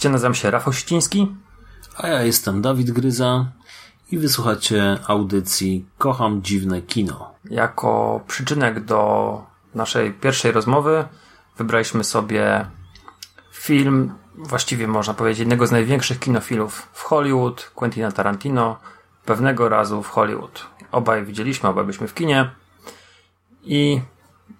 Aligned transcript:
Cześć, 0.00 0.12
nazywam 0.12 0.34
się 0.34 0.50
Rafał 0.50 0.72
Ściński. 0.72 1.36
A 1.96 2.08
ja 2.08 2.22
jestem 2.22 2.62
Dawid 2.62 2.90
Gryza 2.90 3.46
i 4.10 4.18
wysłuchacie 4.18 4.98
audycji 5.06 5.86
Kocham 5.98 6.42
Dziwne 6.42 6.82
Kino. 6.82 7.34
Jako 7.44 8.20
przyczynek 8.26 8.84
do 8.84 9.42
naszej 9.74 10.12
pierwszej 10.12 10.52
rozmowy 10.52 11.04
wybraliśmy 11.56 12.04
sobie 12.04 12.66
film, 13.52 14.12
właściwie 14.34 14.88
można 14.88 15.14
powiedzieć, 15.14 15.38
jednego 15.38 15.66
z 15.66 15.70
największych 15.70 16.18
kinofilów 16.18 16.88
w 16.92 17.02
Hollywood, 17.02 17.70
Quentina 17.74 18.12
Tarantino, 18.12 18.78
pewnego 19.24 19.68
razu 19.68 20.02
w 20.02 20.08
Hollywood. 20.08 20.66
Obaj 20.92 21.24
widzieliśmy, 21.24 21.68
obaj 21.68 21.84
byliśmy 21.84 22.08
w 22.08 22.14
kinie 22.14 22.50
i 23.62 24.00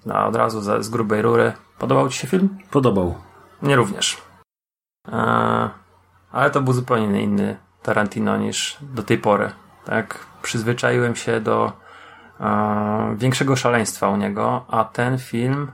no, 0.07 0.27
od 0.27 0.37
razu 0.37 0.61
z, 0.61 0.85
z 0.85 0.89
grubej 0.89 1.23
rury. 1.23 1.53
Podobał 1.79 2.09
Ci 2.09 2.19
się 2.19 2.27
film? 2.27 2.59
Podobał. 2.71 3.15
Mnie 3.63 3.77
również. 3.77 4.30
Ale 6.33 6.51
to 6.53 6.61
był 6.61 6.73
zupełnie 6.73 7.23
inny 7.23 7.57
Tarantino 7.83 8.37
niż 8.37 8.79
do 8.81 9.03
tej 9.03 9.19
pory. 9.19 9.53
Tak, 9.85 10.27
przyzwyczaiłem 10.43 11.17
się 11.17 11.41
do 11.41 11.73
większego 13.17 13.57
szaleństwa 13.57 14.09
u 14.09 14.17
niego, 14.17 14.65
a 14.69 14.85
ten 14.85 15.19
film, 15.19 15.73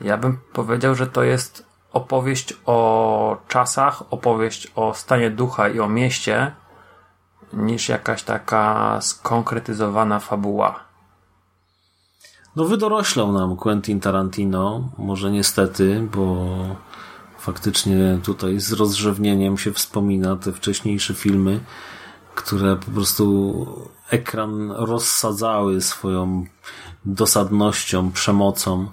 ja 0.00 0.16
bym 0.16 0.38
powiedział, 0.52 0.94
że 0.94 1.06
to 1.06 1.22
jest 1.22 1.66
opowieść 1.92 2.54
o 2.66 3.36
czasach, 3.48 4.02
opowieść 4.10 4.72
o 4.74 4.94
stanie 4.94 5.30
ducha 5.30 5.68
i 5.68 5.80
o 5.80 5.88
mieście, 5.88 6.52
niż 7.52 7.88
jakaś 7.88 8.22
taka 8.22 8.96
skonkretyzowana 9.00 10.18
fabuła. 10.18 10.80
No 12.56 12.64
wydoroślał 12.64 13.32
nam 13.32 13.56
Quentin 13.56 14.00
Tarantino, 14.00 14.88
może 14.98 15.30
niestety, 15.30 16.08
bo 16.14 16.46
faktycznie 17.48 18.18
tutaj 18.22 18.60
z 18.60 18.72
rozrzewnieniem 18.72 19.58
się 19.58 19.72
wspomina 19.72 20.36
te 20.36 20.52
wcześniejsze 20.52 21.14
filmy, 21.14 21.60
które 22.34 22.76
po 22.76 22.90
prostu 22.90 23.66
ekran 24.10 24.70
rozsadzały 24.70 25.80
swoją 25.80 26.44
dosadnością, 27.04 28.12
przemocą. 28.12 28.88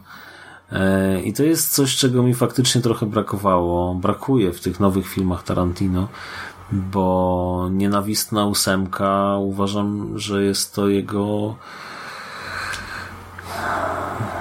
E, 0.71 1.21
I 1.21 1.33
to 1.33 1.43
jest 1.43 1.73
coś, 1.73 1.95
czego 1.95 2.23
mi 2.23 2.33
faktycznie 2.33 2.81
trochę 2.81 3.05
brakowało. 3.05 3.95
Brakuje 3.95 4.53
w 4.53 4.61
tych 4.61 4.79
nowych 4.79 5.07
filmach 5.07 5.43
Tarantino, 5.43 6.07
bo 6.71 7.69
Nienawistna 7.71 8.45
ósemka 8.45 9.37
uważam, 9.37 10.19
że 10.19 10.43
jest 10.43 10.75
to 10.75 10.89
jego 10.89 11.55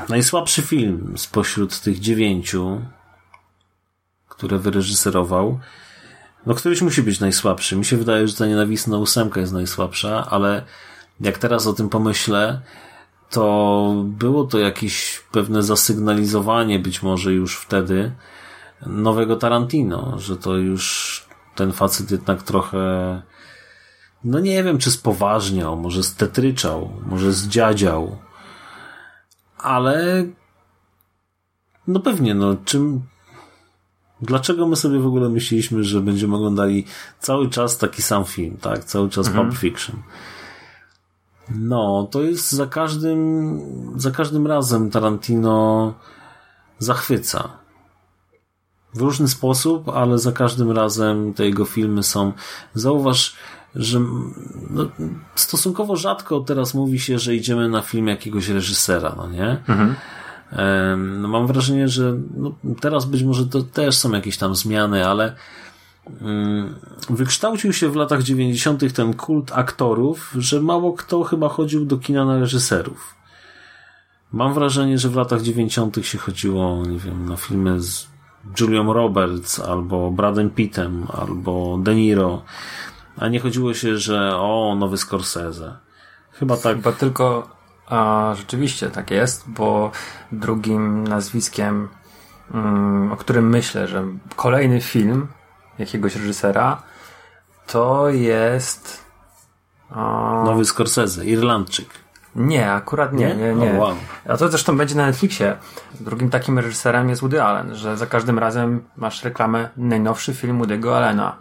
najsłabszy 0.09 0.63
film 0.63 1.15
spośród 1.17 1.81
tych 1.81 2.01
dziewięciu, 2.01 2.81
które 4.45 4.59
wyreżyserował. 4.59 5.59
No, 6.47 6.55
któryś 6.55 6.83
musi 6.83 7.03
być 7.03 7.21
najsłabszy. 7.21 7.77
Mi 7.77 7.85
się 7.85 7.97
wydaje, 7.97 8.29
że 8.29 8.37
ta 8.37 8.47
nienawistna 8.47 8.99
ósemka 8.99 9.41
jest 9.41 9.53
najsłabsza, 9.53 10.27
ale 10.31 10.65
jak 11.21 11.39
teraz 11.39 11.67
o 11.67 11.73
tym 11.73 11.89
pomyślę, 11.89 12.61
to 13.31 13.95
było 14.05 14.45
to 14.45 14.59
jakieś 14.59 15.23
pewne 15.33 15.63
zasygnalizowanie 15.63 16.79
być 16.79 17.03
może 17.03 17.33
już 17.33 17.57
wtedy 17.57 18.13
nowego 18.87 19.37
Tarantino, 19.37 20.19
że 20.19 20.37
to 20.37 20.57
już 20.57 21.25
ten 21.55 21.73
facet 21.73 22.11
jednak 22.11 22.43
trochę 22.43 23.23
no 24.25 24.41
nie 24.41 24.63
wiem, 24.63 24.79
czy 24.79 24.91
spoważniał, 24.91 25.77
może 25.77 26.03
stetryczał, 26.03 26.91
może 27.07 27.33
zdziadział, 27.33 28.19
ale 29.59 30.25
no 31.87 32.01
pewnie, 32.01 32.35
no 32.35 32.57
czym 32.65 33.03
Dlaczego 34.25 34.67
my 34.67 34.77
sobie 34.77 34.99
w 34.99 35.07
ogóle 35.07 35.29
myśleliśmy, 35.29 35.85
że 35.85 36.01
będziemy 36.01 36.37
oglądali 36.37 36.85
cały 37.21 37.51
czas 37.51 37.79
taki 37.79 38.03
sam 38.03 38.25
film, 38.25 38.57
tak? 38.61 38.85
Cały 38.85 39.11
czas 39.11 39.27
mhm. 39.27 39.47
Pulp 39.47 39.59
Fiction. 39.59 39.97
No, 41.51 42.09
to 42.11 42.23
jest 42.23 42.53
za 42.53 42.67
każdym, 42.67 43.61
za 43.97 44.11
każdym 44.11 44.47
razem 44.47 44.91
Tarantino 44.91 45.95
zachwyca. 46.79 47.49
W 48.95 49.01
różny 49.01 49.29
sposób, 49.29 49.89
ale 49.89 50.19
za 50.19 50.33
każdym 50.33 50.71
razem 50.71 51.35
te 51.35 51.45
jego 51.47 51.65
filmy 51.65 52.03
są. 52.03 52.33
Zauważ, 52.75 53.37
że 53.75 54.01
no, 54.71 54.89
stosunkowo 55.35 55.97
rzadko 55.97 56.41
teraz 56.41 56.75
mówi 56.75 57.01
się, 57.01 57.19
że 57.19 57.35
idziemy 57.35 57.69
na 57.69 57.83
film 57.83 58.07
jakiegoś 58.09 58.49
reżysera, 58.49 59.15
no 59.17 59.29
nie? 59.29 59.51
Mhm. 59.69 59.95
No 60.97 61.29
mam 61.29 61.47
wrażenie, 61.47 61.89
że 61.89 62.15
no 62.37 62.55
teraz 62.81 63.05
być 63.05 63.23
może 63.23 63.47
to 63.47 63.63
też 63.63 63.97
są 63.97 64.13
jakieś 64.13 64.37
tam 64.37 64.55
zmiany, 64.55 65.07
ale 65.07 65.37
mm, 66.21 66.75
wykształcił 67.11 67.73
się 67.73 67.89
w 67.89 67.97
latach 67.97 68.23
90. 68.23 68.95
ten 68.95 69.15
kult 69.15 69.53
aktorów, 69.53 70.35
że 70.39 70.61
mało 70.61 70.93
kto 70.93 71.25
chyba 71.25 71.49
chodził 71.49 71.85
do 71.85 71.99
kina 71.99 72.25
na 72.25 72.39
reżyserów. 72.39 73.15
Mam 74.33 74.55
wrażenie, 74.55 74.99
że 74.99 75.09
w 75.09 75.17
latach 75.17 75.43
90. 75.43 76.07
się 76.07 76.19
chodziło, 76.19 76.87
nie 76.87 76.99
wiem, 76.99 77.29
na 77.29 77.37
filmy 77.37 77.81
z 77.81 78.07
Julią 78.61 78.93
Roberts, 78.93 79.61
albo 79.61 80.11
Bradem 80.11 80.51
Pittem, 80.51 81.07
albo 81.13 81.79
De 81.83 81.95
Niro, 81.95 82.43
a 83.17 83.29
nie 83.29 83.41
chodziło 83.41 83.75
się, 83.75 83.99
że 83.99 84.37
o, 84.37 84.77
nowy 84.79 84.97
Scorsese. 84.97 85.77
Chyba 86.31 86.57
tak. 86.57 86.77
Chyba 86.77 86.93
tylko 86.93 87.49
a 87.87 88.33
rzeczywiście 88.37 88.91
tak 88.91 89.11
jest, 89.11 89.45
bo 89.51 89.91
drugim 90.33 91.07
nazwiskiem, 91.07 91.89
um, 92.55 93.13
o 93.13 93.17
którym 93.17 93.49
myślę, 93.49 93.89
że 93.89 94.05
kolejny 94.37 94.81
film 94.81 95.27
jakiegoś 95.79 96.17
reżysera, 96.17 96.83
to 97.67 98.09
jest. 98.09 99.05
Nowy 100.45 100.65
Scorsese, 100.65 101.25
Irlandczyk. 101.25 101.89
Nie, 102.37 102.73
akurat 102.73 103.13
nie, 103.13 103.37
nie, 103.37 103.55
nie. 103.55 103.71
Oh, 103.71 103.79
wow. 103.79 103.97
A 104.29 104.37
to 104.37 104.49
zresztą 104.49 104.77
będzie 104.77 104.95
na 104.95 105.07
Netflixie. 105.07 105.57
Drugim 106.01 106.31
takim 106.31 106.59
reżyserem 106.59 107.09
jest 107.09 107.21
Woody 107.21 107.43
Allen, 107.43 107.75
że 107.75 107.97
za 107.97 108.07
każdym 108.07 108.39
razem 108.39 108.85
masz 108.97 109.25
reklamę 109.25 109.69
najnowszy 109.77 110.35
film 110.35 110.63
Woody'ego 110.63 110.97
Allena. 110.97 111.37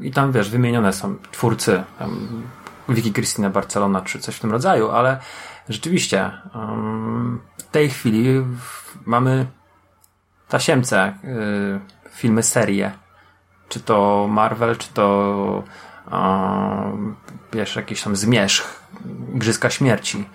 I 0.00 0.10
tam 0.10 0.32
wiesz, 0.32 0.50
wymienione 0.50 0.92
są 0.92 1.16
twórcy. 1.32 1.82
Tam 1.98 2.42
Wiki 2.88 3.12
Cristina 3.12 3.50
Barcelona 3.50 4.00
czy 4.00 4.18
coś 4.18 4.36
w 4.36 4.40
tym 4.40 4.52
rodzaju, 4.52 4.90
ale 4.90 5.18
rzeczywiście 5.68 6.30
w 7.58 7.62
tej 7.62 7.90
chwili 7.90 8.44
mamy 9.06 9.46
tasiemce 10.48 11.14
y, 11.24 12.10
filmy, 12.10 12.42
serie. 12.42 12.92
Czy 13.68 13.80
to 13.80 14.26
Marvel, 14.30 14.76
czy 14.76 14.88
to 14.94 15.62
wiesz, 17.52 17.76
jakiś 17.76 18.02
tam 18.02 18.16
zmierzch, 18.16 18.82
Igrzyska 19.34 19.70
Śmierci. 19.70 20.28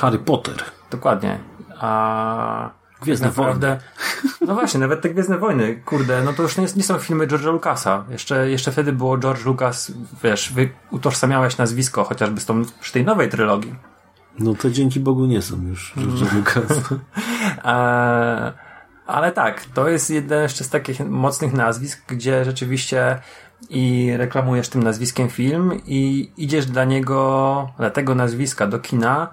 Harry 0.00 0.18
Potter. 0.18 0.64
Dokładnie. 0.90 1.38
A 1.80 2.70
Gwiezdne 3.02 3.28
tak 3.28 3.36
naprawdę, 3.36 3.66
Wojny. 3.66 4.34
No 4.46 4.54
właśnie, 4.54 4.80
nawet 4.80 5.00
te 5.00 5.10
Gwiezdne 5.10 5.38
Wojny, 5.38 5.76
kurde, 5.84 6.22
no 6.22 6.32
to 6.32 6.42
już 6.42 6.56
nie, 6.56 6.66
nie 6.76 6.82
są 6.82 6.98
filmy 6.98 7.26
George'a 7.26 7.52
Lucasa. 7.52 8.04
Jeszcze, 8.10 8.50
jeszcze 8.50 8.72
wtedy 8.72 8.92
było 8.92 9.18
George 9.18 9.44
Lucas, 9.44 9.92
wiesz, 10.24 10.52
wy 10.52 10.68
utożsamiałeś 10.90 11.56
nazwisko, 11.56 12.04
chociażby 12.04 12.40
z 12.40 12.46
tą, 12.46 12.62
przy 12.80 12.92
tej 12.92 13.04
nowej 13.04 13.28
trylogii. 13.28 13.74
No 14.38 14.54
to 14.54 14.70
dzięki 14.70 15.00
Bogu 15.00 15.26
nie 15.26 15.42
są 15.42 15.62
już 15.62 15.94
George 15.98 16.32
Lucas. 16.34 16.80
e, 17.64 18.52
ale 19.06 19.32
tak, 19.32 19.64
to 19.74 19.88
jest 19.88 20.10
jeden 20.10 20.42
jeszcze 20.42 20.64
z 20.64 20.70
takich 20.70 21.00
mocnych 21.00 21.52
nazwisk, 21.52 22.02
gdzie 22.08 22.44
rzeczywiście 22.44 23.18
i 23.70 24.12
reklamujesz 24.16 24.68
tym 24.68 24.82
nazwiskiem 24.82 25.28
film 25.28 25.72
i 25.86 26.32
idziesz 26.36 26.66
dla 26.66 26.84
niego, 26.84 27.68
dla 27.78 27.90
tego 27.90 28.14
nazwiska 28.14 28.66
do 28.66 28.78
kina, 28.78 29.30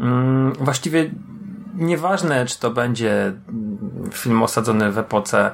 mm, 0.00 0.52
właściwie 0.52 1.10
nieważne, 1.80 2.46
czy 2.46 2.60
to 2.60 2.70
będzie 2.70 3.32
film 4.12 4.42
osadzony 4.42 4.92
w 4.92 4.98
epoce 4.98 5.50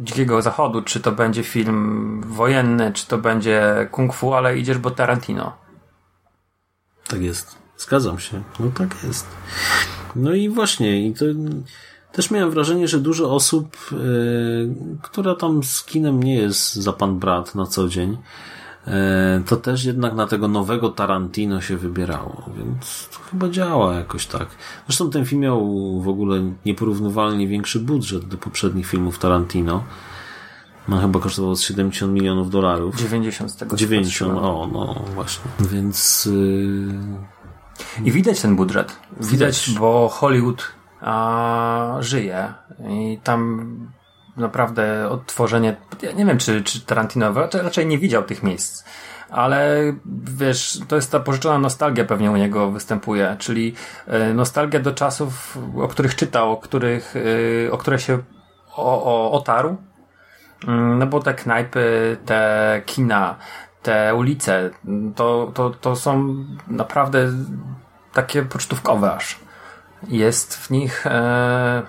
Dzikiego 0.00 0.42
Zachodu, 0.42 0.82
czy 0.82 1.00
to 1.00 1.12
będzie 1.12 1.42
film 1.42 2.20
wojenny, 2.26 2.92
czy 2.92 3.06
to 3.06 3.18
będzie 3.18 3.88
kung 3.90 4.14
fu, 4.14 4.34
ale 4.34 4.58
idziesz, 4.58 4.78
bo 4.78 4.90
Tarantino. 4.90 5.52
Tak 7.08 7.22
jest. 7.22 7.56
Zgadzam 7.76 8.18
się. 8.18 8.42
No 8.60 8.66
tak 8.78 9.04
jest. 9.04 9.26
No 10.16 10.34
i 10.34 10.48
właśnie, 10.48 11.06
i 11.06 11.14
to 11.14 11.24
też 12.12 12.30
miałem 12.30 12.50
wrażenie, 12.50 12.88
że 12.88 12.98
dużo 12.98 13.34
osób, 13.34 13.76
yy, 13.92 14.74
która 15.02 15.34
tam 15.34 15.62
z 15.62 15.84
kinem 15.84 16.22
nie 16.22 16.34
jest 16.34 16.74
za 16.74 16.92
pan 16.92 17.18
brat 17.18 17.54
na 17.54 17.66
co 17.66 17.88
dzień, 17.88 18.18
to 19.46 19.56
też 19.56 19.84
jednak 19.84 20.14
na 20.14 20.26
tego 20.26 20.48
nowego 20.48 20.88
Tarantino 20.88 21.60
się 21.60 21.76
wybierało, 21.76 22.50
więc 22.56 23.08
to 23.12 23.18
chyba 23.30 23.48
działa 23.48 23.94
jakoś 23.94 24.26
tak. 24.26 24.46
Zresztą 24.86 25.10
ten 25.10 25.24
film 25.24 25.42
miał 25.42 25.60
w 26.00 26.08
ogóle 26.08 26.52
nieporównywalnie 26.66 27.48
większy 27.48 27.80
budżet 27.80 28.24
do 28.24 28.36
poprzednich 28.36 28.86
filmów 28.86 29.18
Tarantino. 29.18 29.84
No 30.88 31.00
chyba 31.00 31.20
kosztował 31.20 31.56
70 31.56 32.12
milionów 32.12 32.50
dolarów. 32.50 32.96
90 32.96 33.50
z 33.50 33.56
tego. 33.56 33.76
90, 33.76 34.38
o 34.38 34.68
no 34.72 35.04
właśnie. 35.14 35.44
Więc... 35.60 36.28
Yy... 36.32 38.04
I 38.04 38.12
widać 38.12 38.40
ten 38.40 38.56
budżet. 38.56 38.96
Widać, 39.20 39.30
widać 39.30 39.78
bo 39.78 40.08
Hollywood 40.08 40.62
a, 41.00 41.96
żyje 42.00 42.54
i 42.88 43.18
tam 43.24 43.66
naprawdę 44.36 45.08
odtworzenie, 45.08 45.76
ja 46.02 46.12
nie 46.12 46.26
wiem 46.26 46.38
czy, 46.38 46.62
czy 46.62 46.80
Tarantino 46.80 47.32
raczej 47.52 47.86
nie 47.86 47.98
widział 47.98 48.22
tych 48.22 48.42
miejsc, 48.42 48.84
ale 49.30 49.92
wiesz, 50.24 50.80
to 50.88 50.96
jest 50.96 51.12
ta 51.12 51.20
pożyczona 51.20 51.58
nostalgia 51.58 52.04
pewnie 52.04 52.30
u 52.30 52.36
niego 52.36 52.70
występuje, 52.70 53.36
czyli 53.38 53.74
e, 54.06 54.34
nostalgia 54.34 54.80
do 54.80 54.92
czasów, 54.92 55.58
o 55.76 55.88
których 55.88 56.14
czytał, 56.14 56.52
o 56.52 56.56
których, 56.56 57.14
e, 57.66 57.72
o 57.72 57.78
które 57.78 57.98
się 57.98 58.18
o, 58.76 59.04
o, 59.04 59.32
otarł, 59.32 59.76
mm, 60.68 60.98
no 60.98 61.06
bo 61.06 61.20
te 61.20 61.34
knajpy, 61.34 62.16
te 62.26 62.82
kina, 62.86 63.36
te 63.82 64.14
ulice, 64.14 64.70
to, 65.16 65.50
to, 65.54 65.70
to 65.70 65.96
są 65.96 66.34
naprawdę 66.68 67.32
takie 68.12 68.42
pocztówkowe 68.42 69.12
aż. 69.12 69.40
Jest 70.08 70.56
w 70.56 70.70
nich 70.70 71.06
e, 71.06 71.82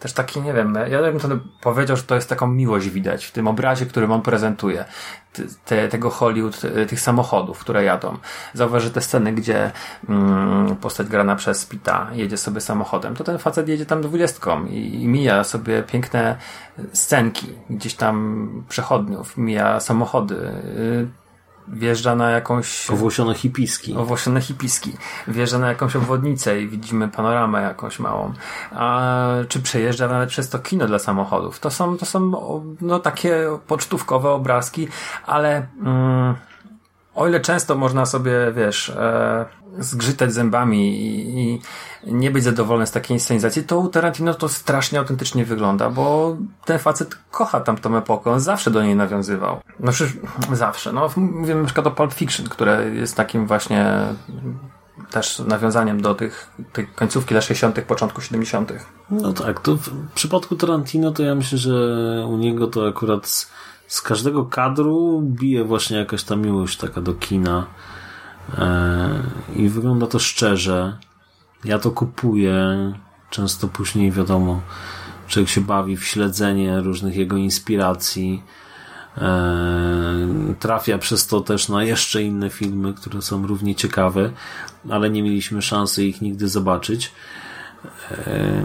też 0.00 0.12
taki, 0.12 0.40
nie 0.40 0.52
wiem, 0.52 0.78
ja 0.90 1.02
bym 1.02 1.20
to 1.20 1.28
powiedział, 1.60 1.96
że 1.96 2.02
to 2.02 2.14
jest 2.14 2.28
taką 2.28 2.46
miłość 2.46 2.88
widać 2.88 3.24
w 3.24 3.32
tym 3.32 3.48
obrazie, 3.48 3.86
który 3.86 4.06
on 4.06 4.22
prezentuje. 4.22 4.84
Te, 5.64 5.88
tego 5.88 6.10
Hollywood, 6.10 6.60
tych 6.88 7.00
samochodów, 7.00 7.58
które 7.58 7.84
jadą. 7.84 8.16
Zauważ, 8.54 8.90
te 8.90 9.00
sceny, 9.00 9.32
gdzie 9.32 9.70
mm, 10.08 10.76
postać 10.76 11.06
grana 11.06 11.36
przez 11.36 11.66
Pita 11.66 12.10
jedzie 12.12 12.36
sobie 12.36 12.60
samochodem, 12.60 13.16
to 13.16 13.24
ten 13.24 13.38
facet 13.38 13.68
jedzie 13.68 13.86
tam 13.86 14.02
dwudziestką 14.02 14.66
i, 14.66 15.02
i 15.02 15.08
mija 15.08 15.44
sobie 15.44 15.82
piękne 15.82 16.36
scenki, 16.92 17.46
gdzieś 17.70 17.94
tam 17.94 18.64
przechodniów, 18.68 19.36
mija 19.36 19.80
samochody, 19.80 20.34
y, 20.34 21.19
wjeżdża 21.72 22.14
na 22.14 22.30
jakąś... 22.30 22.90
Owłosione 22.90 23.34
hipiski. 23.34 23.96
Owłosione 23.96 24.40
hipiski. 24.40 24.92
Wjeżdża 25.28 25.58
na 25.58 25.68
jakąś 25.68 25.96
obwodnicę 25.96 26.60
i 26.60 26.68
widzimy 26.68 27.08
panoramę 27.08 27.62
jakąś 27.62 27.98
małą. 27.98 28.32
A, 28.72 29.26
czy 29.48 29.62
przejeżdża 29.62 30.08
nawet 30.08 30.28
przez 30.28 30.48
to 30.48 30.58
kino 30.58 30.86
dla 30.86 30.98
samochodów. 30.98 31.60
To 31.60 31.70
są, 31.70 31.96
to 31.96 32.06
są 32.06 32.32
no, 32.80 32.98
takie 32.98 33.58
pocztówkowe 33.66 34.30
obrazki, 34.30 34.88
ale... 35.26 35.66
Mm, 35.82 36.34
o 37.14 37.28
ile 37.28 37.40
często 37.40 37.74
można 37.74 38.06
sobie, 38.06 38.32
wiesz, 38.56 38.88
e, 38.88 39.46
zgrzytać 39.78 40.32
zębami 40.32 41.06
i, 41.06 41.38
i, 41.40 41.60
nie 42.04 42.30
być 42.30 42.44
zadowolony 42.44 42.86
z 42.86 42.90
takiej 42.90 43.16
inscenizacji, 43.16 43.64
to 43.64 43.78
u 43.78 43.88
Tarantino 43.88 44.34
to 44.34 44.48
strasznie 44.48 44.98
autentycznie 44.98 45.44
wygląda, 45.44 45.90
bo 45.90 46.36
ten 46.64 46.78
facet 46.78 47.18
kocha 47.30 47.60
tamtą 47.60 47.96
epokę, 47.96 48.30
on 48.30 48.40
zawsze 48.40 48.70
do 48.70 48.82
niej 48.82 48.96
nawiązywał. 48.96 49.60
No 49.80 49.92
przecież 49.92 50.16
zawsze. 50.52 50.92
No, 50.92 51.10
mówimy 51.16 51.60
na 51.60 51.66
przykład 51.66 51.86
o 51.86 51.90
Pulp 51.90 52.12
Fiction, 52.12 52.48
które 52.48 52.90
jest 52.90 53.16
takim 53.16 53.46
właśnie 53.46 54.02
też 55.10 55.38
nawiązaniem 55.38 56.00
do 56.00 56.14
tych, 56.14 56.50
tej 56.72 56.86
końcówki 56.86 57.34
lat 57.34 57.44
60., 57.44 57.80
początku 57.80 58.20
70. 58.20 58.72
No 59.10 59.32
tak, 59.32 59.60
to 59.60 59.76
w 59.76 59.90
przypadku 60.14 60.56
Tarantino 60.56 61.10
to 61.10 61.22
ja 61.22 61.34
myślę, 61.34 61.58
że 61.58 61.72
u 62.28 62.36
niego 62.36 62.66
to 62.66 62.88
akurat 62.88 63.50
z 63.86 64.02
każdego 64.02 64.44
kadru 64.44 65.22
bije 65.22 65.64
właśnie 65.64 65.96
jakaś 65.96 66.22
ta 66.24 66.36
miłość 66.36 66.78
taka 66.78 67.00
do 67.00 67.14
kina 67.14 67.66
i 69.56 69.68
wygląda 69.68 70.06
to 70.06 70.18
szczerze. 70.18 70.98
Ja 71.64 71.78
to 71.78 71.90
kupuję. 71.90 72.92
Często 73.30 73.68
później 73.68 74.12
wiadomo, 74.12 74.60
człowiek 75.28 75.48
się 75.48 75.60
bawi 75.60 75.96
w 75.96 76.04
śledzenie 76.04 76.80
różnych 76.80 77.16
jego 77.16 77.36
inspiracji. 77.36 78.42
E, 79.18 80.54
trafia 80.58 80.98
przez 80.98 81.26
to 81.26 81.40
też 81.40 81.68
na 81.68 81.84
jeszcze 81.84 82.22
inne 82.22 82.50
filmy, 82.50 82.94
które 82.94 83.22
są 83.22 83.46
równie 83.46 83.74
ciekawe, 83.74 84.30
ale 84.90 85.10
nie 85.10 85.22
mieliśmy 85.22 85.62
szansy 85.62 86.04
ich 86.04 86.20
nigdy 86.20 86.48
zobaczyć. 86.48 87.12
E, 88.10 88.64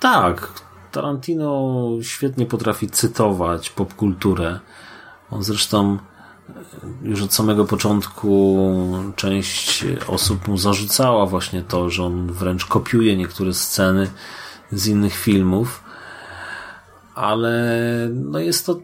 tak, 0.00 0.52
Tarantino 0.92 1.88
świetnie 2.02 2.46
potrafi 2.46 2.90
cytować 2.90 3.70
popkulturę. 3.70 4.60
On 5.30 5.42
zresztą 5.42 5.98
już 7.02 7.22
od 7.22 7.34
samego 7.34 7.64
początku 7.64 8.58
część 9.16 9.84
osób 10.06 10.48
mu 10.48 10.58
zarzucała 10.58 11.26
właśnie 11.26 11.62
to, 11.62 11.90
że 11.90 12.04
on 12.04 12.32
wręcz 12.32 12.66
kopiuje 12.66 13.16
niektóre 13.16 13.54
sceny 13.54 14.10
z 14.72 14.86
innych 14.86 15.14
filmów, 15.14 15.84
ale 17.14 17.74
no 18.14 18.38
jest 18.38 18.66
to 18.66 18.80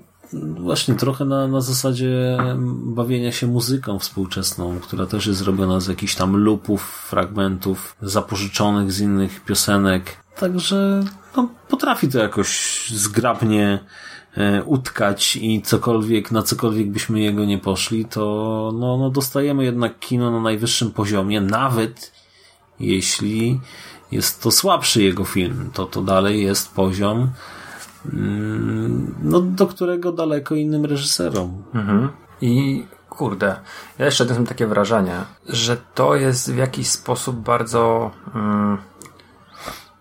właśnie 0.60 0.94
trochę 0.94 1.24
na, 1.24 1.48
na 1.48 1.60
zasadzie 1.60 2.38
bawienia 2.84 3.32
się 3.32 3.46
muzyką 3.46 3.98
współczesną, 3.98 4.80
która 4.80 5.06
też 5.06 5.26
jest 5.26 5.42
robiona 5.42 5.80
z 5.80 5.86
jakichś 5.86 6.14
tam 6.14 6.36
lupów, 6.36 6.82
fragmentów 6.82 7.96
zapożyczonych 8.02 8.92
z 8.92 9.00
innych 9.00 9.44
piosenek. 9.44 10.16
Także 10.36 11.04
no, 11.36 11.48
potrafi 11.68 12.08
to 12.08 12.18
jakoś 12.18 12.90
zgrabnie 12.94 13.78
utkać 14.66 15.36
i 15.36 15.62
cokolwiek, 15.62 16.30
na 16.30 16.42
cokolwiek 16.42 16.90
byśmy 16.90 17.20
jego 17.20 17.44
nie 17.44 17.58
poszli, 17.58 18.04
to 18.04 18.20
no, 18.74 18.96
no 18.98 19.10
dostajemy 19.10 19.64
jednak 19.64 19.98
kino 19.98 20.30
na 20.30 20.40
najwyższym 20.40 20.90
poziomie, 20.90 21.40
nawet 21.40 22.12
jeśli 22.80 23.60
jest 24.12 24.42
to 24.42 24.50
słabszy 24.50 25.02
jego 25.02 25.24
film, 25.24 25.70
to 25.74 25.86
to 25.86 26.02
dalej 26.02 26.42
jest 26.42 26.74
poziom 26.74 27.30
mm, 28.12 29.14
no, 29.22 29.40
do 29.40 29.66
którego 29.66 30.12
daleko 30.12 30.54
innym 30.54 30.84
reżyserom. 30.84 31.62
Mhm. 31.74 32.08
I 32.40 32.86
kurde, 33.08 33.56
ja 33.98 34.04
jeszcze 34.04 34.24
mam 34.24 34.46
takie 34.46 34.66
wrażenie, 34.66 35.16
że 35.48 35.76
to 35.94 36.14
jest 36.14 36.52
w 36.52 36.56
jakiś 36.56 36.88
sposób 36.88 37.36
bardzo 37.36 38.10
mm, 38.34 38.78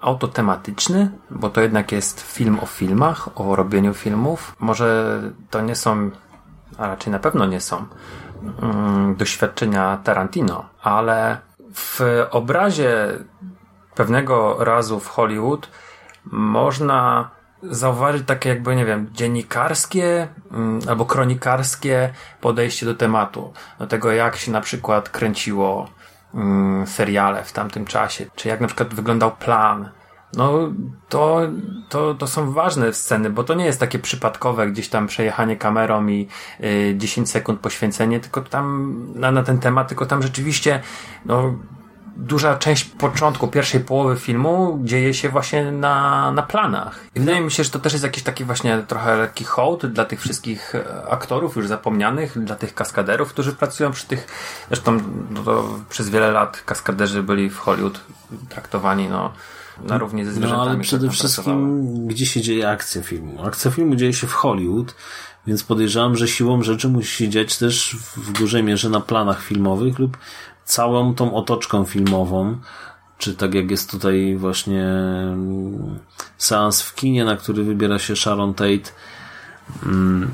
autotematyczny, 0.02 1.12
bo 1.30 1.50
to 1.50 1.62
jednak 1.62 1.92
jest 1.92 2.22
film 2.22 2.60
o 2.62 2.66
filmach, 2.66 3.30
o 3.36 3.56
robieniu 3.56 3.94
filmów. 3.94 4.56
Może 4.60 5.20
to 5.50 5.62
nie 5.62 5.76
są, 5.76 6.12
a 6.78 6.88
raczej 6.88 7.12
na 7.12 7.20
pewno 7.20 7.46
nie 7.46 7.62
są, 7.62 7.86
mm, 8.62 9.16
doświadczenia 9.16 9.98
Tarantino, 10.04 10.66
ale 10.82 11.38
w 11.74 12.02
obrazie 12.32 13.08
pewnego 13.96 14.64
razu 14.64 15.00
w 15.00 15.08
Hollywood 15.08 15.70
można 16.26 17.30
zauważyć 17.64 18.28
takie 18.28 18.50
jakby, 18.50 18.76
nie 18.76 18.86
wiem, 18.86 19.10
dziennikarskie 19.14 20.28
mm, 20.52 20.80
albo 20.90 21.06
kronikarskie 21.06 22.14
podejście 22.42 22.86
do 22.86 22.96
tematu. 22.96 23.54
Do 23.80 23.88
tego, 23.88 24.12
jak 24.12 24.36
się 24.36 24.52
na 24.52 24.62
przykład 24.62 25.10
kręciło 25.10 25.90
seriale 26.86 27.44
w 27.44 27.52
tamtym 27.52 27.86
czasie, 27.86 28.26
czy 28.36 28.48
jak 28.48 28.62
na 28.62 28.68
przykład 28.68 28.94
wyglądał 28.94 29.32
plan. 29.32 29.90
No, 30.38 30.74
to, 31.10 31.42
to, 31.90 32.14
to 32.14 32.28
są 32.28 32.52
ważne 32.52 32.94
sceny, 32.94 33.30
bo 33.30 33.44
to 33.44 33.54
nie 33.54 33.66
jest 33.66 33.80
takie 33.80 34.00
przypadkowe 34.00 34.68
gdzieś 34.68 34.90
tam 34.90 35.08
przejechanie 35.08 35.58
kamerą 35.58 36.08
i 36.08 36.28
y, 36.64 36.94
10 36.98 37.30
sekund 37.30 37.60
poświęcenie, 37.60 38.20
tylko 38.20 38.42
tam 38.42 38.96
na, 39.16 39.32
na 39.32 39.44
ten 39.44 39.60
temat, 39.60 39.88
tylko 39.88 40.06
tam 40.06 40.22
rzeczywiście, 40.24 40.82
no, 41.26 41.54
duża 42.18 42.56
część 42.56 42.84
początku, 42.86 43.48
pierwszej 43.48 43.80
połowy 43.82 44.16
filmu 44.16 44.80
dzieje 44.84 45.14
się 45.14 45.30
właśnie 45.30 45.72
na, 45.72 46.32
na 46.32 46.44
planach. 46.44 47.00
I 47.16 47.20
wydaje 47.20 47.42
mi 47.42 47.52
się, 47.52 47.64
że 47.64 47.70
to 47.70 47.80
też 47.80 47.94
jest 47.94 48.04
jakiś 48.04 48.24
taki 48.24 48.46
właśnie 48.46 48.84
trochę 48.88 49.18
lekki 49.18 49.44
hołd 49.44 49.86
dla 49.86 50.06
tych 50.06 50.22
wszystkich 50.22 50.76
e, 50.76 51.10
aktorów 51.10 51.56
już 51.56 51.68
zapomnianych, 51.68 52.44
dla 52.44 52.56
tych 52.56 52.74
kaskaderów, 52.74 53.30
którzy 53.30 53.54
pracują 53.54 53.92
przy 53.92 54.08
tych, 54.08 54.28
zresztą 54.68 55.00
no 55.30 55.44
to 55.44 55.80
przez 55.90 56.10
wiele 56.10 56.32
lat 56.32 56.64
kaskaderzy 56.66 57.24
byli 57.24 57.50
w 57.50 57.58
Hollywood 57.58 58.00
traktowani, 58.50 59.10
no, 59.10 59.34
na 59.84 59.98
równi 59.98 60.26
ze 60.26 60.32
zwierzętami. 60.32 60.66
No 60.66 60.72
ale 60.72 60.80
przede 60.80 61.10
wszystkim, 61.10 62.08
gdzie 62.08 62.26
się 62.26 62.42
dzieje 62.42 62.70
akcja 62.70 63.02
filmu? 63.02 63.46
Akcja 63.46 63.72
filmu 63.72 63.96
dzieje 63.96 64.14
się 64.14 64.28
w 64.28 64.34
Hollywood, 64.34 64.96
więc 65.48 65.64
podejrzewam, 65.64 66.16
że 66.16 66.28
siłą 66.28 66.64
rzeczy 66.64 66.90
musi 66.90 67.18
się 67.18 67.30
dziać 67.30 67.58
też 67.58 67.98
w 68.18 68.32
dużej 68.32 68.64
mierze 68.64 68.90
na 68.90 69.02
planach 69.02 69.42
filmowych 69.44 70.00
lub 70.00 70.18
całą 70.72 71.16
tą 71.16 71.34
otoczką 71.34 71.86
filmową, 71.86 72.58
czy 73.18 73.36
tak 73.36 73.54
jak 73.54 73.72
jest 73.72 73.92
tutaj 73.92 74.36
właśnie 74.36 74.84
mm, 74.84 76.00
seans 76.38 76.82
w 76.82 76.96
kinie, 76.96 77.26
na 77.26 77.36
który 77.36 77.64
wybiera 77.64 78.00
się 78.00 78.16
Sharon 78.16 78.54
Tate. 78.54 78.92
Mm, 79.86 80.32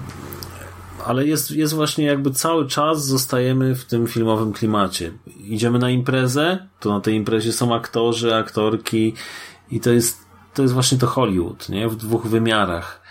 ale 1.05 1.27
jest, 1.27 1.51
jest 1.51 1.73
właśnie 1.73 2.05
jakby 2.05 2.31
cały 2.31 2.67
czas 2.67 3.05
zostajemy 3.05 3.75
w 3.75 3.85
tym 3.85 4.07
filmowym 4.07 4.53
klimacie. 4.53 5.11
Idziemy 5.37 5.79
na 5.79 5.89
imprezę, 5.89 6.67
to 6.79 6.89
na 6.89 6.99
tej 7.01 7.15
imprezie 7.15 7.53
są 7.53 7.75
aktorzy, 7.75 8.35
aktorki 8.35 9.13
i 9.71 9.79
to 9.79 9.89
jest, 9.89 10.19
to 10.53 10.61
jest 10.61 10.73
właśnie 10.73 10.97
to 10.97 11.07
Hollywood, 11.07 11.69
nie? 11.69 11.89
W 11.89 11.95
dwóch 11.95 12.27
wymiarach. 12.27 13.01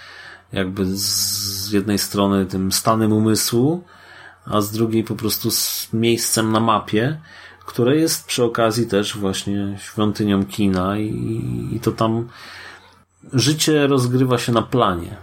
Jakby 0.52 0.86
z 0.86 1.72
jednej 1.72 1.98
strony 1.98 2.46
tym 2.46 2.72
stanem 2.72 3.12
umysłu, 3.12 3.84
a 4.46 4.60
z 4.60 4.70
drugiej 4.70 5.04
po 5.04 5.14
prostu 5.14 5.50
z 5.50 5.88
miejscem 5.92 6.52
na 6.52 6.60
mapie, 6.60 7.20
które 7.66 7.96
jest 7.96 8.26
przy 8.26 8.44
okazji 8.44 8.86
też 8.86 9.18
właśnie 9.18 9.78
świątynią 9.78 10.44
kina 10.44 10.98
i, 10.98 11.68
i 11.72 11.80
to 11.80 11.92
tam 11.92 12.28
życie 13.32 13.86
rozgrywa 13.86 14.38
się 14.38 14.52
na 14.52 14.62
planie, 14.62 15.16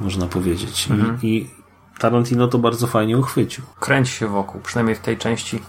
można 0.00 0.26
powiedzieć. 0.26 0.88
Mhm. 0.90 1.18
I, 1.22 1.26
I 1.26 1.50
Tarantino 1.98 2.48
to 2.48 2.58
bardzo 2.58 2.86
fajnie 2.86 3.18
uchwycił. 3.18 3.64
Kręci 3.80 4.12
się 4.12 4.26
wokół, 4.26 4.60
przynajmniej 4.60 4.96
w 4.96 5.00
tej 5.00 5.18
części, 5.18 5.62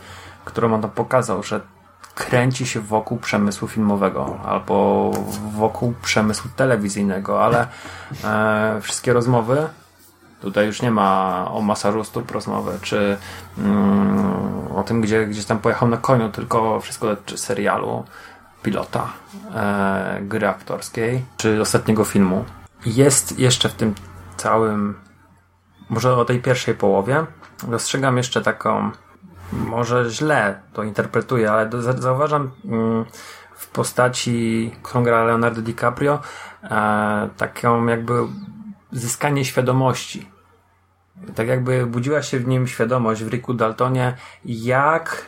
którą 0.45 0.73
on 0.73 0.81
tam 0.81 0.91
pokazał, 0.91 1.43
że 1.43 1.61
kręci 2.15 2.65
się 2.65 2.81
wokół 2.81 3.17
przemysłu 3.17 3.67
filmowego 3.67 4.39
albo 4.45 5.11
wokół 5.55 5.93
przemysłu 6.01 6.51
telewizyjnego, 6.55 7.43
ale 7.43 7.67
e, 8.23 8.81
wszystkie 8.81 9.13
rozmowy 9.13 9.67
Tutaj 10.45 10.65
już 10.65 10.81
nie 10.81 10.91
ma 10.91 11.51
o 11.51 11.61
masażu 11.61 12.03
stóp 12.03 12.31
rozmowy, 12.31 12.79
czy 12.81 13.17
mm, 13.57 14.67
o 14.75 14.83
tym, 14.83 15.01
gdzie 15.01 15.27
gdzieś 15.27 15.45
tam 15.45 15.59
pojechał 15.59 15.87
na 15.89 15.97
koniu, 15.97 16.29
tylko 16.29 16.79
wszystko 16.79 17.07
dotyczy 17.07 17.37
serialu, 17.37 18.03
pilota, 18.63 19.13
e, 19.55 20.19
gry 20.21 20.47
aktorskiej, 20.47 21.25
czy 21.37 21.61
ostatniego 21.61 22.03
filmu. 22.03 22.45
Jest 22.85 23.39
jeszcze 23.39 23.69
w 23.69 23.73
tym 23.73 23.95
całym, 24.37 24.99
może 25.89 26.15
o 26.15 26.25
tej 26.25 26.41
pierwszej 26.41 26.75
połowie, 26.75 27.25
dostrzegam 27.67 28.17
jeszcze 28.17 28.41
taką, 28.41 28.91
może 29.51 30.09
źle 30.09 30.61
to 30.73 30.83
interpretuję, 30.83 31.51
ale 31.51 31.69
do, 31.69 31.81
zauważam 31.81 32.51
mm, 32.65 33.05
w 33.55 33.67
postaci, 33.67 34.71
którą 34.83 35.03
gra 35.03 35.23
Leonardo 35.23 35.61
DiCaprio, 35.61 36.19
e, 36.63 37.29
taką 37.37 37.85
jakby 37.85 38.13
zyskanie 38.91 39.45
świadomości. 39.45 40.34
Tak 41.35 41.47
jakby 41.47 41.85
budziła 41.85 42.21
się 42.21 42.39
w 42.39 42.47
nim 42.47 42.67
świadomość 42.67 43.23
w 43.23 43.27
Ricku 43.27 43.53
Daltonie, 43.53 44.13
jak 44.45 45.25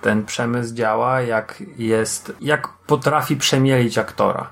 ten 0.00 0.24
przemysł 0.24 0.74
działa, 0.74 1.20
jak 1.20 1.62
jest, 1.78 2.32
jak 2.40 2.68
potrafi 2.68 3.36
przemielić 3.36 3.98
aktora. 3.98 4.50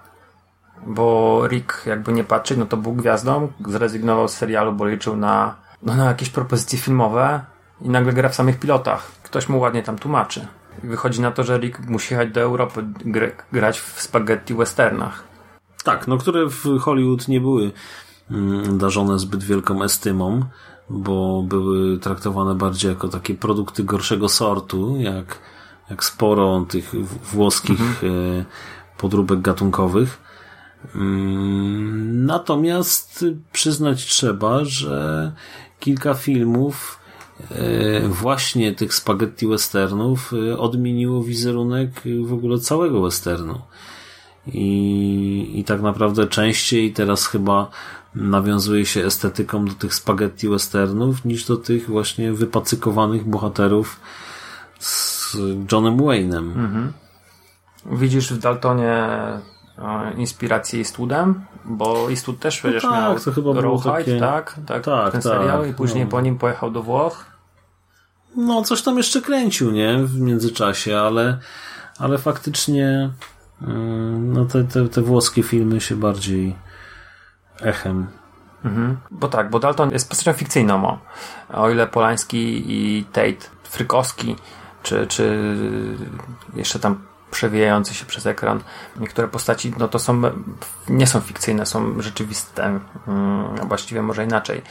Bo 0.87 1.43
Rick, 1.49 1.87
jakby 1.87 2.13
nie 2.13 2.25
patrzeć, 2.25 2.59
no 2.59 2.67
to 2.67 2.77
był 2.77 2.93
gwiazdą, 2.93 3.53
zrezygnował 3.67 4.29
z 4.29 4.35
serialu, 4.35 4.73
bo 4.73 4.87
liczył 4.87 5.17
na, 5.17 5.57
no, 5.83 5.95
na 5.95 6.05
jakieś 6.05 6.31
propozycje 6.31 6.79
filmowe 6.79 7.41
i 7.81 7.89
nagle 7.89 8.13
gra 8.13 8.29
w 8.29 8.35
samych 8.35 8.59
pilotach. 8.59 9.11
Ktoś 9.23 9.49
mu 9.49 9.59
ładnie 9.59 9.83
tam 9.83 9.99
tłumaczy. 9.99 10.47
Wychodzi 10.83 11.21
na 11.21 11.31
to, 11.31 11.45
że 11.45 11.59
Rick 11.59 11.81
musi 11.89 12.15
jechać 12.15 12.31
do 12.31 12.41
Europy, 12.41 12.85
grać 13.53 13.81
w 13.81 14.01
spaghetti 14.03 14.55
westernach. 14.55 15.25
Tak, 15.85 16.07
no 16.07 16.19
które 16.19 16.47
w 16.47 16.79
Hollywood 16.81 17.29
nie 17.29 17.41
były 17.41 17.73
darzone 18.73 19.19
zbyt 19.19 19.45
wielką 19.45 19.83
estymą, 19.83 20.43
bo 20.91 21.43
były 21.43 21.99
traktowane 21.99 22.55
bardziej 22.55 22.89
jako 22.89 23.09
takie 23.09 23.35
produkty 23.35 23.85
gorszego 23.85 24.29
sortu, 24.29 24.97
jak, 24.99 25.39
jak 25.91 26.05
sporo 26.05 26.67
tych 26.69 26.93
włoskich 27.33 27.81
mhm. 27.81 28.41
E, 28.41 28.45
podróbek 28.99 29.41
gatunkowych. 29.41 30.21
Mm, 30.95 32.27
natomiast 32.27 33.25
przyznać 33.53 34.05
trzeba, 34.05 34.65
że 34.65 35.33
kilka 35.81 36.15
filmów 36.15 36.99
e, 37.51 38.09
właśnie 38.09 38.75
tych 38.75 38.95
spaghetti 38.95 39.47
westernów 39.47 40.33
e, 40.33 40.59
odmieniło 40.59 41.23
wizerunek 41.23 41.91
w 42.25 42.33
ogóle 42.33 42.59
całego 42.59 43.03
westernu. 43.03 43.61
I, 44.47 45.53
I 45.55 45.65
tak 45.65 45.83
naprawdę 45.83 46.27
częściej 46.27 46.93
teraz 46.93 47.27
chyba 47.27 47.71
nawiązuje 48.17 48.87
się 48.87 49.05
estetyką 49.05 49.65
do 49.65 49.75
tych 49.75 49.95
spaghetti 49.95 50.49
westernów 50.49 51.25
niż 51.25 51.47
do 51.47 51.57
tych 51.57 51.91
właśnie 51.91 52.33
wypacykowanych 52.33 53.25
bohaterów 53.25 54.01
z 54.79 55.37
Johnem 55.73 55.97
Wayne'em. 55.97 56.37
Mhm. 56.37 56.93
Widzisz 57.93 58.33
w 58.33 58.39
Daltonie 58.39 58.93
e, 59.79 60.13
inspirację 60.17 60.79
Eastwoodem? 60.79 61.45
Bo 61.65 62.11
Eastwood 62.11 62.39
też 62.39 62.59
przecież 62.59 62.83
no 62.83 62.91
tak, 62.91 63.01
miał 63.01 63.19
to 63.21 63.33
chyba 63.33 63.53
było 63.53 63.79
takie... 63.79 64.21
tak? 64.21 64.61
Tak, 64.67 64.85
tak 64.85 65.13
ten 65.13 65.23
tak, 65.23 65.33
serial 65.33 65.71
i 65.71 65.75
później 65.75 66.05
no. 66.05 66.11
po 66.11 66.21
nim 66.21 66.39
pojechał 66.39 66.71
do 66.71 66.83
Włoch. 66.83 67.25
No, 68.37 68.63
coś 68.63 68.83
tam 68.83 68.97
jeszcze 68.97 69.21
kręcił, 69.21 69.71
nie? 69.71 69.99
W 69.99 70.21
międzyczasie, 70.21 70.99
ale, 70.99 71.39
ale 71.99 72.19
faktycznie 72.19 73.11
mm, 73.63 74.33
no 74.33 74.45
te, 74.45 74.65
te, 74.65 74.89
te 74.89 75.03
włoskie 75.03 75.43
filmy 75.43 75.81
się 75.81 75.97
bardziej 75.97 76.66
echem. 77.63 78.07
Mhm. 78.65 78.97
Bo 79.11 79.29
tak, 79.29 79.51
bo 79.51 79.59
Dalton 79.59 79.91
jest 79.91 80.09
postacią 80.09 80.33
fikcyjną. 80.39 80.87
O, 80.87 80.99
o 81.49 81.71
ile 81.71 81.87
Polański 81.87 82.65
i 82.67 83.05
Tate, 83.05 83.47
Frykowski, 83.63 84.37
czy, 84.83 85.07
czy 85.07 85.55
jeszcze 86.55 86.79
tam 86.79 87.07
przewijający 87.31 87.95
się 87.95 88.07
przez 88.07 88.27
ekran. 88.27 88.61
Niektóre 89.01 89.29
postaci, 89.29 89.73
no 89.79 89.89
to 89.89 89.99
są, 89.99 90.23
nie 90.89 91.07
są 91.07 91.21
fikcyjne, 91.21 91.67
są 91.67 92.03
rzeczywiste, 92.03 92.81
hmm, 93.07 93.69
właściwie 93.69 94.03
może 94.03 94.25
inaczej. 94.25 94.63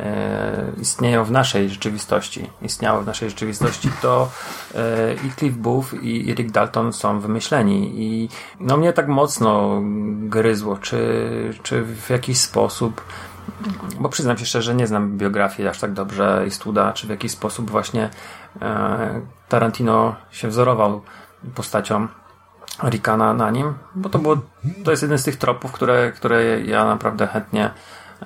E, 0.00 0.72
istnieją 0.80 1.24
w 1.24 1.30
naszej 1.30 1.70
rzeczywistości, 1.70 2.50
istniały 2.62 3.02
w 3.02 3.06
naszej 3.06 3.30
rzeczywistości, 3.30 3.90
to 4.02 4.30
e, 4.74 5.14
i 5.14 5.32
Cliff 5.38 5.56
Booth 5.56 5.94
i, 6.02 6.28
i 6.28 6.34
Rick 6.34 6.50
Dalton 6.50 6.92
są 6.92 7.20
wymyśleni 7.20 8.02
i 8.02 8.28
no 8.60 8.76
mnie 8.76 8.92
tak 8.92 9.08
mocno 9.08 9.80
gryzło, 10.20 10.76
czy, 10.76 11.54
czy 11.62 11.82
w 11.82 12.10
jakiś 12.10 12.38
sposób 12.38 13.04
bo 14.00 14.08
przyznam 14.08 14.38
się 14.38 14.46
szczerze, 14.46 14.74
nie 14.74 14.86
znam 14.86 15.18
biografii 15.18 15.68
aż 15.68 15.78
tak 15.78 15.92
dobrze 15.92 16.44
i 16.46 16.50
studa, 16.50 16.92
czy 16.92 17.06
w 17.06 17.10
jakiś 17.10 17.32
sposób 17.32 17.70
właśnie 17.70 18.10
e, 18.62 19.20
Tarantino 19.48 20.16
się 20.30 20.48
wzorował 20.48 21.02
postacią 21.54 22.08
Rikana 22.82 23.34
na 23.34 23.50
nim, 23.50 23.74
bo 23.94 24.08
to 24.08 24.18
było, 24.18 24.36
to 24.84 24.90
jest 24.90 25.02
jeden 25.02 25.18
z 25.18 25.24
tych 25.24 25.36
tropów, 25.36 25.72
które, 25.72 26.12
które 26.12 26.60
ja 26.60 26.84
naprawdę 26.84 27.26
chętnie 27.26 27.70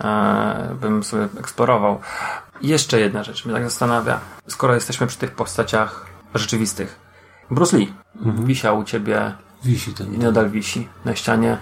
e, 0.01 0.77
bym 0.81 1.05
sobie 1.05 1.29
eksplorował. 1.39 2.01
Jeszcze 2.63 3.01
jedna 3.01 3.23
rzecz 3.23 3.45
mnie 3.45 3.55
tak 3.55 3.65
zastanawia, 3.65 4.21
skoro 4.49 4.75
jesteśmy 4.75 5.07
przy 5.07 5.19
tych 5.19 5.31
postaciach 5.31 6.07
rzeczywistych. 6.35 6.99
Bruce 7.51 7.77
Lee 7.77 7.95
mhm. 8.17 8.47
wisiał 8.47 8.79
u 8.79 8.85
ciebie 8.85 9.33
wisi 9.65 9.95
ten, 9.95 10.15
i 10.15 10.19
nadal 10.19 10.51
wisi 10.51 10.89
na 11.05 11.15
ścianie. 11.15 11.59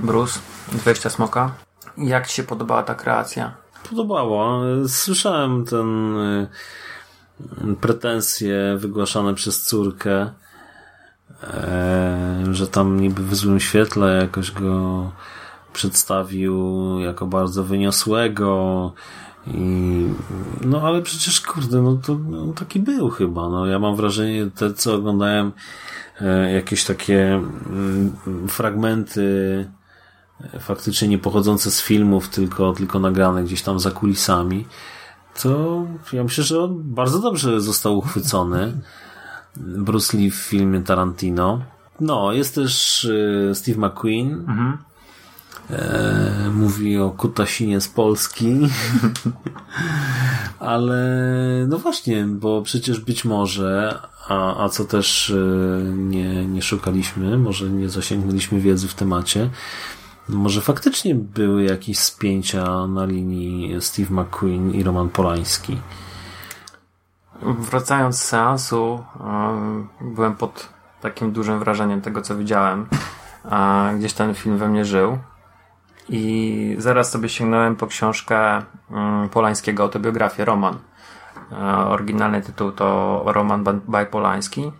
Bruce, 0.00 0.40
20 0.72 1.10
smoka. 1.10 1.50
Jak 1.96 2.26
ci 2.26 2.36
się 2.36 2.42
podobała 2.42 2.82
ta 2.82 2.94
kreacja? 2.94 3.54
Podobało. 3.90 4.62
Słyszałem 4.88 5.64
ten 5.64 6.16
y, 6.18 6.48
pretensje 7.80 8.76
wygłaszane 8.78 9.34
przez 9.34 9.62
córkę 9.62 10.30
że 12.52 12.68
tam 12.68 13.00
niby 13.00 13.22
w 13.22 13.34
złym 13.34 13.60
świetle 13.60 14.18
jakoś 14.20 14.50
go 14.50 15.10
przedstawił 15.72 16.54
jako 17.00 17.26
bardzo 17.26 17.64
wyniosłego 17.64 18.92
i 19.46 20.06
no 20.64 20.82
ale 20.82 21.02
przecież 21.02 21.40
kurde, 21.40 21.82
no 21.82 21.96
to 21.96 22.14
no, 22.14 22.52
taki 22.52 22.80
był 22.80 23.10
chyba. 23.10 23.48
No 23.48 23.66
ja 23.66 23.78
mam 23.78 23.96
wrażenie, 23.96 24.50
te 24.54 24.74
co 24.74 24.94
oglądałem 24.94 25.52
e, 26.20 26.52
jakieś 26.52 26.84
takie 26.84 27.34
mm, 27.34 28.16
fragmenty 28.48 29.66
e, 30.54 30.60
faktycznie 30.60 31.08
nie 31.08 31.18
pochodzące 31.18 31.70
z 31.70 31.82
filmów, 31.82 32.28
tylko, 32.28 32.72
tylko 32.72 32.98
nagrane 32.98 33.44
gdzieś 33.44 33.62
tam 33.62 33.80
za 33.80 33.90
kulisami, 33.90 34.66
to 35.42 35.84
ja 36.12 36.24
myślę, 36.24 36.44
że 36.44 36.62
on 36.62 36.82
bardzo 36.82 37.18
dobrze 37.18 37.60
został 37.60 37.98
uchwycony. 37.98 38.80
Bruce 39.56 40.16
Lee 40.16 40.30
w 40.30 40.34
filmie 40.34 40.80
Tarantino. 40.80 41.60
No, 42.00 42.32
jest 42.32 42.54
też 42.54 43.04
e, 43.50 43.54
Steve 43.54 43.88
McQueen. 43.88 44.32
Mhm. 44.32 44.78
E, 45.70 46.50
mówi 46.54 46.98
o 46.98 47.10
Kutasinie 47.10 47.80
z 47.80 47.88
Polski. 47.88 48.60
Ale 50.58 51.00
no 51.68 51.78
właśnie, 51.78 52.24
bo 52.24 52.62
przecież 52.62 53.00
być 53.00 53.24
może, 53.24 53.98
a, 54.28 54.64
a 54.64 54.68
co 54.68 54.84
też 54.84 55.30
e, 55.30 55.84
nie, 55.94 56.46
nie 56.46 56.62
szukaliśmy, 56.62 57.38
może 57.38 57.70
nie 57.70 57.88
zasięgnęliśmy 57.88 58.60
wiedzy 58.60 58.88
w 58.88 58.94
temacie, 58.94 59.50
może 60.28 60.60
faktycznie 60.60 61.14
były 61.14 61.64
jakieś 61.64 61.98
spięcia 61.98 62.86
na 62.86 63.04
linii 63.04 63.76
Steve 63.80 64.22
McQueen 64.22 64.74
i 64.74 64.82
Roman 64.82 65.08
Polański 65.08 65.76
wracając 67.44 68.18
z 68.18 68.24
seansu, 68.24 69.04
byłem 70.00 70.34
pod 70.34 70.68
takim 71.00 71.32
dużym 71.32 71.58
wrażeniem 71.58 72.00
tego, 72.00 72.22
co 72.22 72.36
widziałem. 72.36 72.86
A 73.50 73.90
gdzieś 73.98 74.12
ten 74.12 74.34
film 74.34 74.58
we 74.58 74.68
mnie 74.68 74.84
żył. 74.84 75.18
I 76.08 76.76
zaraz 76.78 77.10
sobie 77.10 77.28
sięgnąłem 77.28 77.76
po 77.76 77.86
książkę 77.86 78.62
um, 78.90 79.28
Polańskiego, 79.28 79.82
autobiografię, 79.82 80.44
roman. 80.44 80.78
E, 81.52 81.56
oryginalny 81.76 82.42
tytuł 82.42 82.72
to 82.72 83.22
Roman 83.26 83.64
by 83.64 84.06
Polański. 84.06 84.72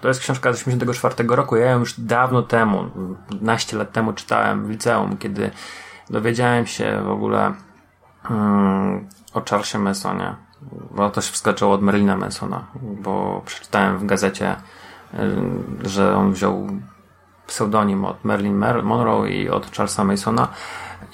To 0.00 0.08
jest 0.08 0.20
książka 0.20 0.52
z 0.52 0.58
1984 0.58 1.36
roku. 1.36 1.56
Ja 1.56 1.70
ją 1.70 1.78
już 1.78 2.00
dawno 2.00 2.42
temu, 2.42 2.90
15 3.30 3.76
lat 3.76 3.92
temu 3.92 4.12
czytałem 4.12 4.66
w 4.66 4.70
liceum, 4.70 5.16
kiedy 5.16 5.50
dowiedziałem 6.10 6.66
się 6.66 7.02
w 7.04 7.08
ogóle 7.08 7.54
um, 8.30 9.08
o 9.34 9.42
Charlesie 9.50 9.78
Mansonie. 9.78 10.45
Bo 10.90 11.10
to 11.10 11.20
się 11.20 11.32
wskaczyło 11.32 11.72
od 11.72 11.82
Merlina 11.82 12.16
Mansona, 12.16 12.66
bo 12.82 13.42
przeczytałem 13.46 13.98
w 13.98 14.06
gazecie, 14.06 14.56
że 15.82 16.16
on 16.16 16.32
wziął 16.32 16.68
pseudonim 17.46 18.04
od 18.04 18.24
Marilyn 18.24 18.64
Monroe 18.82 19.28
i 19.28 19.48
od 19.48 19.76
Charlesa 19.76 20.04
Masona 20.04 20.48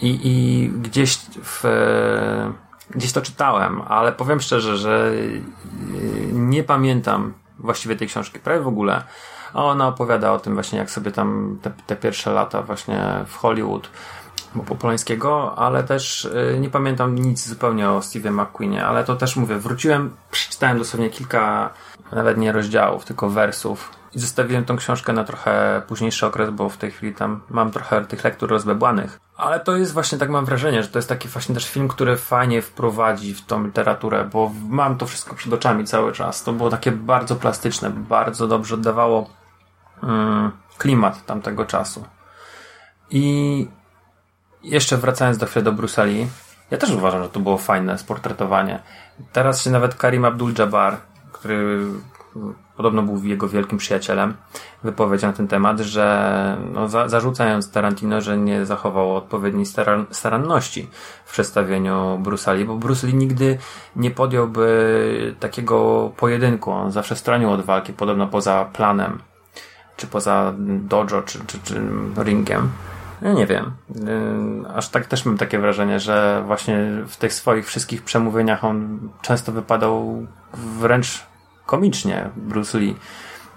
i, 0.00 0.20
i 0.22 0.68
gdzieś 0.68 1.18
w 1.42 1.64
gdzieś 2.90 3.12
to 3.12 3.22
czytałem, 3.22 3.82
ale 3.88 4.12
powiem 4.12 4.40
szczerze, 4.40 4.76
że 4.76 5.12
nie 6.32 6.64
pamiętam 6.64 7.34
właściwie 7.58 7.96
tej 7.96 8.08
książki, 8.08 8.38
prawie 8.38 8.60
w 8.60 8.66
ogóle. 8.66 9.02
A 9.54 9.64
ona 9.64 9.88
opowiada 9.88 10.32
o 10.32 10.38
tym 10.38 10.54
właśnie, 10.54 10.78
jak 10.78 10.90
sobie 10.90 11.10
tam 11.10 11.58
te, 11.62 11.72
te 11.86 11.96
pierwsze 11.96 12.32
lata 12.32 12.62
właśnie 12.62 13.04
w 13.26 13.36
Hollywood 13.36 13.90
Polańskiego, 14.78 15.58
ale 15.58 15.84
też 15.84 16.24
y, 16.24 16.56
nie 16.60 16.70
pamiętam 16.70 17.14
nic 17.14 17.48
zupełnie 17.48 17.90
o 17.90 18.02
Steve 18.02 18.30
McQueenie, 18.30 18.84
ale 18.84 19.04
to 19.04 19.16
też 19.16 19.36
mówię, 19.36 19.58
wróciłem, 19.58 20.16
przeczytałem 20.30 20.78
dosłownie 20.78 21.10
kilka, 21.10 21.70
nawet 22.12 22.38
nie 22.38 22.52
rozdziałów, 22.52 23.04
tylko 23.04 23.30
wersów 23.30 23.90
i 24.14 24.18
zostawiłem 24.18 24.64
tą 24.64 24.76
książkę 24.76 25.12
na 25.12 25.24
trochę 25.24 25.82
późniejszy 25.88 26.26
okres, 26.26 26.50
bo 26.50 26.68
w 26.68 26.76
tej 26.76 26.90
chwili 26.90 27.14
tam 27.14 27.40
mam 27.50 27.70
trochę 27.70 28.04
tych 28.04 28.24
lektur 28.24 28.50
rozbebłanych. 28.50 29.20
Ale 29.36 29.60
to 29.60 29.76
jest 29.76 29.92
właśnie, 29.92 30.18
tak 30.18 30.30
mam 30.30 30.44
wrażenie, 30.44 30.82
że 30.82 30.88
to 30.88 30.98
jest 30.98 31.08
taki 31.08 31.28
właśnie 31.28 31.54
też 31.54 31.70
film, 31.70 31.88
który 31.88 32.16
fajnie 32.16 32.62
wprowadzi 32.62 33.34
w 33.34 33.46
tą 33.46 33.64
literaturę, 33.64 34.28
bo 34.32 34.50
mam 34.68 34.98
to 34.98 35.06
wszystko 35.06 35.34
przed 35.34 35.52
oczami 35.52 35.84
cały 35.84 36.12
czas. 36.12 36.42
To 36.42 36.52
było 36.52 36.70
takie 36.70 36.92
bardzo 36.92 37.36
plastyczne, 37.36 37.90
bardzo 37.90 38.48
dobrze 38.48 38.74
oddawało 38.74 39.30
mm, 40.02 40.52
klimat 40.78 41.26
tamtego 41.26 41.64
czasu. 41.64 42.04
I 43.10 43.68
jeszcze 44.64 44.96
wracając 44.96 45.38
do 45.38 45.46
chwili 45.46 45.64
do 45.64 45.72
Bruseli, 45.72 46.26
ja 46.70 46.78
też 46.78 46.90
uważam, 46.90 47.22
że 47.22 47.28
to 47.28 47.40
było 47.40 47.58
fajne 47.58 47.98
sportretowanie. 47.98 48.78
Teraz 49.32 49.62
się 49.62 49.70
nawet 49.70 49.94
Karim 49.94 50.22
Abdul-Jabbar, 50.22 50.96
który 51.32 51.86
podobno 52.76 53.02
był 53.02 53.24
jego 53.24 53.48
wielkim 53.48 53.78
przyjacielem, 53.78 54.34
wypowiedział 54.84 55.30
na 55.30 55.36
ten 55.36 55.48
temat, 55.48 55.80
że 55.80 56.56
no, 56.72 56.88
za, 56.88 57.08
zarzucając 57.08 57.70
Tarantino, 57.70 58.20
że 58.20 58.38
nie 58.38 58.66
zachował 58.66 59.16
odpowiedniej 59.16 59.66
staran 59.66 60.06
staranności 60.10 60.88
w 61.24 61.32
przedstawieniu 61.32 62.18
Brusali, 62.18 62.64
bo 62.64 62.76
Bruce 62.76 63.06
Lee 63.06 63.14
nigdy 63.14 63.58
nie 63.96 64.10
podjąłby 64.10 65.34
takiego 65.40 66.10
pojedynku. 66.16 66.70
On 66.70 66.92
zawsze 66.92 67.16
stronił 67.16 67.50
od 67.50 67.60
walki, 67.60 67.92
podobno 67.92 68.26
poza 68.26 68.64
planem, 68.64 69.18
czy 69.96 70.06
poza 70.06 70.52
dojo, 70.58 71.22
czy, 71.22 71.38
czy, 71.46 71.58
czy 71.64 71.82
ringiem. 72.16 72.70
Ja 73.22 73.32
nie 73.32 73.46
wiem. 73.46 73.72
Aż 74.74 74.88
tak 74.88 75.06
też 75.06 75.24
mam 75.24 75.38
takie 75.38 75.58
wrażenie, 75.58 76.00
że 76.00 76.42
właśnie 76.46 76.76
w 77.06 77.16
tych 77.16 77.32
swoich 77.32 77.66
wszystkich 77.66 78.02
przemówieniach 78.02 78.64
on 78.64 78.98
często 79.22 79.52
wypadał 79.52 80.26
wręcz 80.54 81.26
komicznie 81.66 82.30
Bruce 82.36 82.78
Lee, 82.78 82.96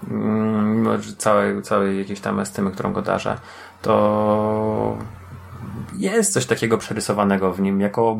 mimo 0.07 0.91
całej, 1.17 1.61
całej 1.61 1.99
jakiejś 1.99 2.19
tam 2.19 2.39
estymy, 2.39 2.71
którą 2.71 2.93
go 2.93 3.01
darzę, 3.01 3.37
to 3.81 4.97
jest 5.97 6.33
coś 6.33 6.45
takiego 6.45 6.77
przerysowanego 6.77 7.53
w 7.53 7.61
nim, 7.61 7.81
jako 7.81 8.17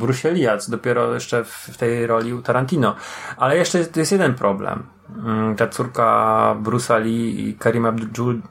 co 0.60 0.72
dopiero 0.72 1.14
jeszcze 1.14 1.44
w 1.44 1.78
tej 1.78 2.08
roli 2.08 2.34
u 2.34 2.42
Tarantino. 2.42 2.96
Ale 3.38 3.58
jeszcze 3.58 3.86
jest 3.96 4.12
jeden 4.12 4.34
problem. 4.34 4.84
Mm, 5.09 5.55
ta 5.55 5.68
córka 5.68 6.55
Bruce'a 6.63 7.00
Lee 7.03 7.50
i 7.50 7.53
Karim 7.53 7.85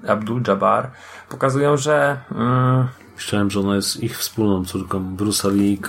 Abdul-Jabbar 0.07 0.87
pokazują, 1.29 1.77
że 1.77 2.21
mm, 2.33 2.89
Myślałem, 3.17 3.51
że 3.51 3.61
ona 3.61 3.77
jest 3.77 4.03
ich 4.03 4.19
wspólną 4.19 4.65
córką, 4.65 5.17
Bruce'a 5.17 5.53
Lee 5.53 5.73
i 5.73 5.81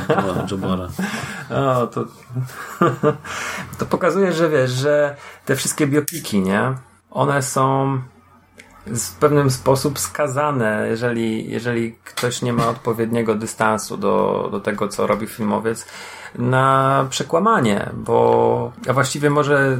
Jabara. 0.50 0.88
O, 1.50 1.86
to, 1.86 2.04
to 3.78 3.86
pokazuje, 3.86 4.32
że 4.32 4.48
wiesz, 4.50 4.70
że 4.70 5.16
te 5.44 5.56
wszystkie 5.56 5.86
biopiki, 5.86 6.40
nie? 6.40 6.74
One 7.10 7.42
są 7.42 7.98
w 8.86 9.12
pewnym 9.12 9.50
sposób 9.50 9.98
skazane, 9.98 10.86
jeżeli, 10.90 11.50
jeżeli 11.50 11.96
ktoś 12.04 12.42
nie 12.42 12.52
ma 12.52 12.68
odpowiedniego 12.68 13.34
dystansu 13.34 13.96
do, 13.96 14.48
do 14.52 14.60
tego, 14.60 14.88
co 14.88 15.06
robi 15.06 15.26
filmowiec, 15.26 15.86
na 16.38 17.06
przekłamanie, 17.10 17.90
bo 17.94 18.72
a 18.88 18.92
właściwie 18.92 19.30
może 19.30 19.78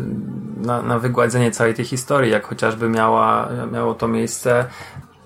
na, 0.57 0.83
na 0.83 0.99
wygładzenie 0.99 1.51
całej 1.51 1.75
tej 1.75 1.85
historii, 1.85 2.31
jak 2.33 2.47
chociażby 2.47 2.88
miała, 2.88 3.49
miało 3.73 3.95
to 3.95 4.09
miejsce 4.09 4.64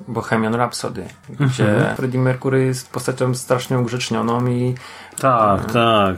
Bohemian 0.09 0.55
Rhapsody, 0.55 1.05
gdzie 1.41 1.75
mhm. 1.75 1.97
Freddie 1.97 2.21
Mercury 2.21 2.65
jest 2.65 2.91
postacią 2.91 3.35
strasznie 3.35 3.79
ugrzecznioną 3.79 4.47
i... 4.47 4.75
Tak, 5.19 5.61
e... 5.61 5.73
tak. 5.73 6.17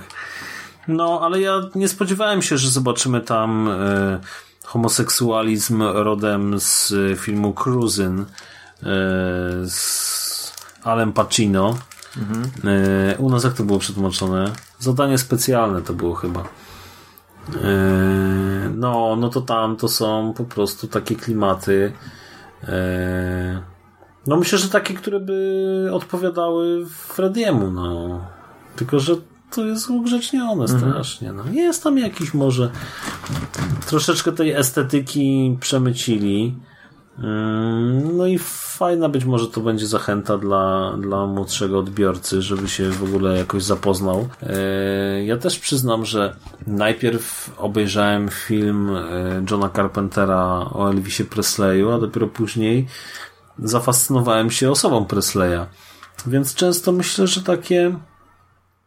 No, 0.88 1.20
ale 1.22 1.40
ja 1.40 1.60
nie 1.74 1.88
spodziewałem 1.88 2.42
się, 2.42 2.58
że 2.58 2.70
zobaczymy 2.70 3.20
tam 3.20 3.68
e, 3.68 4.20
homoseksualizm 4.64 5.82
rodem 5.82 6.60
z 6.60 6.94
filmu 7.20 7.52
Cruisin 7.52 8.20
e, 8.20 8.26
z 9.68 10.52
Alem 10.84 11.12
Pacino. 11.12 11.78
Mhm. 12.16 12.44
E, 12.64 13.16
u 13.18 13.30
nas 13.30 13.44
jak 13.44 13.54
to 13.54 13.64
było 13.64 13.78
przetłumaczone? 13.78 14.52
Zadanie 14.78 15.18
specjalne 15.18 15.82
to 15.82 15.92
było 15.92 16.14
chyba. 16.14 16.40
E, 16.40 16.44
no, 18.76 19.16
no 19.16 19.28
to 19.28 19.40
tam 19.40 19.76
to 19.76 19.88
są 19.88 20.34
po 20.36 20.44
prostu 20.44 20.88
takie 20.88 21.16
klimaty 21.16 21.92
e, 22.62 23.62
no 24.26 24.36
myślę, 24.36 24.58
że 24.58 24.68
takie, 24.68 24.94
które 24.94 25.20
by 25.20 25.88
odpowiadały 25.92 26.86
Frediemu, 26.86 27.70
no. 27.70 28.20
Tylko, 28.76 29.00
że 29.00 29.14
to 29.50 29.66
jest 29.66 29.90
ugrzecznione 29.90 30.64
mhm. 30.64 30.80
strasznie. 30.80 31.32
No. 31.32 31.44
Jest 31.52 31.82
tam 31.82 31.98
jakiś 31.98 32.34
może 32.34 32.70
troszeczkę 33.86 34.32
tej 34.32 34.52
estetyki 34.52 35.56
przemycili. 35.60 36.56
Mm, 37.18 38.16
no 38.16 38.26
i 38.26 38.38
fajna 38.38 39.08
być 39.08 39.24
może 39.24 39.48
to 39.48 39.60
będzie 39.60 39.86
zachęta 39.86 40.38
dla, 40.38 40.96
dla 41.00 41.26
młodszego 41.26 41.78
odbiorcy, 41.78 42.42
żeby 42.42 42.68
się 42.68 42.90
w 42.90 43.04
ogóle 43.04 43.38
jakoś 43.38 43.62
zapoznał. 43.62 44.28
E, 44.42 45.24
ja 45.24 45.36
też 45.36 45.58
przyznam, 45.58 46.04
że 46.04 46.36
najpierw 46.66 47.54
obejrzałem 47.58 48.28
film 48.28 48.96
e, 48.96 49.02
Johna 49.50 49.70
Carpentera 49.70 50.70
o 50.72 50.90
Elvisie 50.90 51.24
Presleyu, 51.24 51.90
a 51.90 51.98
dopiero 51.98 52.26
później 52.26 52.86
zafascynowałem 53.58 54.50
się 54.50 54.70
osobą 54.70 55.04
Presleya. 55.04 55.66
Więc 56.26 56.54
często 56.54 56.92
myślę, 56.92 57.26
że 57.26 57.42
takie 57.42 57.96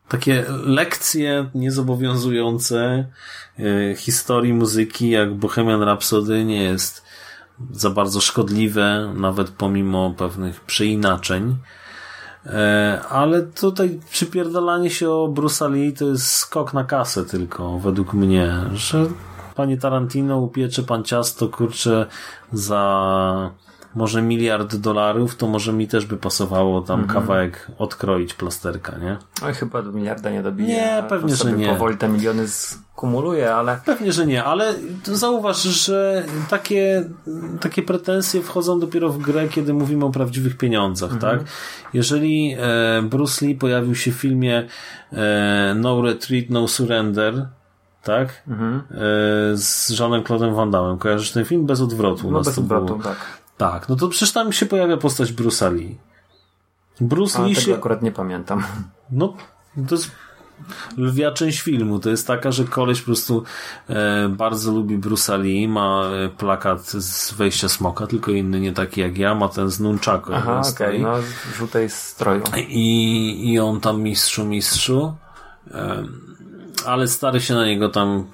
takie 0.07 0.45
lekcje 0.65 1.49
niezobowiązujące 1.55 3.05
historii 3.97 4.53
muzyki 4.53 5.09
jak 5.09 5.33
Bohemian 5.33 5.83
Rhapsody 5.83 6.45
nie 6.45 6.63
jest 6.63 7.02
za 7.71 7.89
bardzo 7.89 8.21
szkodliwe, 8.21 9.13
nawet 9.15 9.49
pomimo 9.49 10.13
pewnych 10.17 10.61
przeinaczeń. 10.61 11.55
E, 12.45 13.01
ale 13.09 13.41
tutaj 13.41 13.99
przypierdolanie 14.11 14.89
się 14.89 15.09
o 15.09 15.27
Bruce 15.27 15.69
Lee 15.69 15.93
to 15.93 16.05
jest 16.05 16.27
skok 16.27 16.73
na 16.73 16.83
kasę 16.83 17.25
tylko, 17.25 17.79
według 17.79 18.13
mnie, 18.13 18.55
że 18.73 19.05
panie 19.55 19.77
Tarantino 19.77 20.37
upiecze 20.37 20.83
pan 20.83 21.03
ciasto, 21.03 21.47
kurczę, 21.47 22.05
za 22.53 23.51
może 23.95 24.21
miliard 24.21 24.75
dolarów, 24.75 25.35
to 25.35 25.47
może 25.47 25.73
mi 25.73 25.87
też 25.87 26.05
by 26.05 26.17
pasowało 26.17 26.81
tam 26.81 26.99
mhm. 26.99 27.21
kawałek 27.21 27.71
odkroić 27.77 28.33
plasterka, 28.33 28.97
nie? 28.97 29.17
Oj, 29.45 29.53
chyba 29.53 29.81
do 29.81 29.91
miliarda 29.91 30.29
nie 30.29 30.43
dobije. 30.43 30.67
Nie, 30.67 31.03
pewnie, 31.09 31.35
że 31.35 31.53
nie. 31.53 31.69
powoli 31.69 31.97
te 31.97 32.09
miliony 32.09 32.47
skumuluje, 32.47 33.55
ale... 33.55 33.79
Pewnie, 33.85 34.11
że 34.11 34.25
nie, 34.25 34.43
ale 34.43 34.73
zauważ, 35.03 35.63
że 35.63 36.23
takie, 36.49 37.09
takie 37.61 37.83
pretensje 37.83 38.41
wchodzą 38.41 38.79
dopiero 38.79 39.09
w 39.09 39.17
grę, 39.17 39.47
kiedy 39.49 39.73
mówimy 39.73 40.05
o 40.05 40.09
prawdziwych 40.09 40.57
pieniądzach, 40.57 41.13
mhm. 41.13 41.39
tak? 41.39 41.47
Jeżeli 41.93 42.55
e, 42.59 43.01
Bruce 43.01 43.45
Lee 43.45 43.55
pojawił 43.55 43.95
się 43.95 44.11
w 44.11 44.15
filmie 44.15 44.67
e, 45.13 45.75
No 45.75 46.01
Retreat, 46.01 46.45
No 46.49 46.67
Surrender, 46.67 47.47
tak? 48.03 48.43
Mhm. 48.47 48.75
E, 48.75 48.81
z 49.57 49.99
Jeanem 49.99 50.23
Claude'em 50.23 50.55
Van 50.55 50.71
Damme. 50.71 50.97
Kojarzysz 50.97 51.31
ten 51.31 51.45
film? 51.45 51.65
Bez 51.65 51.81
odwrotu. 51.81 52.31
No 52.31 52.41
bez 52.41 52.57
odwrotu, 52.57 52.99
tak. 53.03 53.42
Tak, 53.57 53.89
no 53.89 53.95
to 53.95 54.07
przecież 54.07 54.31
tam 54.31 54.53
się 54.53 54.65
pojawia 54.65 54.97
postać 54.97 55.33
Bruce'a 55.33 55.73
Lee. 55.73 55.97
Bruce 57.01 57.39
A, 57.39 57.45
Lee 57.45 57.55
tego 57.55 57.65
się... 57.65 57.75
akurat 57.75 58.01
nie 58.01 58.11
pamiętam. 58.11 58.63
No, 59.11 59.33
to 59.87 59.95
jest 59.95 60.11
lwia 60.97 61.31
część 61.31 61.61
filmu. 61.61 61.99
To 61.99 62.09
jest 62.09 62.27
taka, 62.27 62.51
że 62.51 62.63
koleś 62.63 62.99
po 62.99 63.05
prostu 63.05 63.43
e, 63.89 64.29
bardzo 64.29 64.71
lubi 64.71 64.97
Bruce 64.97 65.37
Lee, 65.37 65.67
ma 65.67 66.03
e, 66.05 66.29
plakat 66.29 66.81
z 66.85 67.33
wejścia 67.33 67.69
smoka, 67.69 68.07
tylko 68.07 68.31
inny, 68.31 68.59
nie 68.59 68.73
taki 68.73 69.01
jak 69.01 69.17
ja, 69.17 69.35
ma 69.35 69.49
ten 69.49 69.69
z 69.69 69.79
Nunchaku. 69.79 70.33
Aha, 70.33 70.61
okej, 70.73 71.03
okay, 71.03 71.11
no 71.11 71.21
w 71.51 71.57
żółtej 71.57 71.89
stroju. 71.89 72.43
I, 72.67 73.53
I 73.53 73.59
on 73.59 73.79
tam 73.79 74.01
mistrzu, 74.01 74.45
mistrzu, 74.45 75.15
e, 75.71 76.03
ale 76.85 77.07
stary 77.07 77.41
się 77.41 77.53
na 77.53 77.65
niego 77.65 77.89
tam 77.89 78.25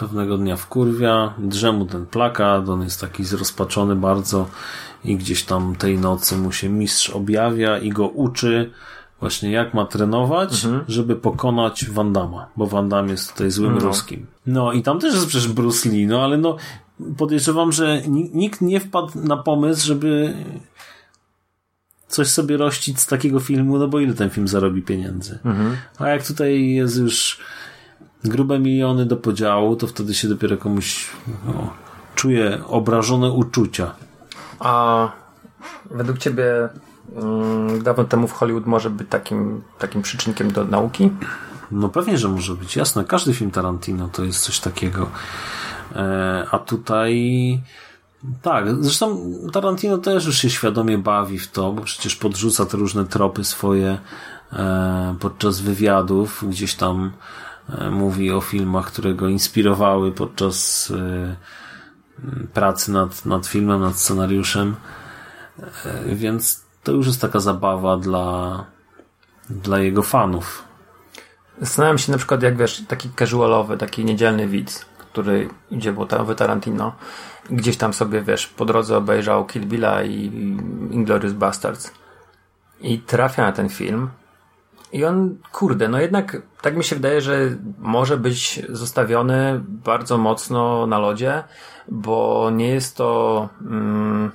pewnego 0.00 0.38
dnia 0.38 0.56
wkurwia, 0.56 1.34
drze 1.38 1.72
mu 1.72 1.86
ten 1.86 2.06
plakat, 2.06 2.68
on 2.68 2.82
jest 2.82 3.00
taki 3.00 3.24
zrozpaczony 3.24 3.96
bardzo 3.96 4.48
i 5.04 5.16
gdzieś 5.16 5.44
tam 5.44 5.76
tej 5.76 5.98
nocy 5.98 6.36
mu 6.36 6.52
się 6.52 6.68
mistrz 6.68 7.10
objawia 7.10 7.78
i 7.78 7.90
go 7.90 8.08
uczy 8.08 8.70
właśnie 9.20 9.50
jak 9.50 9.74
ma 9.74 9.84
trenować, 9.84 10.64
mhm. 10.64 10.84
żeby 10.88 11.16
pokonać 11.16 11.90
Wandama, 11.90 12.46
bo 12.56 12.66
Wandam 12.66 13.08
jest 13.08 13.32
tutaj 13.32 13.50
złym 13.50 13.74
no. 13.74 13.80
ruskim. 13.80 14.26
No 14.46 14.72
i 14.72 14.82
tam 14.82 15.00
też 15.00 15.14
jest 15.14 15.26
przecież 15.26 15.48
Bruce 15.48 15.88
Lee, 15.88 16.06
no 16.06 16.24
ale 16.24 16.36
no 16.36 16.56
podejrzewam, 17.16 17.72
że 17.72 18.02
nikt 18.32 18.60
nie 18.60 18.80
wpadł 18.80 19.10
na 19.14 19.36
pomysł, 19.36 19.86
żeby 19.86 20.34
coś 22.08 22.28
sobie 22.28 22.56
rościć 22.56 23.00
z 23.00 23.06
takiego 23.06 23.40
filmu, 23.40 23.78
no 23.78 23.88
bo 23.88 24.00
ile 24.00 24.14
ten 24.14 24.30
film 24.30 24.48
zarobi 24.48 24.82
pieniędzy. 24.82 25.38
Mhm. 25.44 25.76
A 25.98 26.08
jak 26.08 26.26
tutaj 26.26 26.70
jest 26.70 26.96
już 26.96 27.40
grube 28.24 28.58
miliony 28.58 29.06
do 29.06 29.16
podziału, 29.16 29.76
to 29.76 29.86
wtedy 29.86 30.14
się 30.14 30.28
dopiero 30.28 30.56
komuś 30.56 31.10
no, 31.46 31.72
czuje 32.14 32.58
obrażone 32.66 33.30
uczucia. 33.30 33.94
A 34.58 35.08
według 35.90 36.18
ciebie 36.18 36.68
um, 37.14 37.82
dawno 37.82 38.04
temu 38.04 38.28
w 38.28 38.32
Hollywood 38.32 38.66
może 38.66 38.90
być 38.90 39.08
takim, 39.08 39.62
takim 39.78 40.02
przyczynkiem 40.02 40.52
do 40.52 40.64
nauki? 40.64 41.10
No 41.70 41.88
pewnie, 41.88 42.18
że 42.18 42.28
może 42.28 42.54
być. 42.54 42.76
Jasne, 42.76 43.04
każdy 43.04 43.34
film 43.34 43.50
Tarantino 43.50 44.08
to 44.08 44.24
jest 44.24 44.40
coś 44.40 44.60
takiego. 44.60 45.10
E, 45.96 46.46
a 46.50 46.58
tutaj 46.58 47.60
tak, 48.42 48.84
zresztą 48.84 49.32
Tarantino 49.52 49.98
też 49.98 50.26
już 50.26 50.38
się 50.38 50.50
świadomie 50.50 50.98
bawi 50.98 51.38
w 51.38 51.50
to, 51.50 51.72
bo 51.72 51.82
przecież 51.82 52.16
podrzuca 52.16 52.66
te 52.66 52.76
różne 52.76 53.04
tropy 53.04 53.44
swoje 53.44 53.98
e, 54.52 55.14
podczas 55.20 55.60
wywiadów, 55.60 56.44
gdzieś 56.48 56.74
tam 56.74 57.12
mówi 57.90 58.30
o 58.32 58.40
filmach, 58.40 58.86
które 58.86 59.14
go 59.14 59.28
inspirowały 59.28 60.12
podczas 60.12 60.90
e, 60.96 61.36
pracy 62.54 62.92
nad, 62.92 63.26
nad 63.26 63.46
filmem, 63.46 63.80
nad 63.80 63.96
scenariuszem. 63.96 64.76
E, 65.84 66.14
więc 66.14 66.64
to 66.82 66.92
już 66.92 67.06
jest 67.06 67.20
taka 67.20 67.40
zabawa 67.40 67.96
dla, 67.96 68.64
dla 69.50 69.78
jego 69.78 70.02
fanów. 70.02 70.64
Zastanawiam 71.60 71.98
się 71.98 72.12
na 72.12 72.18
przykład, 72.18 72.42
jak 72.42 72.56
wiesz, 72.56 72.82
taki 72.88 73.10
casualowy, 73.18 73.76
taki 73.76 74.04
niedzielny 74.04 74.48
widz, 74.48 74.84
który 74.98 75.48
idzie 75.70 75.92
w 75.92 76.34
Tarantino, 76.36 76.94
gdzieś 77.50 77.76
tam 77.76 77.92
sobie, 77.92 78.22
wiesz, 78.22 78.46
po 78.46 78.64
drodze 78.64 78.96
obejrzał 78.96 79.46
Kill 79.46 79.66
Billa 79.66 80.02
i 80.02 80.24
Inglourious 80.90 81.32
Bastards 81.32 81.92
i 82.80 82.98
trafia 82.98 83.42
na 83.42 83.52
ten 83.52 83.68
film 83.68 84.10
i 84.92 85.04
on, 85.04 85.38
kurde, 85.52 85.88
no 85.88 86.00
jednak 86.00 86.42
tak 86.62 86.76
mi 86.76 86.84
się 86.84 86.96
wydaje, 86.96 87.20
że 87.20 87.38
może 87.78 88.16
być 88.16 88.62
zostawiony 88.68 89.60
bardzo 89.64 90.18
mocno 90.18 90.86
na 90.86 90.98
lodzie, 90.98 91.44
bo 91.88 92.50
nie 92.52 92.68
jest 92.68 92.96
to. 92.96 93.48
Mm, 93.60 94.30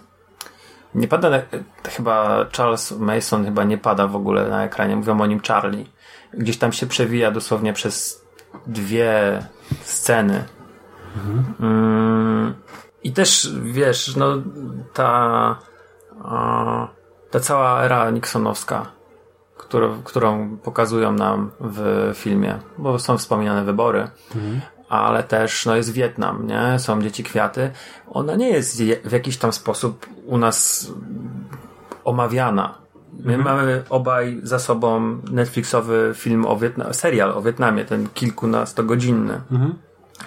nie 0.96 1.08
pada. 1.08 1.42
Chyba 1.88 2.46
Charles 2.58 2.92
Mason 2.92 3.46
chyba 3.46 3.64
nie 3.64 3.78
pada 3.78 4.08
w 4.08 4.16
ogóle 4.16 4.50
na 4.50 4.64
ekranie. 4.64 4.96
Mówią 4.96 5.22
o 5.22 5.26
nim 5.26 5.40
Charlie. 5.40 5.86
Gdzieś 6.34 6.58
tam 6.58 6.72
się 6.72 6.88
przewija 6.88 7.32
dosłownie 7.32 7.74
przez 7.74 8.26
dwie 8.68 9.40
sceny. 9.82 10.44
Mhm. 11.16 11.54
Mm, 11.60 12.54
I 13.04 13.12
też 13.12 13.50
wiesz, 13.62 14.16
no 14.16 14.38
ta. 14.94 15.60
ta 17.32 17.40
cała 17.40 17.84
era 17.84 18.10
Nixonowska 18.10 18.96
którą, 19.76 20.04
którą 20.04 20.58
pokazują 20.58 21.12
nam 21.12 21.52
w 21.60 22.12
filmie, 22.16 22.60
bo 22.78 23.00
są 23.00 23.18
wspominane 23.18 23.64
wybory, 23.64 24.08
mhm. 24.36 24.62
ale 24.90 25.24
też 25.24 25.66
no, 25.66 25.76
jest 25.76 25.92
Wietnam, 25.92 26.48
nie? 26.48 26.80
Są 26.80 27.02
dzieci 27.02 27.24
kwiaty. 27.24 27.72
Ona 28.12 28.36
nie 28.36 28.50
jest 28.50 28.84
w 29.06 29.12
jakiś 29.12 29.38
tam 29.38 29.54
sposób 29.54 30.06
u 30.26 30.38
nas 30.38 30.92
omawiana. 32.04 32.78
My 33.14 33.36
mhm. 33.36 33.44
mamy 33.44 33.84
obaj 33.90 34.40
za 34.44 34.60
sobą 34.60 35.18
Netflixowy 35.32 36.12
film 36.16 36.46
o 36.46 36.58
Wietnamie, 36.58 36.94
serial 36.94 37.32
o 37.32 37.42
Wietnamie, 37.42 37.86
ten 37.86 38.08
kilkunastogodzinny. 38.14 39.42
Mhm. 39.52 39.74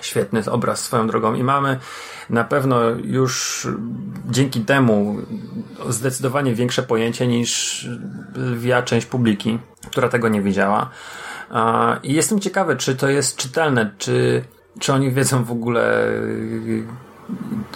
Świetny 0.01 0.43
obraz 0.51 0.85
swoją 0.85 1.07
drogą 1.07 1.35
i 1.35 1.43
mamy 1.43 1.79
na 2.31 2.45
pewno 2.45 2.81
już 3.05 3.67
dzięki 4.31 4.61
temu 4.61 5.17
zdecydowanie 5.89 6.55
większe 6.55 6.83
pojęcie 6.83 7.27
niż 7.27 7.89
lwia 8.37 8.83
część 8.83 9.07
publiki, 9.07 9.59
która 9.91 10.09
tego 10.09 10.29
nie 10.29 10.43
widziała. 10.43 10.91
I 12.03 12.15
jestem 12.15 12.41
ciekawy, 12.41 12.77
czy 12.77 12.97
to 12.97 13.09
jest 13.09 13.37
czytelne, 13.37 13.91
czy, 13.99 14.45
czy 14.81 14.93
oni 14.93 15.13
wiedzą 15.13 15.45
w 15.45 15.51
ogóle, 15.51 16.05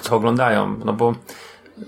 co 0.01 0.17
oglądają. 0.17 0.79
No 0.85 0.93
bo 0.93 1.15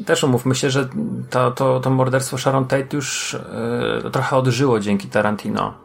też 0.07 0.25
umówmy 0.25 0.55
się, 0.55 0.71
że 0.71 0.89
to, 1.31 1.51
to, 1.51 1.81
to 1.81 1.91
morderstwo 1.91 2.39
Sharon 2.39 2.65
Tate 2.65 2.97
już 2.97 3.35
e, 3.35 4.11
trochę 4.11 4.37
odżyło 4.37 4.81
dzięki 4.81 5.09
Tarantino 5.09 5.84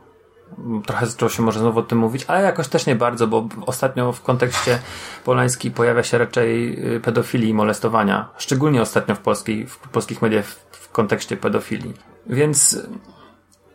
trochę 0.86 1.08
zaczęło 1.08 1.30
się 1.30 1.44
może 1.44 1.60
znowu 1.60 1.80
o 1.80 1.84
tym 1.84 1.98
mówić, 1.98 2.26
ale 2.28 2.44
jakoś 2.44 2.68
też 2.68 2.86
nie 2.86 2.96
bardzo, 2.96 3.28
bo 3.28 3.48
ostatnio 3.66 4.12
w 4.12 4.22
kontekście 4.22 4.80
polański 5.26 5.72
pojawia 5.72 6.04
się 6.04 6.18
raczej 6.18 6.80
y, 6.96 7.00
pedofilii 7.00 7.50
i 7.50 7.54
molestowania. 7.54 8.30
Szczególnie 8.38 8.82
ostatnio 8.82 9.16
w, 9.16 9.20
polskiej, 9.20 9.68
w 9.68 9.78
polskich 9.78 10.22
mediach 10.22 10.46
w, 10.46 10.66
w 10.72 10.92
kontekście 10.92 11.38
pedofilii. 11.38 11.94
Więc 12.28 12.80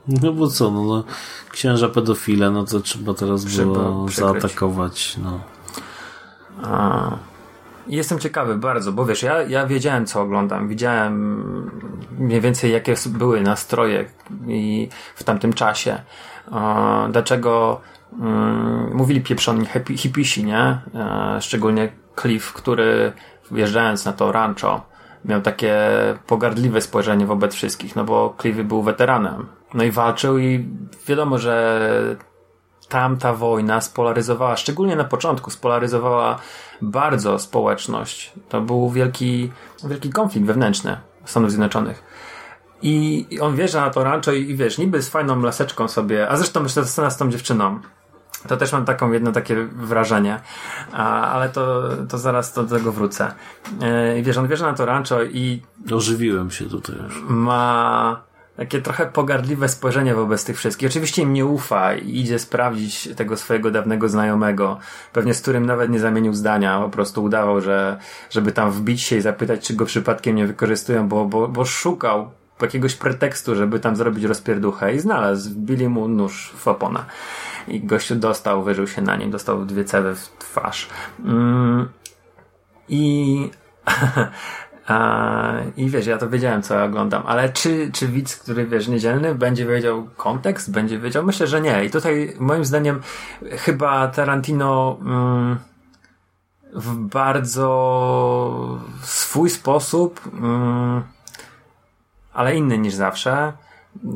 no 0.09 0.33
bo 0.33 0.47
co, 0.49 0.71
no, 0.71 0.85
no 0.85 1.05
księża 1.51 1.89
pedofile, 1.89 2.51
no 2.51 2.65
to 2.65 2.81
trzeba 2.81 3.15
teraz 3.15 3.45
trzeba 3.45 3.73
było 3.73 4.07
przykryć. 4.07 4.43
zaatakować, 4.43 5.17
no. 5.17 5.41
A, 6.63 7.11
jestem 7.87 8.19
ciekawy 8.19 8.57
bardzo, 8.57 8.93
bo 8.93 9.05
wiesz, 9.05 9.23
ja, 9.23 9.43
ja 9.43 9.67
wiedziałem 9.67 10.07
co 10.07 10.23
oglądam, 10.23 10.69
widziałem 10.69 11.71
mniej 12.19 12.41
więcej 12.41 12.73
jakie 12.73 12.95
były 13.07 13.41
nastroje 13.41 14.05
i 14.49 14.89
w 15.15 15.25
tamtym 15.25 15.53
czasie 15.53 16.03
dlaczego 17.11 17.81
mm, 18.21 18.97
mówili 18.97 19.21
pieprzoni 19.21 19.67
hipisi, 19.97 20.45
nie? 20.45 20.59
E, 20.95 21.39
szczególnie 21.41 21.93
Cliff, 22.21 22.53
który 22.53 23.13
wjeżdżając 23.51 24.05
na 24.05 24.13
to 24.13 24.33
rancho 24.33 24.95
miał 25.25 25.41
takie 25.41 25.77
pogardliwe 26.27 26.81
spojrzenie 26.81 27.27
wobec 27.27 27.55
wszystkich, 27.55 27.97
no 27.97 28.05
bo 28.05 28.35
Cliff 28.41 28.63
był 28.63 28.83
weteranem. 28.83 29.47
No 29.75 29.85
i 29.85 29.91
walczył 29.91 30.39
i 30.39 30.69
wiadomo, 31.07 31.39
że 31.39 32.17
tamta 32.89 33.33
wojna 33.33 33.81
spolaryzowała, 33.81 34.57
szczególnie 34.57 34.97
na 34.97 35.05
początku, 35.05 35.51
spolaryzowała 35.51 36.39
bardzo 36.83 37.39
społeczność. 37.39 38.33
To 38.49 38.61
był 38.61 38.91
wielki, 38.91 39.53
wielki 39.85 40.11
konflikt 40.11 40.47
wewnętrzny 40.47 40.97
Stanów 41.25 41.51
Zjednoczonych. 41.51 42.03
I, 42.83 43.27
I 43.31 43.41
on 43.41 43.57
wjeżdża 43.57 43.81
na 43.81 43.91
to 43.91 44.05
rancho 44.05 44.33
i, 44.33 44.51
i 44.51 44.57
wiesz, 44.57 44.79
niby 44.79 45.03
z 45.03 45.09
fajną 45.09 45.43
laseczką 45.43 45.89
sobie, 45.89 46.29
a 46.29 46.37
zresztą 46.37 46.63
myślę, 46.63 46.83
że 46.83 46.89
scena 46.89 47.11
z 47.11 47.17
tą 47.17 47.31
dziewczyną. 47.31 47.81
To 48.49 48.57
też 48.57 48.73
mam 48.73 48.85
taką 48.85 49.13
jedno 49.13 49.33
takie 49.33 49.65
wrażenie, 49.65 50.41
a, 50.93 51.31
ale 51.31 51.49
to, 51.49 51.83
to 52.09 52.19
zaraz 52.19 52.55
do 52.55 52.65
tego 52.65 52.93
wrócę. 52.93 53.33
Yy, 54.15 54.23
wiesz, 54.23 54.37
on 54.37 54.49
wjeżdża 54.49 54.67
na 54.67 54.75
to 54.75 54.87
rancho 54.87 55.23
i... 55.23 55.63
Ożywiłem 55.93 56.51
się 56.51 56.65
tutaj 56.65 56.97
już. 57.05 57.23
Ma 57.29 58.23
takie 58.57 58.81
trochę 58.81 59.07
pogardliwe 59.07 59.69
spojrzenie 59.69 60.15
wobec 60.15 60.45
tych 60.45 60.59
wszystkich. 60.59 60.91
Oczywiście 60.91 61.23
im 61.23 61.33
nie 61.33 61.47
ufa 61.47 61.95
i 61.95 62.19
idzie 62.19 62.39
sprawdzić 62.39 63.09
tego 63.17 63.37
swojego 63.37 63.71
dawnego 63.71 64.09
znajomego, 64.09 64.79
pewnie 65.13 65.35
z 65.35 65.43
którym 65.43 65.67
nawet 65.67 65.91
nie 65.91 66.01
zamienił 66.01 66.35
zdania, 66.35 66.81
po 66.81 66.89
prostu 66.89 67.25
udawał, 67.25 67.61
że 67.61 67.99
żeby 68.31 68.53
tam 68.53 68.71
wbić 68.71 69.03
się 69.03 69.17
i 69.17 69.21
zapytać, 69.21 69.67
czy 69.67 69.75
go 69.75 69.85
przypadkiem 69.85 70.37
nie 70.37 70.47
wykorzystują, 70.47 71.09
bo, 71.09 71.25
bo, 71.25 71.49
bo 71.49 71.65
szukał 71.65 72.31
jakiegoś 72.62 72.95
pretekstu, 72.95 73.55
żeby 73.55 73.81
tam 73.81 73.97
zrobić 73.97 74.25
rozpierduchę 74.25 74.95
i 74.95 75.01
znalazł. 75.01 75.51
Wbili 75.51 75.88
mu 75.88 76.09
nóż 76.09 76.53
w 76.57 76.69
opona. 76.69 77.07
I 77.69 77.81
gościu 77.81 78.14
dostał, 78.14 78.62
wyżył 78.62 78.87
się 78.87 79.03
na 79.03 79.17
nim, 79.17 79.31
dostał 79.31 79.64
dwie 79.64 79.85
cewy 79.85 80.14
w 80.14 80.29
twarz. 80.38 80.88
Mm. 81.25 81.88
I... 82.88 83.51
I 85.77 85.90
wiesz, 85.90 86.07
ja 86.07 86.19
to 86.19 86.29
wiedziałem, 86.29 86.62
co 86.62 86.75
ja 86.75 86.85
oglądam, 86.85 87.23
ale 87.27 87.49
czy, 87.49 87.90
czy 87.93 88.09
widz, 88.09 88.37
który 88.37 88.67
wiesz, 88.67 88.88
niedzielny, 88.88 89.35
będzie 89.35 89.67
wiedział 89.67 90.09
kontekst, 90.17 90.73
będzie 90.73 90.99
wiedział? 90.99 91.25
Myślę, 91.25 91.47
że 91.47 91.61
nie. 91.61 91.85
I 91.85 91.90
tutaj 91.90 92.37
moim 92.38 92.64
zdaniem 92.64 93.01
chyba 93.51 94.09
Tarantino 94.09 94.99
mm, 95.01 95.57
w 96.73 96.97
bardzo 96.97 98.81
swój 99.03 99.51
sposób 99.51 100.21
mm, 100.33 101.03
ale 102.35 102.57
inny 102.57 102.79
niż 102.79 102.94
zawsze, 102.94 103.53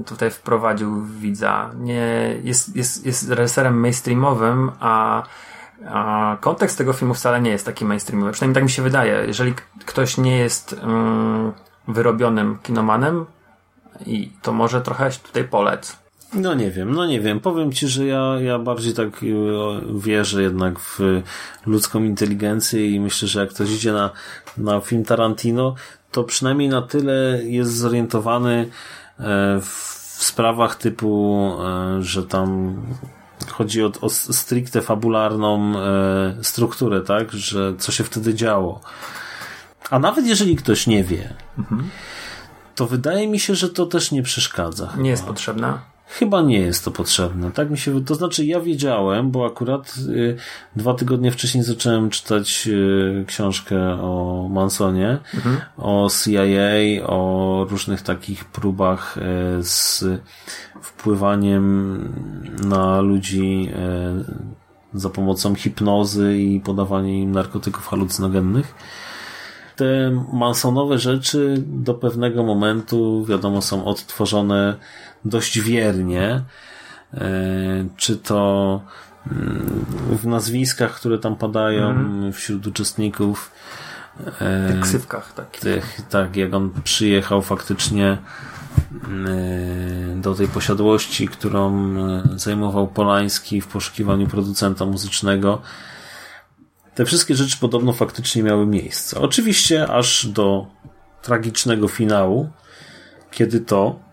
tutaj 0.07 0.31
wprowadził 0.31 1.03
widza. 1.05 1.71
Nie, 1.79 2.37
jest, 2.45 2.77
jest, 2.77 3.07
jest 3.07 3.31
reżyserem 3.31 3.81
mainstreamowym, 3.81 4.71
a, 4.81 5.23
a 5.89 6.37
kontekst 6.41 6.79
tego 6.79 6.93
filmu 6.93 7.15
wcale 7.15 7.41
nie 7.41 7.51
jest 7.51 7.67
taki 7.67 7.85
mainstreamowy. 7.85 8.33
Przynajmniej 8.33 8.55
tak 8.55 8.65
mi 8.65 8.71
się 8.71 8.83
wydaje. 8.83 9.25
Jeżeli 9.27 9.55
ktoś 9.87 10.19
nie 10.19 10.39
jest 10.39 10.73
um, 10.83 11.53
wyrobionym 11.89 12.59
kinomanem, 12.63 13.27
i 14.07 14.31
to 14.43 14.53
może 14.53 14.81
trochę 14.81 15.11
tutaj 15.11 15.45
polec. 15.45 15.97
No 16.35 16.55
nie 16.55 16.71
wiem, 16.71 16.93
no 16.93 17.07
nie 17.07 17.21
wiem. 17.21 17.41
Powiem 17.41 17.73
ci, 17.73 17.89
że 17.89 18.07
ja, 18.07 18.37
ja 18.41 18.59
bardziej 18.59 18.95
tak 18.95 19.07
e, 19.07 19.27
wierzę 19.99 20.43
jednak 20.43 20.81
w 20.81 21.01
ludzką 21.67 22.05
inteligencję 22.05 22.91
i 22.91 23.01
myślę, 23.01 23.29
że 23.29 23.41
jak 23.41 23.51
ktoś 23.51 23.71
idzie 23.71 23.93
na, 23.93 24.11
na 24.57 24.81
film 24.81 25.05
Tarantino, 25.05 25.75
to 26.13 26.25
przynajmniej 26.25 26.69
na 26.69 26.83
tyle 26.83 27.41
jest 27.45 27.77
zorientowany 27.77 28.71
e, 29.19 29.61
w 29.61 29.99
sprawach 30.19 30.77
typu, 30.77 31.53
e, 31.61 32.03
że 32.03 32.23
tam 32.23 32.77
chodzi 33.51 33.85
o, 33.85 33.93
o 34.01 34.11
stricte 34.11 34.83
fabularną 34.83 35.73
strukturę, 36.43 37.01
tak? 37.01 37.33
Że 37.33 37.75
co 37.79 37.93
się 37.93 38.05
wtedy 38.05 38.35
działo. 38.35 38.81
A 39.91 39.99
nawet 39.99 40.27
jeżeli 40.27 40.57
ktoś 40.57 40.87
nie 40.87 41.05
wie, 41.05 41.35
mhm. 41.59 41.91
to 42.75 42.87
wydaje 42.87 43.29
mi 43.29 43.41
się, 43.41 43.55
że 43.55 43.69
to 43.69 43.87
też 43.87 44.13
nie 44.13 44.23
przeszkadza. 44.23 44.93
Nie 44.97 45.11
jest 45.11 45.25
potrzebna. 45.25 45.81
Chyba 46.09 46.43
nie 46.43 46.59
jest 46.59 46.85
to 46.85 46.91
potrzebne. 46.91 47.51
Tak 47.51 47.71
mi 47.71 47.79
się, 47.79 48.05
to 48.05 48.15
znaczy 48.15 48.47
ja 48.47 48.61
wiedziałem, 48.61 49.31
bo 49.31 49.47
akurat 49.47 49.95
y, 50.09 50.37
dwa 50.77 50.95
tygodnie 50.95 51.31
wcześniej 51.31 51.65
zacząłem 51.65 52.11
czytać 52.11 52.69
y, 52.69 53.25
książkę 53.27 53.79
o 54.03 54.47
Mansonie, 54.51 55.19
mhm. 55.35 55.61
o 55.77 56.09
CIA, 56.25 57.07
o 57.07 57.67
różnych 57.71 58.03
takich 58.03 58.45
próbach 58.45 59.17
y, 59.17 59.21
z 59.63 60.05
wpływaniem 60.83 61.99
na 62.65 63.01
ludzi 63.01 63.69
y, 64.95 64.99
za 64.99 65.11
pomocą 65.11 65.55
hipnozy 65.55 66.39
i 66.39 66.61
podawaniem 66.61 67.15
im 67.15 67.33
narkotyków 67.33 67.87
halucynogennych 67.87 68.75
te 69.79 70.11
Mansonowe 70.33 70.99
rzeczy 70.99 71.63
do 71.67 71.95
pewnego 71.95 72.43
momentu, 72.43 73.25
wiadomo, 73.25 73.63
są 73.63 73.85
odtworzone 73.85 74.77
dość 75.25 75.61
wiernie. 75.61 76.43
E, 77.15 77.21
czy 77.97 78.17
to 78.17 78.83
mm, 79.27 79.85
w 80.11 80.27
nazwiskach, 80.27 80.95
które 80.95 81.19
tam 81.19 81.37
padają 81.37 81.91
mm. 81.91 82.33
wśród 82.33 82.67
uczestników. 82.67 83.53
E, 84.41 84.73
w 84.73 84.81
ksywkach 84.81 85.33
takich. 85.33 85.61
Tych, 85.61 86.01
tak, 86.11 86.37
jak 86.37 86.55
on 86.55 86.71
przyjechał 86.85 87.43
faktycznie 87.43 88.07
e, 88.09 88.19
do 90.17 90.35
tej 90.35 90.49
posiadłości, 90.49 91.29
którą 91.29 91.95
zajmował 92.37 92.89
Polański 92.89 93.61
w 93.61 93.67
poszukiwaniu 93.67 94.27
producenta 94.27 94.87
muzycznego. 94.87 95.63
Te 96.95 97.05
wszystkie 97.05 97.35
rzeczy 97.35 97.57
podobno 97.61 97.93
faktycznie 97.93 98.43
miały 98.43 98.67
miejsce. 98.67 99.21
Oczywiście 99.21 99.89
aż 99.89 100.27
do 100.27 100.67
tragicznego 101.23 101.89
finału, 101.89 102.51
kiedy 103.31 103.61
to 103.61 104.08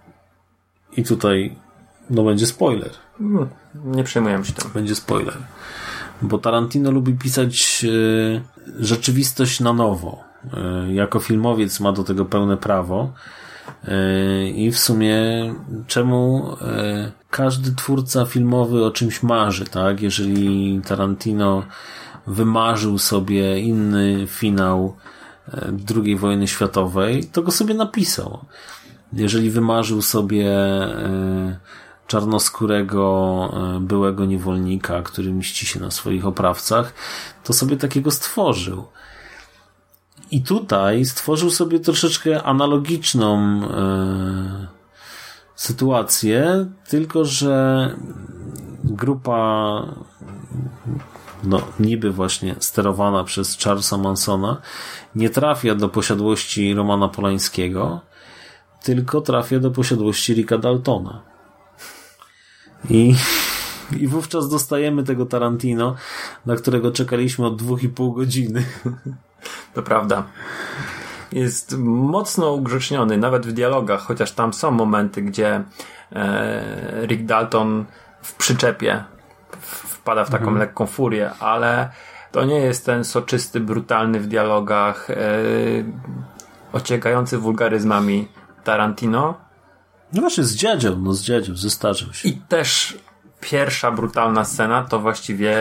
i 0.97 1.03
tutaj 1.03 1.55
no 2.09 2.23
będzie 2.23 2.47
spoiler. 2.47 2.91
No, 3.19 3.47
nie 3.85 4.03
przejmujemy 4.03 4.45
się 4.45 4.53
tym. 4.53 4.71
Będzie 4.73 4.95
spoiler. 4.95 5.37
Bo 6.21 6.37
Tarantino 6.37 6.91
lubi 6.91 7.13
pisać 7.13 7.85
e, 7.85 8.83
rzeczywistość 8.83 9.59
na 9.59 9.73
nowo. 9.73 10.23
E, 10.53 10.93
jako 10.93 11.19
filmowiec 11.19 11.79
ma 11.79 11.91
do 11.91 12.03
tego 12.03 12.25
pełne 12.25 12.57
prawo. 12.57 13.13
E, 13.87 14.47
I 14.49 14.71
w 14.71 14.79
sumie 14.79 15.19
czemu 15.87 16.47
każdy 17.29 17.75
twórca 17.75 18.25
filmowy 18.25 18.85
o 18.85 18.91
czymś 18.91 19.23
marzy, 19.23 19.65
tak? 19.65 20.01
Jeżeli 20.01 20.81
Tarantino 20.87 21.63
wymarzył 22.27 22.97
sobie 22.97 23.59
inny 23.59 24.27
finał 24.27 24.95
II 25.95 26.15
wojny 26.15 26.47
światowej, 26.47 27.23
to 27.23 27.41
go 27.41 27.51
sobie 27.51 27.73
napisał. 27.73 28.45
Jeżeli 29.13 29.49
wymarzył 29.49 30.01
sobie 30.01 30.47
e, 30.49 31.59
czarnoskórego 32.07 33.49
e, 33.53 33.79
byłego 33.79 34.25
niewolnika, 34.25 35.01
który 35.01 35.33
mści 35.33 35.65
się 35.65 35.79
na 35.79 35.91
swoich 35.91 36.25
oprawcach, 36.25 36.93
to 37.43 37.53
sobie 37.53 37.77
takiego 37.77 38.11
stworzył. 38.11 38.85
I 40.31 40.41
tutaj 40.41 41.05
stworzył 41.05 41.49
sobie 41.49 41.79
troszeczkę 41.79 42.43
analogiczną 42.43 43.37
e, 43.63 44.67
sytuację, 45.55 46.65
tylko 46.89 47.25
że 47.25 47.95
grupa 48.83 49.81
no, 51.43 51.61
niby 51.79 52.11
właśnie 52.11 52.55
sterowana 52.59 53.23
przez 53.23 53.57
Charlesa 53.63 53.97
Mansona 53.97 54.61
nie 55.15 55.29
trafia 55.29 55.75
do 55.75 55.89
posiadłości 55.89 56.73
Romana 56.73 57.07
Polańskiego, 57.07 58.01
tylko 58.85 59.21
trafia 59.21 59.59
do 59.59 59.71
posiadłości 59.71 60.33
Ricka 60.33 60.57
Daltona. 60.57 61.21
I, 62.89 63.15
I 64.01 64.07
wówczas 64.07 64.49
dostajemy 64.49 65.03
tego 65.03 65.25
Tarantino, 65.25 65.95
na 66.45 66.55
którego 66.55 66.91
czekaliśmy 66.91 67.45
od 67.45 67.55
dwóch 67.55 67.83
i 67.83 67.89
pół 67.89 68.13
godziny. 68.13 68.65
To 69.73 69.83
prawda. 69.83 70.23
Jest 71.31 71.77
mocno 71.77 72.51
ugrzeczniony, 72.51 73.17
nawet 73.17 73.47
w 73.47 73.51
dialogach, 73.51 74.01
chociaż 74.01 74.31
tam 74.31 74.53
są 74.53 74.71
momenty, 74.71 75.21
gdzie 75.21 75.63
e, 76.11 77.05
Rick 77.05 77.25
Dalton 77.25 77.85
w 78.21 78.33
przyczepie 78.33 79.03
wpada 79.61 80.25
w 80.25 80.29
taką 80.29 80.43
mhm. 80.43 80.57
lekką 80.57 80.85
furię, 80.85 81.31
ale 81.39 81.89
to 82.31 82.45
nie 82.45 82.59
jest 82.59 82.85
ten 82.85 83.03
soczysty, 83.03 83.59
brutalny 83.59 84.19
w 84.19 84.27
dialogach, 84.27 85.09
e, 85.09 85.15
ociekający 86.73 87.37
wulgaryzmami 87.37 88.27
Tarantino. 88.65 89.33
No 90.13 90.21
właśnie, 90.21 90.43
z 90.43 90.55
dziadzią, 90.55 90.99
no 90.99 91.13
z 91.13 91.21
dziadzią, 91.21 91.55
zestarzał 91.55 92.13
się. 92.13 92.29
I 92.29 92.33
też 92.33 92.97
pierwsza 93.41 93.91
brutalna 93.91 94.45
scena 94.45 94.83
to 94.83 94.99
właściwie 94.99 95.55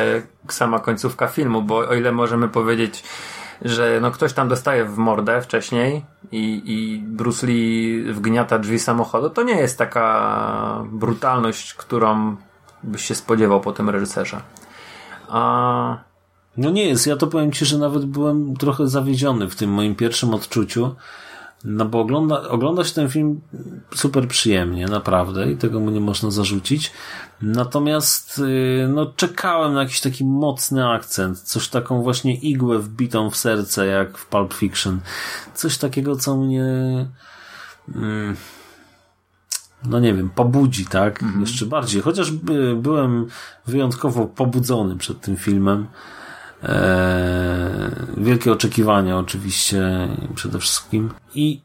sama 0.49 0.79
końcówka 0.79 1.27
filmu, 1.27 1.63
bo 1.63 1.77
o 1.77 1.95
ile 1.95 2.13
możemy 2.13 2.49
powiedzieć, 2.49 3.03
że 3.63 3.99
no 4.03 4.11
ktoś 4.11 4.33
tam 4.33 4.49
dostaje 4.49 4.85
w 4.85 4.99
mordę 4.99 5.43
wcześniej 5.43 6.05
i, 6.33 6.63
i 6.65 6.99
Bruce 6.99 7.47
Lee 7.47 8.05
wgniata 8.13 8.59
drzwi 8.59 8.79
samochodu, 8.79 9.31
to 9.31 9.43
nie 9.43 9.57
jest 9.57 9.79
taka 9.79 10.85
brutalność, 10.93 11.75
którą 11.75 12.37
byś 12.83 13.05
się 13.05 13.15
spodziewał 13.15 13.61
po 13.61 13.73
tym 13.73 13.91
reżyserze. 13.91 14.41
A... 15.29 15.99
No 16.57 16.71
nie 16.71 16.89
jest, 16.89 17.07
ja 17.07 17.17
to 17.17 17.27
powiem 17.27 17.53
Ci, 17.53 17.65
że 17.67 17.79
nawet 17.79 18.05
byłem 18.05 18.57
trochę 18.57 18.89
zawiedziony 18.89 19.49
w 19.49 19.57
tym 19.57 19.71
moim 19.71 19.95
pierwszym 19.95 20.35
odczuciu, 20.35 20.95
no 21.65 21.85
bo 21.85 22.01
ogląda, 22.01 22.49
oglądać 22.49 22.93
ten 22.93 23.11
film 23.11 23.41
super 23.95 24.29
przyjemnie, 24.29 24.87
naprawdę, 24.87 25.53
i 25.53 25.57
tego 25.57 25.81
mu 25.81 25.91
nie 25.91 26.01
można 26.01 26.31
zarzucić. 26.31 26.93
Natomiast 27.43 28.39
y, 28.39 28.89
no, 28.89 29.07
czekałem 29.07 29.75
na 29.75 29.83
jakiś 29.83 30.01
taki 30.01 30.25
mocny 30.25 30.89
akcent, 30.89 31.41
coś 31.41 31.69
taką 31.69 32.03
właśnie 32.03 32.35
igłę 32.35 32.79
wbitą 32.79 33.31
w 33.31 33.37
serce, 33.37 33.87
jak 33.87 34.19
w 34.19 34.27
Pulp 34.27 34.55
Fiction. 34.55 35.01
Coś 35.55 35.79
takiego, 35.79 36.17
co 36.17 36.37
mnie 36.37 36.65
mm, 37.95 38.37
no 39.87 40.01
nie 40.01 40.15
wiem, 40.15 40.31
pobudzi, 40.31 40.87
tak? 40.87 41.23
Mhm. 41.23 41.41
Jeszcze 41.41 41.67
bardziej. 41.67 42.03
Chociaż 42.03 42.31
byłem 42.77 43.27
wyjątkowo 43.67 44.27
pobudzony 44.27 44.97
przed 44.97 45.21
tym 45.21 45.37
filmem. 45.37 45.87
Eee, 46.65 47.91
wielkie 48.17 48.53
oczekiwania 48.53 49.19
oczywiście 49.19 50.09
przede 50.35 50.59
wszystkim. 50.59 51.11
I 51.35 51.61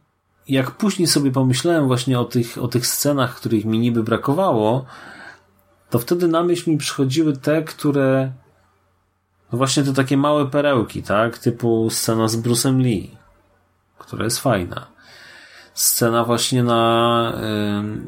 jak 0.48 0.72
później 0.72 1.08
sobie 1.08 1.32
pomyślałem 1.32 1.88
właśnie 1.88 2.20
o 2.20 2.26
tych, 2.26 2.58
o 2.58 2.68
tych 2.68 2.88
scenach, 2.88 3.36
których 3.36 3.66
mi 3.66 3.80
niby 3.80 4.04
brakowało, 4.04 4.86
to 5.90 6.00
wtedy 6.00 6.28
na 6.28 6.44
myśl 6.44 6.72
mi 6.72 6.78
przychodziły 6.78 7.38
te, 7.38 7.64
które 7.64 8.32
no 9.52 9.58
właśnie 9.58 9.84
te 9.84 9.94
takie 9.94 10.18
małe 10.18 10.46
perełki, 10.46 11.04
tak? 11.04 11.38
Typu 11.38 11.90
scena 11.90 12.28
z 12.28 12.38
Bruce'em 12.38 12.82
Lee, 12.82 13.18
która 13.98 14.24
jest 14.24 14.40
fajna. 14.40 14.88
Scena 15.74 16.24
właśnie 16.24 16.64
na 16.64 17.34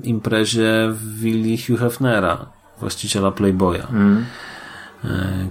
y, 0.04 0.08
imprezie 0.08 0.90
w 0.92 1.20
willi 1.20 1.58
Hugh 1.58 1.80
Hefnera, 1.80 2.46
właściciela 2.80 3.32
Playboya. 3.32 3.88
Mm. 3.90 4.26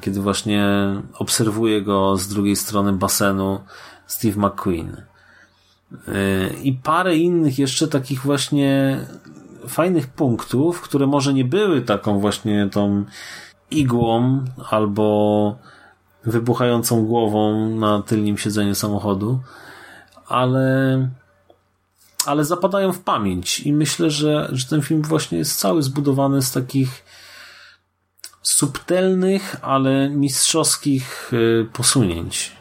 Kiedy 0.00 0.20
właśnie 0.20 0.66
obserwuje 1.14 1.82
go 1.82 2.16
z 2.16 2.28
drugiej 2.28 2.56
strony 2.56 2.92
basenu 2.92 3.60
Steve 4.06 4.48
McQueen. 4.48 4.96
Y, 5.92 6.54
I 6.62 6.72
parę 6.72 7.16
innych 7.16 7.58
jeszcze 7.58 7.88
takich 7.88 8.22
właśnie 8.22 9.00
fajnych 9.68 10.06
punktów, 10.06 10.80
które 10.80 11.06
może 11.06 11.34
nie 11.34 11.44
były 11.44 11.82
taką 11.82 12.20
właśnie 12.20 12.68
tą 12.72 13.04
igłą 13.70 14.44
albo 14.70 15.56
wybuchającą 16.24 17.06
głową 17.06 17.70
na 17.70 18.02
tylnym 18.02 18.38
siedzeniu 18.38 18.74
samochodu, 18.74 19.40
ale 20.26 21.08
ale 22.26 22.44
zapadają 22.44 22.92
w 22.92 22.98
pamięć 22.98 23.60
i 23.60 23.72
myślę, 23.72 24.10
że, 24.10 24.48
że 24.52 24.66
ten 24.66 24.82
film 24.82 25.02
właśnie 25.02 25.38
jest 25.38 25.58
cały 25.58 25.82
zbudowany 25.82 26.42
z 26.42 26.52
takich 26.52 27.04
subtelnych, 28.42 29.56
ale 29.62 30.10
mistrzowskich 30.10 31.30
y, 31.32 31.66
posunięć. 31.72 32.52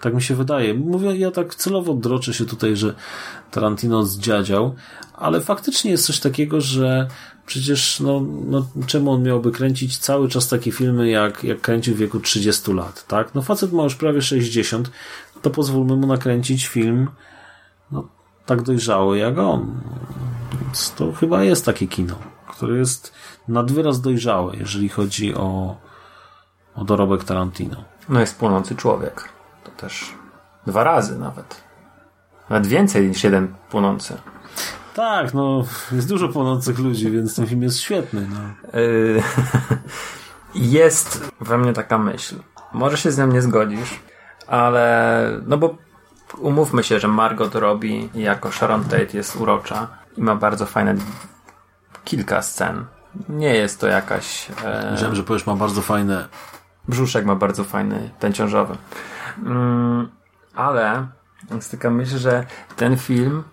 Tak 0.00 0.14
mi 0.14 0.22
się 0.22 0.34
wydaje. 0.34 0.74
Mówię, 0.74 1.16
ja 1.16 1.30
tak 1.30 1.54
celowo 1.54 1.94
droczę 1.94 2.34
się 2.34 2.46
tutaj, 2.46 2.76
że 2.76 2.94
Tarantino 3.50 4.04
zdziadział, 4.06 4.74
ale 5.14 5.40
faktycznie 5.40 5.90
jest 5.90 6.06
coś 6.06 6.20
takiego, 6.20 6.60
że 6.60 7.08
przecież 7.46 8.00
no, 8.00 8.20
no, 8.46 8.66
czemu 8.86 9.10
on 9.10 9.22
miałby 9.22 9.52
kręcić 9.52 9.98
cały 9.98 10.28
czas 10.28 10.48
takie 10.48 10.72
filmy, 10.72 11.08
jak, 11.08 11.44
jak 11.44 11.60
kręcił 11.60 11.94
w 11.94 11.98
wieku 11.98 12.20
30 12.20 12.72
lat, 12.72 13.06
tak? 13.06 13.34
No 13.34 13.42
facet 13.42 13.72
ma 13.72 13.82
już 13.82 13.94
prawie 13.94 14.22
60, 14.22 14.90
to 15.42 15.50
pozwólmy 15.50 15.96
mu 15.96 16.06
nakręcić 16.06 16.66
film 16.66 17.08
no, 17.92 18.08
tak 18.46 18.62
dojrzały 18.62 19.18
jak 19.18 19.38
on. 19.38 19.80
Więc 20.62 20.92
to 20.92 21.12
chyba 21.12 21.44
jest 21.44 21.64
takie 21.64 21.86
kino, 21.86 22.18
które 22.48 22.78
jest 22.78 23.12
nad 23.48 23.72
wyraz 23.72 24.00
dojrzałe, 24.00 24.56
jeżeli 24.56 24.88
chodzi 24.88 25.34
o, 25.34 25.76
o 26.74 26.84
dorobek 26.84 27.24
Tarantino. 27.24 27.84
No 28.08 28.20
jest 28.20 28.38
płonący 28.38 28.76
człowiek. 28.76 29.28
To 29.64 29.70
też 29.70 30.14
dwa 30.66 30.84
razy 30.84 31.18
nawet. 31.18 31.62
Nawet 32.50 32.66
więcej 32.66 33.08
niż 33.08 33.24
jeden 33.24 33.54
płonący. 33.70 34.16
Tak, 34.94 35.34
no 35.34 35.64
jest 35.92 36.08
dużo 36.08 36.28
płonących 36.28 36.78
ludzi, 36.78 37.10
więc 37.10 37.36
ten 37.36 37.46
film 37.46 37.62
jest 37.62 37.80
świetny. 37.80 38.28
No. 38.30 38.40
Yy, 38.80 39.22
jest 40.78 41.30
we 41.40 41.58
mnie 41.58 41.72
taka 41.72 41.98
myśl. 41.98 42.36
Może 42.72 42.96
się 42.96 43.12
z 43.12 43.18
nią 43.18 43.26
nie 43.26 43.42
zgodzisz, 43.42 44.00
ale 44.46 45.30
no 45.46 45.58
bo 45.58 45.76
umówmy 46.38 46.84
się, 46.84 47.00
że 47.00 47.08
Margot 47.08 47.54
robi 47.54 48.10
jako 48.14 48.52
Sharon 48.52 48.84
Tate 48.84 49.16
jest 49.16 49.36
urocza 49.36 49.88
i 50.16 50.22
ma 50.22 50.36
bardzo 50.36 50.66
fajne 50.66 50.94
kilka 52.04 52.42
scen. 52.42 52.84
Nie 53.28 53.54
jest 53.54 53.80
to 53.80 53.86
jakaś... 53.86 54.50
E... 54.64 54.90
Myślałem, 54.90 55.16
że 55.16 55.22
powiesz, 55.22 55.46
ma 55.46 55.56
bardzo 55.56 55.82
fajne... 55.82 56.28
Brzuszek 56.88 57.24
ma 57.24 57.34
bardzo 57.34 57.64
fajny, 57.64 58.10
ten 58.18 58.32
ciążowy. 58.32 58.76
Mm, 59.44 60.08
ale 60.54 61.06
taka 61.70 61.90
myśl, 61.90 62.18
że 62.18 62.46
ten 62.76 62.96
film 62.96 63.44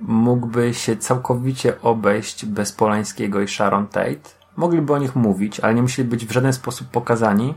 mógłby 0.00 0.74
się 0.74 0.96
całkowicie 0.96 1.80
obejść 1.80 2.46
bez 2.46 2.72
Polańskiego 2.72 3.40
i 3.40 3.48
Sharon 3.48 3.86
Tate. 3.86 4.30
Mogliby 4.56 4.92
o 4.92 4.98
nich 4.98 5.16
mówić, 5.16 5.60
ale 5.60 5.74
nie 5.74 5.82
musieli 5.82 6.08
być 6.08 6.26
w 6.26 6.32
żaden 6.32 6.52
sposób 6.52 6.88
pokazani 6.88 7.54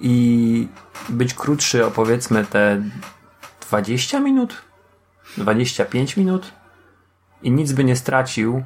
i 0.00 0.68
być 1.08 1.34
krótszy 1.34 1.86
o 1.86 1.90
powiedzmy 1.90 2.44
te 2.44 2.82
20 3.68 4.20
minut, 4.20 4.62
25 5.36 6.16
minut 6.16 6.52
i 7.42 7.50
nic 7.50 7.72
by 7.72 7.84
nie 7.84 7.96
stracił 7.96 8.64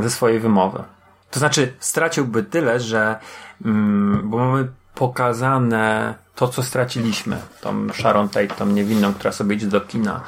ze 0.00 0.10
swojej 0.10 0.40
wymowy. 0.40 0.82
To 1.30 1.38
znaczy, 1.38 1.72
straciłby 1.78 2.42
tyle, 2.42 2.80
że 2.80 3.18
mm, 3.64 4.30
bo 4.30 4.38
mamy 4.38 4.68
pokazane 4.94 6.14
to, 6.34 6.48
co 6.48 6.62
straciliśmy. 6.62 7.36
Tą 7.60 7.92
Sharon 7.92 8.28
Tate, 8.28 8.48
tą 8.48 8.66
niewinną, 8.66 9.14
która 9.14 9.32
sobie 9.32 9.56
idzie 9.56 9.66
do 9.66 9.80
kina. 9.80 10.20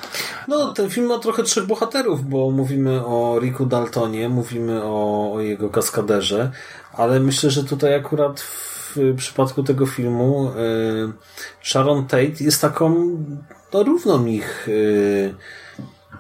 No, 0.48 0.72
ten 0.72 0.90
film 0.90 1.06
ma 1.06 1.18
trochę 1.18 1.42
trzech 1.42 1.66
bohaterów, 1.66 2.28
bo 2.28 2.50
mówimy 2.50 3.06
o 3.06 3.38
Ricku 3.40 3.66
Daltonie, 3.66 4.28
mówimy 4.28 4.84
o, 4.84 5.32
o 5.34 5.40
jego 5.40 5.70
kaskaderze, 5.70 6.50
ale 6.92 7.20
myślę, 7.20 7.50
że 7.50 7.64
tutaj 7.64 7.94
akurat 7.94 8.40
w 8.40 9.14
przypadku 9.16 9.62
tego 9.62 9.86
filmu 9.86 10.50
y, 10.50 11.12
Sharon 11.62 12.06
Tate 12.06 12.44
jest 12.44 12.60
taką 12.60 13.16
no, 13.72 13.82
równą 13.82 14.26
ich 14.26 14.68
y, 14.68 15.34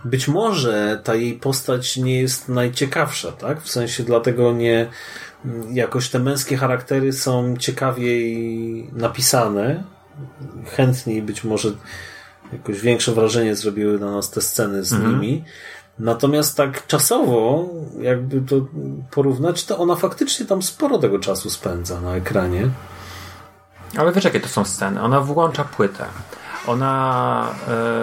być 0.04 0.28
może 0.28 1.00
ta 1.04 1.14
jej 1.14 1.34
postać 1.34 1.96
nie 1.96 2.20
jest 2.20 2.48
najciekawsza, 2.48 3.32
tak? 3.32 3.62
W 3.62 3.70
sensie 3.70 4.02
dlatego 4.02 4.52
nie 4.52 4.88
jakoś 5.72 6.08
te 6.08 6.18
męskie 6.18 6.56
charaktery 6.56 7.12
są 7.12 7.56
ciekawiej 7.56 8.90
napisane. 8.92 9.84
Chętniej 10.76 11.22
być 11.22 11.44
może 11.44 11.68
jakoś 12.52 12.80
większe 12.80 13.12
wrażenie 13.12 13.56
zrobiły 13.56 13.98
na 13.98 14.10
nas 14.10 14.30
te 14.30 14.40
sceny 14.40 14.84
z 14.84 14.92
mhm. 14.92 15.12
nimi. 15.12 15.44
Natomiast 15.98 16.56
tak 16.56 16.86
czasowo, 16.86 17.68
jakby 18.00 18.40
to 18.40 18.66
porównać, 19.10 19.64
to 19.64 19.78
ona 19.78 19.96
faktycznie 19.96 20.46
tam 20.46 20.62
sporo 20.62 20.98
tego 20.98 21.18
czasu 21.18 21.50
spędza 21.50 22.00
na 22.00 22.16
ekranie. 22.16 22.70
Ale 23.96 24.12
wiesz, 24.12 24.24
jakie 24.24 24.40
to 24.40 24.48
są 24.48 24.64
sceny? 24.64 25.02
Ona 25.02 25.20
włącza 25.20 25.64
płytę 25.64 26.04
ona 26.66 27.46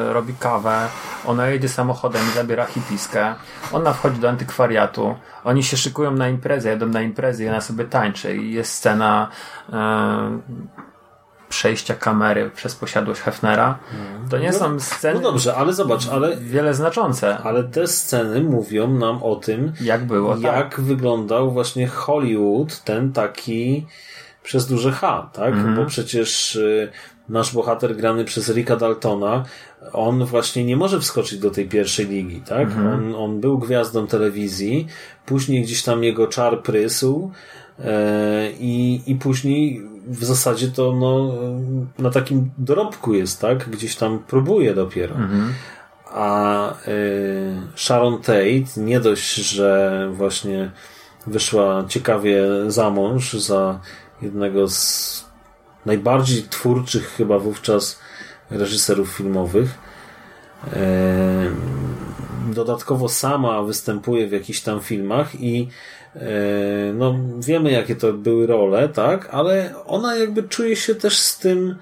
y, 0.10 0.14
robi 0.14 0.34
kawę, 0.34 0.88
ona 1.26 1.48
jedzie 1.48 1.70
samochodem 1.70 2.22
i 2.32 2.36
zabiera 2.36 2.66
hipiskę, 2.66 3.36
ona 3.74 3.94
wchodzi 3.94 4.20
do 4.20 4.30
antykwariatu, 4.30 5.16
oni 5.44 5.64
się 5.64 5.78
szykują 5.78 6.12
na 6.12 6.30
imprezę, 6.30 6.70
jadą 6.70 6.86
na 6.86 7.02
imprezę 7.02 7.44
i 7.44 7.50
ona 7.50 7.62
sobie 7.62 7.86
tańczy 7.86 8.38
i 8.38 8.54
jest 8.54 8.74
scena 8.74 9.30
y, 9.70 9.74
przejścia 11.50 11.96
kamery 11.96 12.52
przez 12.56 12.76
posiadłość 12.76 13.22
Hefnera. 13.22 13.80
To 14.30 14.38
nie 14.38 14.52
no, 14.52 14.60
są 14.60 14.80
sceny. 14.80 15.20
No 15.20 15.32
dobrze, 15.32 15.56
ale 15.56 15.74
zobacz, 15.74 16.08
ale. 16.08 16.38
Wiele 16.38 16.74
znaczące. 16.74 17.38
Ale 17.38 17.64
te 17.64 17.88
sceny 17.88 18.42
mówią 18.42 18.88
nam 18.88 19.24
o 19.24 19.36
tym, 19.36 19.74
jak 19.82 20.06
było, 20.06 20.34
tak. 20.34 20.44
jak 20.44 20.56
tak. 20.56 20.82
wyglądał 20.82 21.52
właśnie 21.52 21.88
Hollywood, 21.88 22.84
ten 22.84 23.14
taki 23.14 23.88
przez 24.44 24.68
duże 24.68 24.92
H, 24.92 25.30
tak? 25.34 25.54
Mm 25.54 25.66
-hmm. 25.66 25.78
Bo 25.78 25.86
przecież 25.86 26.56
y, 26.56 26.92
nasz 27.30 27.54
bohater 27.54 27.96
grany 27.96 28.26
przez 28.26 28.50
Ricka 28.50 28.76
Daltona, 28.76 29.46
on 29.94 30.26
właśnie 30.26 30.64
nie 30.64 30.78
może 30.78 31.00
wskoczyć 31.00 31.40
do 31.40 31.52
tej 31.52 31.70
pierwszej 31.70 32.08
ligi, 32.08 32.42
tak? 32.42 32.68
Mhm. 32.68 32.88
On, 32.88 33.16
on 33.16 33.40
był 33.40 33.58
gwiazdą 33.58 34.08
telewizji, 34.08 34.88
później 35.26 35.64
gdzieś 35.64 35.84
tam 35.84 36.04
jego 36.04 36.28
czar 36.28 36.62
prysł 36.64 37.32
e, 37.80 38.52
i, 38.60 39.02
i 39.08 39.16
później 39.16 39.82
w 40.08 40.26
zasadzie 40.26 40.68
to 40.68 40.94
no, 40.94 41.34
na 42.00 42.10
takim 42.10 42.50
dorobku 42.58 43.14
jest, 43.14 43.42
tak? 43.42 43.70
Gdzieś 43.70 43.96
tam 43.96 44.20
próbuje 44.20 44.74
dopiero. 44.74 45.16
Mhm. 45.16 45.54
A 46.12 46.70
e, 46.72 46.76
Sharon 47.76 48.22
Tate 48.22 48.66
nie 48.78 49.00
dość, 49.00 49.36
że 49.36 50.10
właśnie 50.14 50.72
wyszła 51.28 51.86
ciekawie 51.88 52.44
za 52.68 52.90
mąż 52.90 53.34
za 53.34 53.80
jednego 54.22 54.68
z 54.68 55.27
najbardziej 55.88 56.44
twórczych 56.44 57.08
chyba 57.18 57.40
wówczas 57.40 58.00
reżyserów 58.50 59.10
filmowych. 59.10 59.70
Dodatkowo 62.54 63.10
sama 63.10 63.64
występuje 63.64 64.28
w 64.28 64.32
jakichś 64.32 64.62
tam 64.62 64.80
filmach 64.80 65.42
i 65.42 65.70
no, 66.94 67.16
wiemy 67.40 67.72
jakie 67.72 67.96
to 67.96 68.14
były 68.14 68.48
role, 68.48 68.90
tak, 68.90 69.30
ale 69.32 69.74
ona 69.86 70.16
jakby 70.16 70.44
czuje 70.44 70.76
się 70.76 70.96
też 70.96 71.20
z 71.20 71.38
tym 71.38 71.76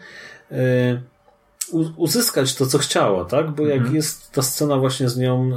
uzyskać 1.95 2.55
to, 2.55 2.65
co 2.65 2.77
chciała, 2.77 3.25
tak, 3.25 3.51
bo 3.51 3.63
jak 3.63 3.77
mhm. 3.77 3.95
jest 3.95 4.31
ta 4.31 4.41
scena 4.41 4.77
właśnie 4.77 5.09
z 5.09 5.17
nią 5.17 5.51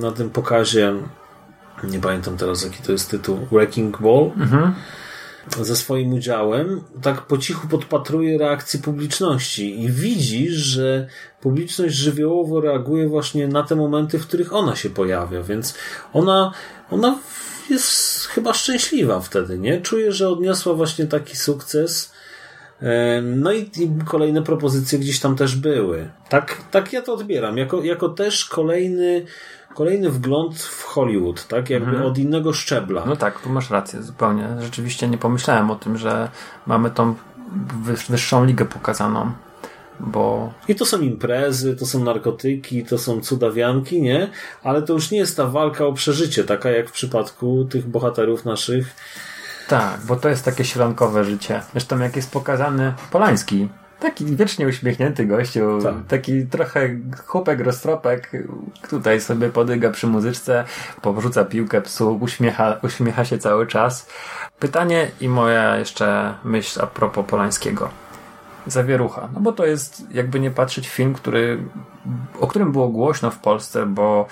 na 0.00 0.12
tym 0.12 0.30
pokazie 0.30 0.94
nie 1.84 1.98
pamiętam 1.98 2.36
teraz 2.36 2.64
jaki 2.64 2.82
to 2.82 2.92
jest 2.92 3.10
tytuł 3.10 3.38
Wrecking 3.50 4.02
Ball 4.02 4.30
mhm 4.36 4.74
ze 5.60 5.76
swoim 5.76 6.12
udziałem, 6.12 6.80
tak 7.02 7.22
po 7.22 7.38
cichu 7.38 7.68
podpatruje 7.68 8.38
reakcji 8.38 8.78
publiczności 8.78 9.82
i 9.82 9.90
widzi, 9.90 10.48
że 10.50 11.06
publiczność 11.40 11.94
żywiołowo 11.94 12.60
reaguje 12.60 13.08
właśnie 13.08 13.48
na 13.48 13.62
te 13.62 13.76
momenty, 13.76 14.18
w 14.18 14.26
których 14.26 14.52
ona 14.52 14.76
się 14.76 14.90
pojawia, 14.90 15.42
więc 15.42 15.74
ona, 16.12 16.52
ona 16.90 17.18
jest 17.70 18.26
chyba 18.26 18.54
szczęśliwa 18.54 19.20
wtedy, 19.20 19.58
nie? 19.58 19.80
Czuje, 19.80 20.12
że 20.12 20.28
odniosła 20.28 20.74
właśnie 20.74 21.06
taki 21.06 21.36
sukces. 21.36 22.12
E, 22.82 23.22
no 23.22 23.52
i, 23.52 23.60
i 23.60 23.90
kolejne 24.06 24.42
propozycje 24.42 24.98
gdzieś 24.98 25.20
tam 25.20 25.36
też 25.36 25.56
były. 25.56 26.10
Tak, 26.28 26.60
tak 26.70 26.92
ja 26.92 27.02
to 27.02 27.14
odbieram, 27.14 27.58
jako, 27.58 27.82
jako 27.82 28.08
też 28.08 28.44
kolejny 28.44 29.26
kolejny 29.74 30.10
wgląd 30.10 30.58
w 30.62 30.82
Hollywood, 30.82 31.46
tak? 31.46 31.70
Jakby 31.70 31.90
mhm. 31.90 32.06
od 32.06 32.18
innego 32.18 32.52
szczebla. 32.52 33.04
No 33.06 33.16
tak, 33.16 33.40
tu 33.40 33.50
masz 33.50 33.70
rację, 33.70 34.02
zupełnie. 34.02 34.48
Rzeczywiście 34.60 35.08
nie 35.08 35.18
pomyślałem 35.18 35.70
o 35.70 35.76
tym, 35.76 35.98
że 35.98 36.28
mamy 36.66 36.90
tą 36.90 37.14
wyższą 38.08 38.44
ligę 38.44 38.64
pokazaną. 38.64 39.32
Bo... 40.00 40.52
I 40.68 40.74
to 40.74 40.86
są 40.86 41.00
imprezy, 41.00 41.76
to 41.76 41.86
są 41.86 42.04
narkotyki, 42.04 42.84
to 42.84 42.98
są 42.98 43.20
cudawianki, 43.20 44.02
nie? 44.02 44.30
Ale 44.62 44.82
to 44.82 44.92
już 44.92 45.10
nie 45.10 45.18
jest 45.18 45.36
ta 45.36 45.46
walka 45.46 45.86
o 45.86 45.92
przeżycie, 45.92 46.44
taka 46.44 46.70
jak 46.70 46.88
w 46.88 46.92
przypadku 46.92 47.64
tych 47.64 47.88
bohaterów 47.88 48.44
naszych. 48.44 48.96
Tak, 49.68 50.00
bo 50.06 50.16
to 50.16 50.28
jest 50.28 50.44
takie 50.44 50.64
ślankowe 50.64 51.24
życie. 51.24 51.62
Zresztą 51.72 51.98
jak 51.98 52.16
jest 52.16 52.30
pokazany 52.30 52.94
Polański, 53.10 53.68
Taki 54.02 54.24
wiecznie 54.36 54.66
uśmiechnięty 54.66 55.26
gościu, 55.26 55.78
tak. 55.82 55.94
taki 56.08 56.46
trochę 56.46 56.88
chłopek, 57.26 57.60
roztropek, 57.60 58.30
tutaj 58.90 59.20
sobie 59.20 59.48
podyga 59.48 59.90
przy 59.90 60.06
muzyczce, 60.06 60.64
porzuca 61.02 61.44
piłkę 61.44 61.82
psu, 61.82 62.18
uśmiecha, 62.20 62.76
uśmiecha 62.82 63.24
się 63.24 63.38
cały 63.38 63.66
czas. 63.66 64.08
Pytanie 64.58 65.10
i 65.20 65.28
moja 65.28 65.76
jeszcze 65.76 66.34
myśl 66.44 66.82
a 66.82 66.86
propos 66.86 67.26
Polańskiego. 67.26 67.88
zawierucha. 68.66 69.28
No 69.34 69.40
bo 69.40 69.52
to 69.52 69.66
jest, 69.66 70.14
jakby 70.14 70.40
nie 70.40 70.50
patrzeć, 70.50 70.88
film, 70.88 71.14
który, 71.14 71.58
o 72.40 72.46
którym 72.46 72.72
było 72.72 72.88
głośno 72.88 73.30
w 73.30 73.38
Polsce, 73.38 73.86
bo 73.86 74.26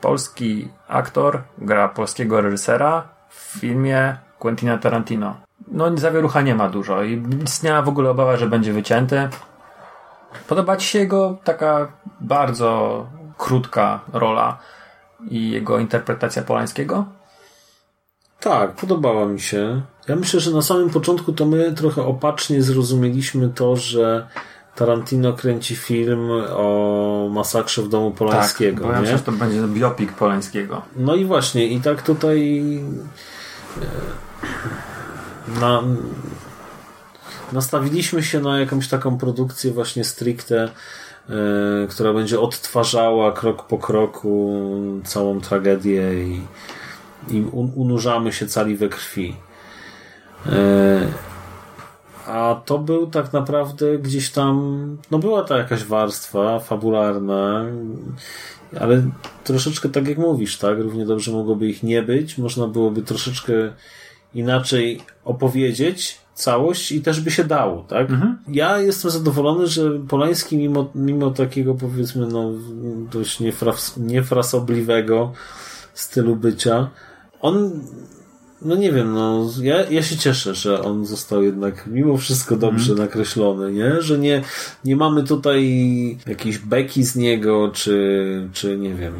polski 0.00 0.68
aktor 0.88 1.42
gra 1.58 1.88
polskiego 1.88 2.40
reżysera 2.40 3.08
w 3.28 3.58
filmie 3.60 4.16
Quentina 4.38 4.78
Tarantino. 4.78 5.43
No 5.68 5.96
zawierucha 5.96 6.42
nie 6.42 6.54
ma 6.54 6.68
dużo 6.68 7.02
i 7.02 7.22
istniała 7.44 7.82
w 7.82 7.88
ogóle 7.88 8.10
obawa, 8.10 8.36
że 8.36 8.46
będzie 8.46 8.72
wycięty. 8.72 9.28
Podoba 10.48 10.76
Ci 10.76 10.86
się 10.86 10.98
jego 10.98 11.38
taka 11.44 11.92
bardzo 12.20 13.06
krótka 13.38 14.00
rola 14.12 14.58
i 15.30 15.50
jego 15.50 15.78
interpretacja 15.78 16.42
Polańskiego? 16.42 17.04
Tak, 18.40 18.72
podobała 18.72 19.26
mi 19.26 19.40
się. 19.40 19.82
Ja 20.08 20.16
myślę, 20.16 20.40
że 20.40 20.50
na 20.50 20.62
samym 20.62 20.90
początku 20.90 21.32
to 21.32 21.46
my 21.46 21.72
trochę 21.72 22.02
opacznie 22.02 22.62
zrozumieliśmy 22.62 23.48
to, 23.48 23.76
że 23.76 24.28
Tarantino 24.74 25.32
kręci 25.32 25.76
film 25.76 26.30
o 26.50 27.28
masakrze 27.32 27.82
w 27.82 27.88
domu 27.88 28.10
Polańskiego. 28.10 28.76
Tak, 28.76 28.86
bo 28.86 28.92
ja 28.92 29.00
myślę, 29.00 29.18
że 29.18 29.24
to 29.24 29.32
będzie 29.32 29.62
biopik 29.62 30.12
Polańskiego. 30.12 30.82
No 30.96 31.14
i 31.14 31.24
właśnie, 31.24 31.66
i 31.66 31.80
tak 31.80 32.02
tutaj 32.02 32.58
e, 33.82 33.86
na, 35.60 35.82
nastawiliśmy 37.52 38.22
się 38.22 38.40
na 38.40 38.60
jakąś 38.60 38.88
taką 38.88 39.18
produkcję 39.18 39.72
właśnie 39.72 40.04
stricte, 40.04 40.64
e, 40.64 40.70
która 41.90 42.12
będzie 42.12 42.40
odtwarzała 42.40 43.32
krok 43.32 43.66
po 43.66 43.78
kroku 43.78 44.62
całą 45.04 45.40
tragedię 45.40 46.24
i, 46.24 46.40
i 47.28 47.42
unurzamy 47.76 48.32
się 48.32 48.46
cali 48.46 48.76
we 48.76 48.88
krwi. 48.88 49.36
E, 50.46 51.06
a 52.26 52.62
to 52.64 52.78
był 52.78 53.06
tak 53.06 53.32
naprawdę 53.32 53.98
gdzieś 53.98 54.30
tam, 54.30 54.96
no 55.10 55.18
była 55.18 55.44
to 55.44 55.56
jakaś 55.56 55.84
warstwa 55.84 56.60
fabularna, 56.60 57.64
ale 58.80 59.02
troszeczkę 59.44 59.88
tak 59.88 60.08
jak 60.08 60.18
mówisz, 60.18 60.58
tak? 60.58 60.78
Równie 60.78 61.06
dobrze 61.06 61.32
mogłoby 61.32 61.66
ich 61.66 61.82
nie 61.82 62.02
być, 62.02 62.38
można 62.38 62.66
byłoby 62.66 63.02
troszeczkę 63.02 63.52
inaczej 64.34 65.00
opowiedzieć 65.24 66.18
całość 66.34 66.92
i 66.92 67.00
też 67.00 67.20
by 67.20 67.30
się 67.30 67.44
dało, 67.44 67.84
tak? 67.88 68.10
Mhm. 68.10 68.38
Ja 68.48 68.80
jestem 68.80 69.10
zadowolony, 69.10 69.66
że 69.66 69.90
Polański 70.08 70.56
mimo, 70.56 70.90
mimo 70.94 71.30
takiego 71.30 71.74
powiedzmy 71.74 72.26
no 72.26 72.50
dość 73.12 73.40
niefras, 73.40 73.96
niefrasobliwego 73.96 75.32
stylu 75.94 76.36
bycia, 76.36 76.90
on 77.40 77.70
no 78.64 78.76
nie 78.76 78.92
wiem, 78.92 79.12
no 79.12 79.50
ja, 79.62 79.90
ja 79.90 80.02
się 80.02 80.16
cieszę, 80.16 80.54
że 80.54 80.82
on 80.82 81.06
został 81.06 81.42
jednak 81.42 81.86
mimo 81.86 82.16
wszystko 82.16 82.56
dobrze 82.56 82.92
mm. 82.92 83.04
nakreślony, 83.04 83.72
nie? 83.72 84.02
Że 84.02 84.18
nie, 84.18 84.42
nie 84.84 84.96
mamy 84.96 85.24
tutaj 85.24 85.64
jakiejś 86.26 86.58
beki 86.58 87.04
z 87.04 87.16
niego, 87.16 87.70
czy, 87.74 88.48
czy 88.52 88.78
nie 88.78 88.94
wiem. 88.94 89.14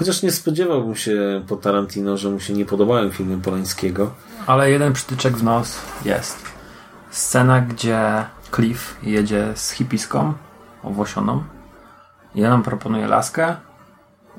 Chociaż 0.00 0.22
nie 0.22 0.30
spodziewałbym 0.30 0.96
się 0.96 1.44
po 1.48 1.56
Tarantino, 1.56 2.16
że 2.16 2.30
mu 2.30 2.40
się 2.40 2.52
nie 2.52 2.64
podobają 2.64 3.10
filmy 3.10 3.42
Polańskiego. 3.42 4.10
Ale 4.46 4.70
jeden 4.70 4.92
przytyczek 4.92 5.36
w 5.36 5.42
nos 5.42 5.78
jest. 6.04 6.38
Scena, 7.10 7.60
gdzie 7.60 8.24
Cliff 8.54 8.96
jedzie 9.02 9.52
z 9.54 9.70
hipiską 9.70 10.32
owłosioną 10.82 11.42
i 12.34 12.44
on 12.44 12.62
proponuje 12.62 13.06
laskę 13.06 13.56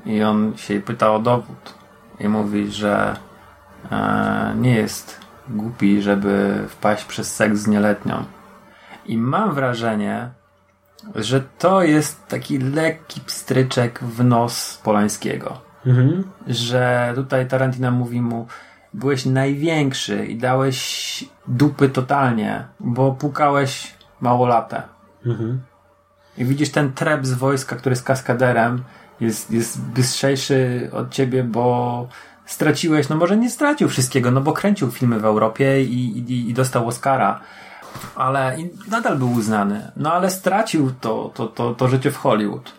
i 0.06 0.22
on 0.22 0.56
się 0.56 0.74
jej 0.74 0.82
pyta 0.82 1.12
o 1.12 1.18
dowód 1.18 1.74
i 2.20 2.28
mówi, 2.28 2.72
że 2.72 3.16
e, 3.90 4.54
nie 4.58 4.74
jest 4.74 5.20
głupi, 5.48 6.02
żeby 6.02 6.64
wpaść 6.68 7.04
przez 7.04 7.34
seks 7.34 7.58
z 7.58 7.66
nieletnią. 7.66 8.24
I 9.06 9.18
mam 9.18 9.54
wrażenie, 9.54 10.30
że 11.14 11.42
to 11.58 11.82
jest 11.82 12.26
taki 12.26 12.58
lekki 12.58 13.20
pstryczek 13.20 14.00
w 14.04 14.24
nos 14.24 14.80
Polańskiego. 14.84 15.60
Mhm. 15.86 16.24
Że 16.46 17.12
tutaj 17.14 17.48
Tarantino 17.48 17.90
mówi 17.90 18.20
mu 18.20 18.46
byłeś 18.94 19.26
największy 19.26 20.26
i 20.26 20.36
dałeś 20.36 21.24
dupy 21.48 21.88
totalnie, 21.88 22.64
bo 22.80 23.12
pukałeś 23.12 23.94
małolatę. 24.20 24.82
Mhm. 25.26 25.60
I 26.38 26.44
widzisz 26.44 26.70
ten 26.70 26.92
trep 26.92 27.26
z 27.26 27.32
wojska, 27.32 27.76
który 27.76 27.92
jest 27.92 28.04
kaskaderem 28.04 28.84
jest, 29.22 29.50
jest 29.50 29.80
bystrzejszy 29.80 30.90
od 30.92 31.10
ciebie, 31.10 31.44
bo 31.44 32.08
straciłeś, 32.46 33.08
no 33.08 33.16
może 33.16 33.36
nie 33.36 33.50
stracił 33.50 33.88
wszystkiego, 33.88 34.30
no 34.30 34.40
bo 34.40 34.52
kręcił 34.52 34.90
filmy 34.90 35.20
w 35.20 35.24
Europie 35.24 35.82
i, 35.82 36.18
i, 36.18 36.50
i 36.50 36.54
dostał 36.54 36.88
Oscara, 36.88 37.40
ale 38.16 38.56
nadal 38.88 39.16
był 39.16 39.32
uznany. 39.32 39.92
No 39.96 40.12
ale 40.12 40.30
stracił 40.30 40.92
to, 41.00 41.30
to, 41.34 41.46
to, 41.46 41.74
to 41.74 41.88
życie 41.88 42.10
w 42.10 42.16
Hollywood. 42.16 42.72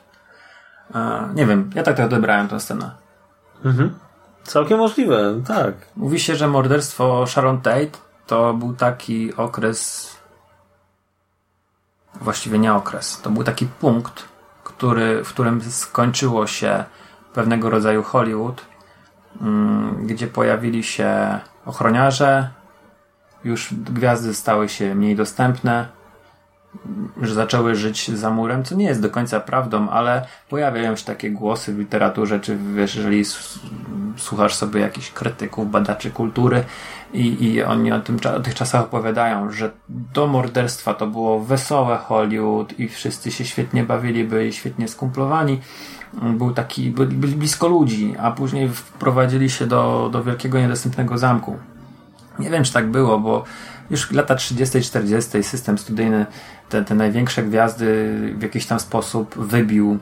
E, 0.95 1.29
nie 1.35 1.45
wiem, 1.45 1.69
ja 1.75 1.83
tak 1.83 1.99
odebrałem 1.99 2.47
tę 2.47 2.59
scenę. 2.59 2.91
Mhm. 3.65 3.99
Całkiem 4.43 4.77
możliwe, 4.77 5.41
tak. 5.47 5.73
Mówi 5.95 6.19
się, 6.19 6.35
że 6.35 6.47
morderstwo 6.47 7.27
Sharon 7.27 7.61
Tate 7.61 7.97
to 8.27 8.53
był 8.53 8.73
taki 8.73 9.35
okres, 9.35 10.11
właściwie 12.21 12.59
nie 12.59 12.73
okres, 12.73 13.21
to 13.21 13.29
był 13.29 13.43
taki 13.43 13.65
punkt, 13.65 14.23
który, 14.63 15.23
w 15.23 15.29
którym 15.29 15.61
skończyło 15.61 16.47
się 16.47 16.83
pewnego 17.33 17.69
rodzaju 17.69 18.03
Hollywood, 18.03 18.65
mm, 19.41 20.07
gdzie 20.07 20.27
pojawili 20.27 20.83
się 20.83 21.39
ochroniarze, 21.65 22.49
już 23.43 23.73
gwiazdy 23.73 24.33
stały 24.33 24.69
się 24.69 24.95
mniej 24.95 25.15
dostępne, 25.15 25.87
że 27.21 27.33
zaczęły 27.33 27.75
żyć 27.75 28.11
za 28.11 28.29
murem, 28.29 28.63
co 28.63 28.75
nie 28.75 28.85
jest 28.85 29.01
do 29.01 29.09
końca 29.09 29.39
prawdą, 29.39 29.89
ale 29.89 30.25
pojawiają 30.49 30.95
się 30.95 31.05
takie 31.05 31.31
głosy 31.31 31.73
w 31.73 31.79
literaturze, 31.79 32.39
czy 32.39 32.57
wiesz, 32.75 32.95
jeżeli 32.95 33.23
słuchasz 34.17 34.55
sobie 34.55 34.81
jakichś 34.81 35.11
krytyków, 35.11 35.71
badaczy 35.71 36.11
kultury 36.11 36.63
i, 37.13 37.45
i 37.45 37.63
oni 37.63 37.91
o, 37.91 37.99
tym, 37.99 38.17
o 38.35 38.39
tych 38.39 38.55
czasach 38.55 38.81
opowiadają, 38.81 39.51
że 39.51 39.71
do 39.89 40.27
morderstwa 40.27 40.93
to 40.93 41.07
było 41.07 41.39
wesołe 41.39 41.97
Hollywood 41.97 42.79
i 42.79 42.89
wszyscy 42.89 43.31
się 43.31 43.45
świetnie 43.45 43.83
bawili, 43.83 44.23
byli 44.23 44.53
świetnie 44.53 44.87
skumplowani, 44.87 45.61
był 46.13 46.53
taki, 46.53 46.91
byli, 46.91 47.35
blisko 47.35 47.67
ludzi, 47.67 48.15
a 48.19 48.31
później 48.31 48.69
wprowadzili 48.69 49.49
się 49.49 49.67
do, 49.67 50.09
do 50.11 50.23
wielkiego 50.23 50.59
niedostępnego 50.59 51.17
zamku. 51.17 51.57
Nie 52.39 52.49
wiem, 52.49 52.63
czy 52.63 52.73
tak 52.73 52.91
było, 52.91 53.19
bo 53.19 53.43
już 53.89 54.11
lata 54.11 54.35
30 54.35 54.81
40 54.81 55.43
system 55.43 55.77
studyjny 55.77 56.25
te, 56.69 56.83
te 56.83 56.95
największe 56.95 57.43
gwiazdy 57.43 58.17
w 58.37 58.41
jakiś 58.41 58.65
tam 58.65 58.79
sposób 58.79 59.35
wybił 59.37 59.99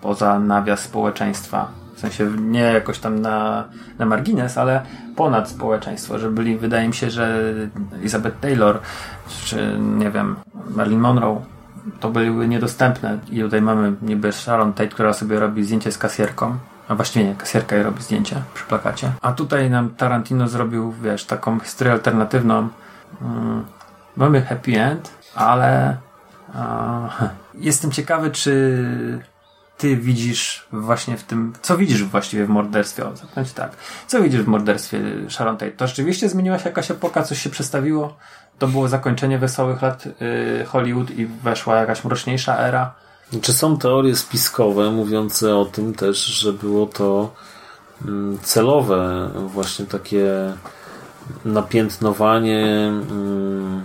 poza 0.00 0.38
nawias 0.38 0.80
społeczeństwa. 0.80 1.68
W 1.94 2.00
sensie 2.00 2.30
nie 2.38 2.60
jakoś 2.60 2.98
tam 2.98 3.18
na, 3.18 3.64
na 3.98 4.06
margines, 4.06 4.58
ale 4.58 4.82
ponad 5.16 5.48
społeczeństwo, 5.48 6.18
że 6.18 6.30
byli, 6.30 6.58
wydaje 6.58 6.88
mi 6.88 6.94
się, 6.94 7.10
że 7.10 7.52
Elizabeth 7.94 8.40
Taylor, 8.40 8.80
czy 9.44 9.78
nie 9.78 10.10
wiem, 10.10 10.36
Marilyn 10.76 11.00
Monroe, 11.00 11.42
to 12.00 12.10
były 12.10 12.48
niedostępne. 12.48 13.18
I 13.30 13.40
tutaj 13.40 13.62
mamy 13.62 13.92
niby 14.02 14.32
Sharon 14.32 14.72
Tate, 14.72 14.88
która 14.88 15.12
sobie 15.12 15.40
robi 15.40 15.64
zdjęcie 15.64 15.92
z 15.92 15.98
kasjerką. 15.98 16.58
A 16.90 16.94
właściwie 16.94 17.24
nie, 17.24 17.34
kasjerka 17.34 17.76
jej 17.76 17.84
robi 17.84 18.02
zdjęcie 18.02 18.42
przy 18.54 18.64
plakacie. 18.64 19.12
A 19.22 19.32
tutaj 19.32 19.70
nam 19.70 19.90
Tarantino 19.90 20.48
zrobił, 20.48 20.92
wiesz, 20.92 21.24
taką 21.24 21.60
historię 21.60 21.92
alternatywną. 21.92 22.68
Hmm, 23.20 23.64
mamy 24.16 24.42
happy 24.42 24.80
end, 24.80 25.10
ale 25.34 25.96
jestem 27.54 27.90
ciekawy, 27.90 28.30
czy 28.30 29.22
ty 29.78 29.96
widzisz 29.96 30.66
właśnie 30.72 31.16
w 31.16 31.24
tym, 31.24 31.52
co 31.62 31.76
widzisz 31.76 32.04
właściwie 32.04 32.46
w 32.46 32.48
morderstwie? 32.48 33.06
O, 33.06 33.16
zapytać 33.16 33.52
tak. 33.52 33.70
Co 34.06 34.22
widzisz 34.22 34.42
w 34.42 34.48
morderstwie 34.48 35.00
Sharon 35.28 35.56
Tate? 35.56 35.72
To 35.72 35.86
rzeczywiście 35.86 36.28
zmieniła 36.28 36.58
się 36.58 36.68
jakaś 36.68 36.90
epoka, 36.90 37.22
coś 37.22 37.42
się 37.42 37.50
przestawiło? 37.50 38.16
To 38.58 38.68
było 38.68 38.88
zakończenie 38.88 39.38
wesołych 39.38 39.82
lat 39.82 40.06
y, 40.06 40.64
Hollywood 40.64 41.10
i 41.10 41.26
weszła 41.26 41.76
jakaś 41.76 42.04
mroczniejsza 42.04 42.58
era? 42.58 42.94
Czy 43.42 43.52
są 43.52 43.78
teorie 43.78 44.16
spiskowe 44.16 44.90
mówiące 44.90 45.56
o 45.56 45.64
tym 45.64 45.94
też, 45.94 46.24
że 46.24 46.52
było 46.52 46.86
to 46.86 47.32
mm, 48.04 48.38
celowe 48.42 49.30
właśnie 49.34 49.86
takie 49.86 50.52
napiętnowanie 51.44 52.66
mm, 53.10 53.84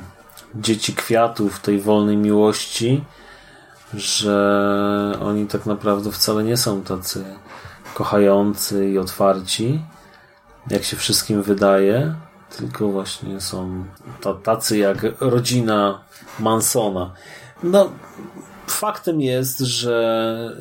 dzieci 0.55 0.93
kwiatów 0.93 1.59
tej 1.59 1.79
wolnej 1.79 2.17
miłości, 2.17 3.03
że 3.93 5.17
oni 5.21 5.47
tak 5.47 5.65
naprawdę 5.65 6.11
wcale 6.11 6.43
nie 6.43 6.57
są 6.57 6.81
tacy 6.81 7.25
kochający 7.93 8.89
i 8.89 8.97
otwarci, 8.97 9.81
jak 10.69 10.83
się 10.83 10.97
wszystkim 10.97 11.43
wydaje, 11.43 12.15
tylko 12.57 12.87
właśnie 12.87 13.41
są 13.41 13.85
tacy 14.43 14.77
jak 14.77 14.97
rodzina 15.19 15.99
Mansona. 16.39 17.13
No, 17.63 17.89
faktem 18.85 19.21
jest, 19.21 19.59
że 19.59 20.51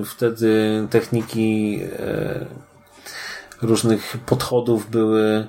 y, 0.00 0.04
wtedy 0.04 0.86
techniki 0.90 1.80
y, 1.82 3.66
różnych 3.66 4.16
podchodów 4.26 4.90
były 4.90 5.46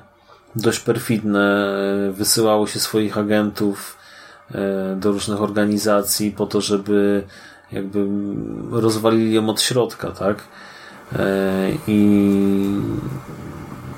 dość 0.56 0.80
perfidne. 0.80 1.74
Wysyłało 2.12 2.68
się 2.68 2.80
swoich 2.80 3.18
agentów 3.18 3.98
e, 4.52 4.96
do 4.96 5.12
różnych 5.12 5.42
organizacji 5.42 6.32
po 6.32 6.46
to, 6.46 6.62
żeby 6.62 7.24
jakby 7.72 8.08
rozwalili 8.72 9.34
ją 9.34 9.50
od 9.50 9.62
środka, 9.62 10.12
tak? 10.12 10.44
I 11.88 12.00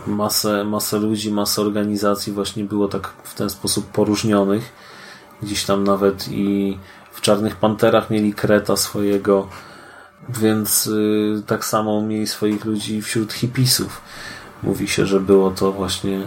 masę, 0.08 0.64
masę 0.64 0.98
ludzi, 0.98 1.32
masę 1.32 1.62
organizacji 1.62 2.34
właśnie 2.34 2.64
było 2.64 2.88
tak 2.88 3.14
w 3.24 3.36
ten 3.36 3.50
sposób 3.50 3.86
poróżnionych. 3.92 4.74
Gdzieś 5.42 5.66
tam 5.66 5.84
nawet 5.84 6.28
i 6.32 6.78
w 7.12 7.22
Czarnych 7.22 7.56
Panterach 7.56 8.10
mieli 8.10 8.34
Kreta 8.34 8.76
swojego, 8.76 9.48
więc 10.30 10.88
y, 10.88 11.44
tak 11.48 11.66
samo 11.66 12.02
mieli 12.02 12.28
swoich 12.28 12.66
ludzi 12.66 13.02
wśród 13.02 13.34
hipisów. 13.34 14.02
Mówi 14.64 14.88
się, 14.88 15.06
że 15.06 15.20
było 15.20 15.52
to 15.52 15.72
właśnie 15.72 16.22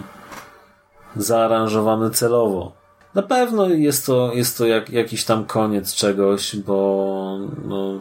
zaaranżowane 1.16 2.10
celowo. 2.10 2.72
Na 3.14 3.22
pewno 3.22 3.68
jest 3.68 4.06
to, 4.06 4.32
jest 4.32 4.58
to 4.58 4.66
jak, 4.66 4.90
jakiś 4.90 5.24
tam 5.24 5.44
koniec 5.44 5.94
czegoś, 5.94 6.56
bo 6.56 7.38
no, 7.64 8.00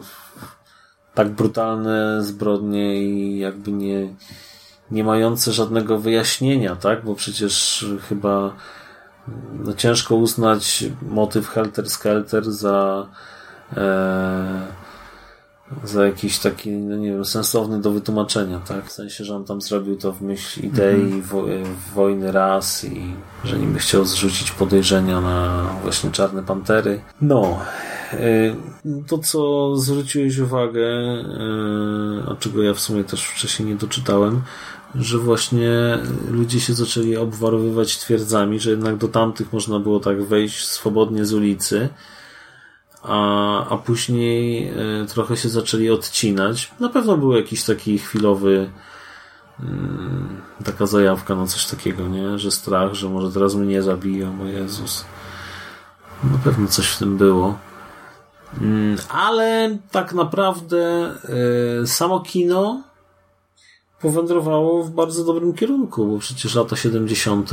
tak 1.14 1.28
brutalne 1.28 2.24
zbrodnie 2.24 3.02
i 3.02 3.38
jakby 3.38 3.72
nie, 3.72 4.14
nie 4.90 5.04
mające 5.04 5.52
żadnego 5.52 5.98
wyjaśnienia, 5.98 6.76
tak? 6.76 7.04
Bo 7.04 7.14
przecież 7.14 7.86
chyba 8.08 8.54
no, 9.64 9.74
ciężko 9.74 10.16
uznać 10.16 10.84
motyw 11.02 11.48
Helter 11.48 11.90
Skelter 11.90 12.52
za 12.52 13.06
e, 13.76 14.66
za 15.84 16.06
jakiś 16.06 16.38
taki, 16.38 16.70
no 16.70 16.96
nie 16.96 17.10
wiem, 17.10 17.24
sensowny 17.24 17.80
do 17.80 17.90
wytłumaczenia, 17.90 18.60
tak? 18.60 18.84
W 18.84 18.92
sensie, 18.92 19.24
że 19.24 19.36
on 19.36 19.44
tam 19.44 19.60
zrobił 19.60 19.96
to 19.96 20.12
w 20.12 20.22
myśl 20.22 20.60
idei 20.66 20.94
mm 20.94 21.20
-hmm. 21.20 21.22
wo 21.22 21.44
wojny 21.94 22.32
ras 22.32 22.84
i 22.84 23.14
że 23.44 23.58
niby 23.58 23.78
chciał 23.78 24.04
zrzucić 24.04 24.50
podejrzenia 24.50 25.20
na 25.20 25.66
właśnie 25.82 26.10
Czarne 26.10 26.42
Pantery. 26.42 27.00
No, 27.20 27.58
y, 28.12 28.56
to 29.06 29.18
co 29.18 29.76
zwróciłeś 29.76 30.38
uwagę, 30.38 30.88
a 32.28 32.36
czego 32.36 32.62
ja 32.62 32.74
w 32.74 32.80
sumie 32.80 33.04
też 33.04 33.24
wcześniej 33.24 33.68
nie 33.68 33.74
doczytałem, 33.74 34.42
że 34.94 35.18
właśnie 35.18 35.98
ludzie 36.30 36.60
się 36.60 36.74
zaczęli 36.74 37.16
obwarowywać 37.16 37.98
twierdzami, 37.98 38.60
że 38.60 38.70
jednak 38.70 38.96
do 38.96 39.08
tamtych 39.08 39.52
można 39.52 39.78
było 39.78 40.00
tak 40.00 40.22
wejść 40.22 40.66
swobodnie 40.66 41.24
z 41.24 41.32
ulicy, 41.32 41.88
a, 43.02 43.68
a 43.68 43.76
później 43.76 44.68
e, 44.68 45.06
trochę 45.06 45.36
się 45.36 45.48
zaczęli 45.48 45.90
odcinać. 45.90 46.72
Na 46.80 46.88
pewno 46.88 47.16
był 47.16 47.32
jakiś 47.32 47.64
taki 47.64 47.98
chwilowy 47.98 48.70
mm, 49.60 50.42
taka 50.64 50.86
zajawka 50.86 51.34
na 51.34 51.46
coś 51.46 51.66
takiego, 51.66 52.08
nie? 52.08 52.38
Że 52.38 52.50
strach, 52.50 52.94
że 52.94 53.08
może 53.08 53.32
teraz 53.32 53.54
mnie 53.54 53.82
zabiją, 53.82 54.42
o 54.42 54.44
Jezus. 54.44 55.04
Na 56.24 56.38
pewno 56.38 56.68
coś 56.68 56.86
w 56.86 56.98
tym 56.98 57.16
było. 57.16 57.58
Mm, 58.60 58.96
ale 59.08 59.78
tak 59.90 60.12
naprawdę 60.12 61.10
e, 61.82 61.86
samo 61.86 62.20
kino 62.20 62.82
powędrowało 64.04 64.84
w 64.84 64.90
bardzo 64.90 65.24
dobrym 65.24 65.54
kierunku, 65.54 66.06
bo 66.06 66.18
przecież 66.18 66.54
lata 66.54 66.76
70. 66.76 67.50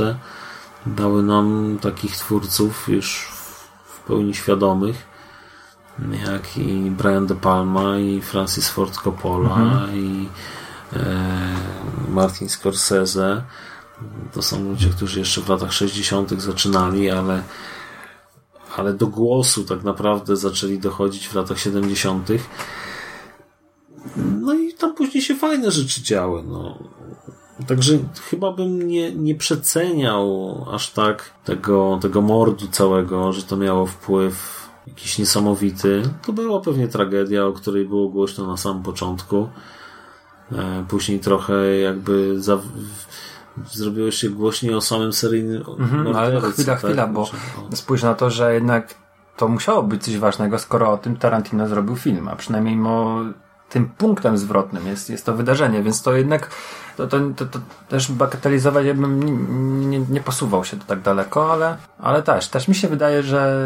dały 0.86 1.22
nam 1.22 1.78
takich 1.80 2.16
twórców 2.16 2.88
już 2.88 3.32
w 3.84 4.00
pełni 4.00 4.34
świadomych, 4.34 5.06
jak 6.26 6.56
i 6.56 6.90
Brian 6.90 7.26
De 7.26 7.34
Palma, 7.34 7.98
i 7.98 8.20
Francis 8.20 8.68
Ford 8.68 8.98
Coppola, 8.98 9.56
mhm. 9.56 9.96
i 9.96 10.28
e, 10.92 10.98
Martin 12.08 12.48
Scorsese. 12.48 13.42
To 14.32 14.42
są 14.42 14.64
ludzie, 14.64 14.88
którzy 14.88 15.18
jeszcze 15.18 15.40
w 15.40 15.48
latach 15.48 15.72
60. 15.72 16.42
zaczynali, 16.42 17.10
ale, 17.10 17.42
ale 18.76 18.94
do 18.94 19.06
głosu 19.06 19.64
tak 19.64 19.82
naprawdę 19.82 20.36
zaczęli 20.36 20.78
dochodzić 20.78 21.28
w 21.28 21.34
latach 21.34 21.58
70. 21.58 22.28
No 24.16 24.54
i 24.54 24.61
fajne 25.42 25.70
rzeczy 25.70 26.02
działy. 26.02 26.42
No. 26.42 26.78
Także 27.66 27.98
chyba 28.30 28.52
bym 28.52 28.88
nie, 28.88 29.14
nie 29.14 29.34
przeceniał 29.34 30.56
aż 30.70 30.90
tak 30.90 31.30
tego, 31.44 31.98
tego 32.02 32.20
mordu 32.20 32.68
całego, 32.68 33.32
że 33.32 33.42
to 33.42 33.56
miało 33.56 33.86
wpływ 33.86 34.68
jakiś 34.86 35.18
niesamowity. 35.18 36.02
To 36.26 36.32
była 36.32 36.60
pewnie 36.60 36.88
tragedia, 36.88 37.46
o 37.46 37.52
której 37.52 37.88
było 37.88 38.08
głośno 38.08 38.46
na 38.46 38.56
samym 38.56 38.82
początku. 38.82 39.48
E, 40.52 40.84
później 40.88 41.20
trochę 41.20 41.76
jakby 41.76 42.42
za, 42.42 42.58
zrobiło 43.72 44.10
się 44.10 44.30
głośniej 44.30 44.74
o 44.74 44.80
samym 44.80 45.12
seryjnym 45.12 45.62
mhm, 45.78 46.16
Ale 46.16 46.40
chwila, 46.40 46.76
tak? 46.76 46.78
chwila, 46.78 47.06
bo 47.06 47.30
spójrz 47.74 48.02
na 48.02 48.14
to, 48.14 48.30
że 48.30 48.54
jednak 48.54 48.94
to 49.36 49.48
musiało 49.48 49.82
być 49.82 50.04
coś 50.04 50.18
ważnego, 50.18 50.58
skoro 50.58 50.92
o 50.92 50.98
tym 50.98 51.16
Tarantino 51.16 51.68
zrobił 51.68 51.96
film, 51.96 52.28
a 52.28 52.36
przynajmniej 52.36 52.76
mo 52.76 53.24
tym 53.72 53.88
punktem 53.88 54.38
zwrotnym 54.38 54.86
jest, 54.86 55.10
jest 55.10 55.26
to 55.26 55.34
wydarzenie, 55.34 55.82
więc 55.82 56.02
to 56.02 56.16
jednak 56.16 56.50
to, 56.96 57.06
to, 57.06 57.20
to, 57.36 57.46
to 57.46 57.58
też 57.88 58.12
bagatelizować 58.12 58.86
ja 58.86 58.94
bym 58.94 59.22
nie, 59.22 59.32
nie, 59.98 60.06
nie, 60.10 60.20
posuwał 60.20 60.64
się 60.64 60.76
to 60.76 60.84
tak 60.84 61.00
daleko, 61.00 61.52
ale, 61.52 61.76
ale 61.98 62.22
też, 62.22 62.48
też 62.48 62.68
mi 62.68 62.74
się 62.74 62.88
wydaje, 62.88 63.22
że 63.22 63.62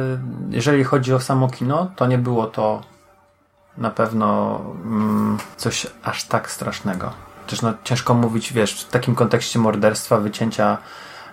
jeżeli 0.51 0.85
chodzi 0.85 1.15
o 1.15 1.21
samo 1.21 1.49
kino, 1.49 1.91
to 1.97 2.07
nie 2.07 2.19
było 2.19 2.47
to 2.47 2.81
na 3.79 3.91
pewno 3.91 4.61
mm, 4.85 5.39
coś 5.57 5.87
aż 6.03 6.25
tak 6.25 6.51
strasznego. 6.51 7.13
Też 7.47 7.63
no, 7.63 7.75
ciężko 7.85 8.15
mówić, 8.15 8.53
wiesz, 8.53 8.85
w 8.85 8.89
takim 8.89 9.15
kontekście 9.15 9.59
morderstwa, 9.59 10.19
wycięcia 10.19 10.79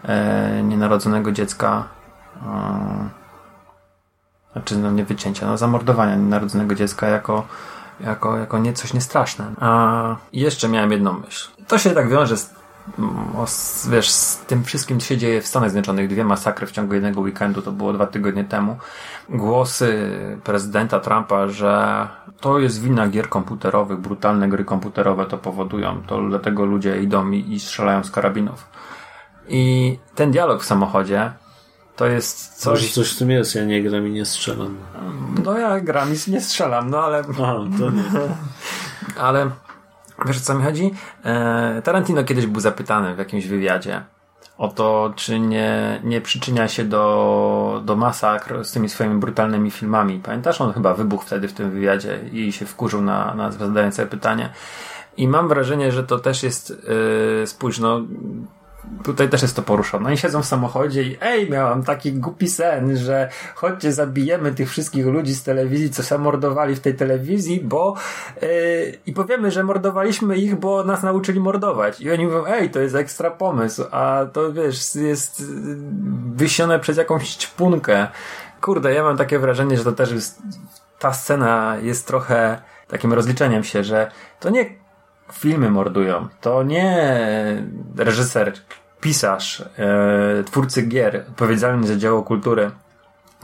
e, 0.04 0.64
nienarodzonego 0.64 1.32
dziecka 1.32 1.84
e, 2.46 3.24
znaczy 4.54 4.78
no 4.78 4.92
nie 4.92 5.06
wycięcia, 5.06 5.48
no 5.48 5.58
zamordowania 5.58 6.16
nienarodzonego 6.16 6.76
dziecka 6.76 7.08
jako 7.08 7.48
jako, 8.00 8.38
jako 8.38 8.58
nie 8.58 8.74
coś 8.74 8.94
niestraszne. 8.94 9.46
A 9.60 10.16
jeszcze 10.34 10.70
miałem 10.70 10.92
jedną 10.92 11.14
myśl. 11.14 11.50
To 11.68 11.78
się 11.78 11.90
tak 11.90 12.10
wiąże 12.10 12.38
z, 12.38 12.54
o, 13.38 13.46
wiesz, 13.90 14.10
z 14.10 14.38
tym 14.38 14.64
wszystkim, 14.64 15.00
co 15.00 15.06
się 15.06 15.18
dzieje 15.18 15.42
w 15.42 15.48
Stanach 15.48 15.70
Zjednoczonych. 15.70 16.10
Dwie 16.10 16.24
masakry 16.24 16.68
w 16.68 16.72
ciągu 16.72 16.94
jednego 16.94 17.22
weekendu, 17.22 17.62
to 17.62 17.72
było 17.72 17.94
dwa 17.94 18.08
tygodnie 18.08 18.44
temu. 18.44 18.78
Głosy 19.30 20.12
prezydenta 20.44 21.00
Trumpa, 21.00 21.48
że 21.48 22.08
to 22.40 22.60
jest 22.60 22.82
wina 22.82 23.08
gier 23.08 23.30
komputerowych, 23.30 24.00
brutalne 24.00 24.50
gry 24.50 24.66
komputerowe 24.66 25.26
to 25.26 25.38
powodują, 25.38 26.02
to 26.08 26.22
dlatego 26.22 26.66
ludzie 26.66 27.02
idą 27.02 27.32
i, 27.32 27.54
i 27.54 27.60
strzelają 27.60 28.04
z 28.04 28.12
karabinów. 28.12 28.68
I 29.48 30.00
ten 30.16 30.32
dialog 30.32 30.62
w 30.62 30.66
samochodzie 30.66 31.32
to 31.96 32.08
jest 32.08 32.56
coś... 32.56 32.82
Może 32.82 32.94
coś 32.94 33.16
w 33.16 33.18
tym 33.18 33.32
jest, 33.32 33.56
ja 33.56 33.66
nie 33.66 33.84
gram 33.84 34.08
i 34.08 34.12
nie 34.12 34.26
strzelam. 34.26 34.78
No 35.44 35.58
ja 35.58 35.80
gram 35.80 36.10
i 36.14 36.32
nie 36.32 36.42
strzelam, 36.42 36.90
no 36.90 37.04
ale... 37.04 37.24
Aha, 37.32 37.60
to 37.80 37.92
nie. 37.92 38.04
ale 39.28 39.50
wiesz 40.26 40.38
o 40.38 40.42
co 40.42 40.54
mi 40.54 40.64
chodzi? 40.64 40.94
E, 41.26 41.82
Tarantino 41.84 42.24
kiedyś 42.24 42.46
był 42.46 42.62
zapytany 42.62 43.16
w 43.16 43.18
jakimś 43.18 43.48
wywiadzie 43.48 44.04
o 44.58 44.68
to, 44.68 45.14
czy 45.16 45.40
nie, 45.40 46.02
nie 46.04 46.22
przyczynia 46.22 46.68
się 46.68 46.84
do, 46.84 47.82
do 47.86 47.96
masakr 47.96 48.64
z 48.64 48.72
tymi 48.72 48.90
swoimi 48.90 49.20
brutalnymi 49.20 49.72
filmami. 49.72 50.20
Pamiętasz? 50.20 50.62
On 50.62 50.74
chyba 50.74 50.94
wybuchł 50.94 51.26
wtedy 51.26 51.48
w 51.48 51.54
tym 51.54 51.72
wywiadzie 51.72 52.20
i 52.32 52.52
się 52.52 52.66
wkurzył 52.66 53.02
na, 53.02 53.34
na 53.34 53.52
zadając 53.52 53.96
sobie 53.96 54.08
pytanie. 54.08 54.50
I 55.18 55.28
mam 55.28 55.48
wrażenie, 55.48 55.92
że 55.92 56.04
to 56.04 56.20
też 56.20 56.44
jest, 56.44 56.70
yy, 57.40 57.48
spójrz, 57.48 57.80
no, 57.80 58.02
tutaj 59.04 59.30
też 59.30 59.42
jest 59.42 59.56
to 59.56 59.62
poruszone. 59.62 60.08
Oni 60.08 60.18
siedzą 60.18 60.42
w 60.42 60.46
samochodzie 60.46 61.04
i 61.04 61.18
ej, 61.22 61.50
miałam 61.50 61.84
taki 61.84 62.14
głupi 62.14 62.48
sen, 62.48 62.98
że 62.98 63.30
chodźcie, 63.56 63.94
zabijemy 63.94 64.52
tych 64.52 64.70
wszystkich 64.70 65.06
ludzi 65.06 65.36
z 65.36 65.44
telewizji, 65.44 65.90
co 65.90 66.04
się 66.04 66.18
mordowali 66.18 66.76
w 66.76 66.80
tej 66.80 66.96
telewizji, 66.96 67.62
bo 67.62 67.96
yy, 68.42 68.50
i 69.06 69.14
powiemy, 69.14 69.52
że 69.52 69.64
mordowaliśmy 69.64 70.38
ich, 70.38 70.56
bo 70.56 70.84
nas 70.84 71.04
nauczyli 71.04 71.40
mordować. 71.40 72.02
I 72.02 72.12
oni 72.12 72.26
mówią, 72.26 72.46
ej, 72.46 72.70
to 72.70 72.80
jest 72.80 72.96
ekstra 72.96 73.32
pomysł, 73.32 73.84
a 73.92 74.26
to 74.34 74.54
wiesz, 74.54 74.96
jest 74.96 75.40
y, 75.40 75.44
wysione 76.36 76.80
przez 76.80 76.98
jakąś 76.98 77.36
ćpunkę. 77.36 78.08
Kurde, 78.62 78.94
ja 78.94 79.04
mam 79.04 79.18
takie 79.18 79.40
wrażenie, 79.40 79.78
że 79.78 79.84
to 79.84 79.92
też 79.92 80.12
jest, 80.12 80.42
ta 81.00 81.14
scena 81.14 81.78
jest 81.82 82.08
trochę 82.08 82.62
takim 82.88 83.14
rozliczeniem 83.14 83.64
się, 83.64 83.84
że 83.84 84.12
to 84.40 84.50
nie 84.50 84.83
filmy 85.32 85.70
mordują. 85.70 86.28
To 86.42 86.64
nie 86.64 87.08
reżyser, 87.98 88.54
pisarz, 89.02 89.62
e, 89.62 90.44
twórcy 90.44 90.82
gier 90.82 91.26
odpowiedzialni 91.30 91.88
za 91.88 91.96
dzieło 91.96 92.24
kultury 92.24 92.72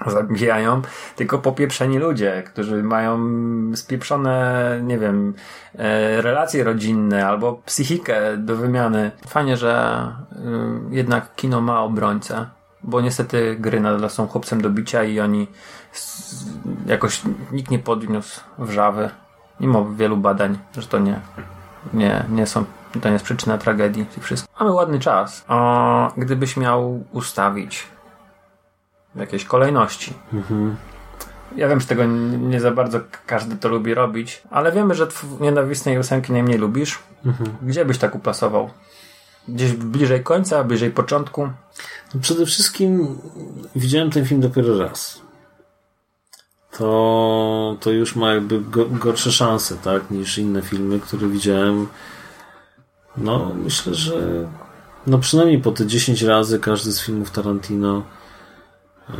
zabijają, 0.07 0.81
tylko 1.15 1.37
popieprzeni 1.37 1.97
ludzie, 1.97 2.43
którzy 2.45 2.83
mają 2.83 3.19
spieprzone, 3.75 4.79
nie 4.83 4.97
wiem, 4.97 5.33
e, 5.75 6.21
relacje 6.21 6.63
rodzinne 6.63 7.27
albo 7.27 7.61
psychikę 7.65 8.37
do 8.37 8.55
wymiany. 8.55 9.11
Fajnie, 9.27 9.57
że 9.57 9.71
e, 9.71 10.35
jednak 10.89 11.35
kino 11.35 11.61
ma 11.61 11.81
obrońcę, 11.81 12.45
bo 12.83 13.01
niestety 13.01 13.55
gry 13.59 13.79
nadal 13.79 14.09
są 14.09 14.27
chłopcem 14.27 14.61
do 14.61 14.69
bicia 14.69 15.03
i 15.03 15.19
oni 15.19 15.47
jakoś 16.85 17.21
nikt 17.51 17.71
nie 17.71 17.79
podniósł 17.79 18.41
wrzawy, 18.57 19.09
mimo 19.59 19.85
wielu 19.85 20.17
badań, 20.17 20.57
że 20.77 20.87
to 20.87 20.99
nie 20.99 21.19
nie, 21.93 22.25
nie 22.29 22.47
są, 22.47 22.65
to 23.01 23.09
nie 23.09 23.13
jest 23.13 23.25
przyczyna 23.25 23.57
tragedii. 23.57 24.05
Wszystko. 24.19 24.53
Mamy 24.59 24.71
ładny 24.71 24.99
czas. 24.99 25.45
O, 25.47 26.11
gdybyś 26.17 26.57
miał 26.57 27.03
ustawić 27.11 27.87
w 29.15 29.19
jakiejś 29.19 29.45
kolejności. 29.45 30.13
Mhm. 30.33 30.75
Ja 31.55 31.67
wiem, 31.67 31.79
że 31.81 31.87
tego 31.87 32.05
nie 32.39 32.61
za 32.61 32.71
bardzo 32.71 32.99
każdy 33.25 33.55
to 33.55 33.69
lubi 33.69 33.93
robić, 33.93 34.43
ale 34.51 34.71
wiemy, 34.71 34.95
że 34.95 35.07
nienawistnej 35.39 35.99
ósemki 35.99 36.33
najmniej 36.33 36.57
lubisz. 36.57 36.99
Mhm. 37.25 37.49
Gdzie 37.61 37.85
byś 37.85 37.97
tak 37.97 38.15
uplasował? 38.15 38.69
Gdzieś 39.47 39.73
bliżej 39.73 40.23
końca, 40.23 40.63
bliżej 40.63 40.91
początku? 40.91 41.49
No 42.13 42.21
przede 42.21 42.45
wszystkim 42.45 43.17
widziałem 43.75 44.11
ten 44.11 44.25
film 44.25 44.41
dopiero 44.41 44.77
raz. 44.77 45.21
To, 46.77 47.77
to 47.79 47.91
już 47.91 48.15
ma 48.15 48.33
jakby 48.33 48.61
gorsze 48.91 49.31
szanse, 49.31 49.77
tak, 49.77 50.11
niż 50.11 50.37
inne 50.37 50.61
filmy, 50.61 50.99
które 50.99 51.27
widziałem. 51.27 51.87
No, 53.17 53.51
myślę, 53.63 53.93
że 53.93 54.47
no 55.07 55.17
przynajmniej 55.17 55.61
po 55.61 55.71
te 55.71 55.85
10 55.85 56.21
razy 56.21 56.59
każdy 56.59 56.91
z 56.91 57.01
filmów 57.01 57.31
Tarantino 57.31 58.03
e, 59.09 59.13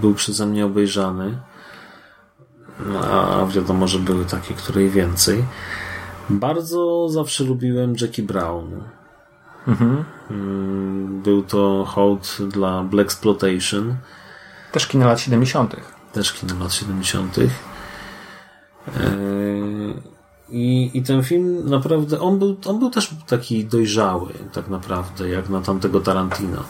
był 0.00 0.14
przeze 0.14 0.46
mnie 0.46 0.66
obejrzany. 0.66 1.38
No, 2.86 3.00
a 3.00 3.46
wiadomo, 3.46 3.88
że 3.88 3.98
były 3.98 4.24
takie, 4.24 4.54
które 4.54 4.84
i 4.84 4.90
więcej. 4.90 5.44
Bardzo 6.30 7.08
zawsze 7.08 7.44
lubiłem 7.44 7.94
Jackie 8.00 8.22
Brown. 8.22 8.82
Mhm. 9.68 10.04
Mm, 10.30 11.22
był 11.22 11.42
to 11.42 11.84
hołd 11.88 12.38
dla 12.48 12.82
Black 12.82 13.06
Exploitation. 13.06 13.96
Też 14.72 14.86
kino 14.86 15.06
lat 15.06 15.20
70. 15.20 15.76
Też 16.12 16.32
kino 16.32 16.54
lat 16.60 16.72
70. 16.72 17.38
E, 17.38 17.46
I, 20.48 20.90
I 20.94 21.02
ten 21.02 21.22
film 21.22 21.70
naprawdę, 21.70 22.20
on 22.20 22.38
był, 22.38 22.56
on 22.66 22.78
był 22.78 22.90
też 22.90 23.14
taki 23.26 23.64
dojrzały, 23.64 24.32
tak 24.52 24.68
naprawdę, 24.68 25.28
jak 25.28 25.48
na 25.48 25.60
tamtego 25.60 26.00
Tarantino. 26.00 26.62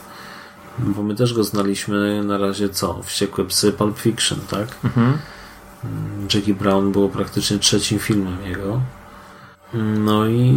Bo 0.78 1.03
my 1.03 1.14
też 1.14 1.34
go 1.34 1.45
znaliśmy 1.45 2.24
na 2.24 2.39
razie 2.39 2.68
co? 2.68 3.03
Wściekłe 3.03 3.45
psy 3.45 3.72
Pulp 3.72 3.99
Fiction, 3.99 4.39
tak? 4.51 4.68
Mhm. 4.84 5.18
Mm, 5.84 6.28
Jackie 6.34 6.55
Brown 6.55 6.93
było 6.93 7.09
praktycznie 7.09 7.59
trzecim 7.59 7.99
filmem 7.99 8.37
jego. 8.47 8.80
No 9.74 10.26
i 10.26 10.53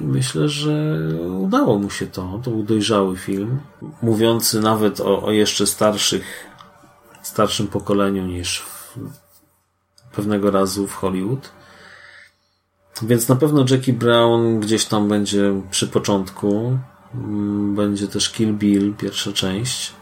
myślę, 0.00 0.48
że 0.48 0.98
udało 1.38 1.78
mu 1.78 1.90
się 1.90 2.06
to. 2.06 2.40
To 2.44 2.50
był 2.50 2.62
dojrzały 2.62 3.16
film, 3.16 3.60
mówiący 4.02 4.60
nawet 4.60 5.00
o, 5.00 5.22
o 5.22 5.32
jeszcze 5.32 5.66
starszych, 5.66 6.47
starszym 7.38 7.68
pokoleniu 7.68 8.26
niż 8.26 8.66
pewnego 10.12 10.50
razu 10.50 10.86
w 10.86 10.94
Hollywood. 10.94 11.50
Więc 13.02 13.28
na 13.28 13.36
pewno 13.36 13.64
Jackie 13.70 13.92
Brown 13.92 14.60
gdzieś 14.60 14.84
tam 14.84 15.08
będzie 15.08 15.62
przy 15.70 15.88
początku. 15.88 16.78
Mm, 17.14 17.74
będzie 17.74 18.08
też 18.08 18.30
Kill 18.30 18.52
Bill, 18.52 18.94
pierwsza 18.94 19.32
część. 19.32 19.92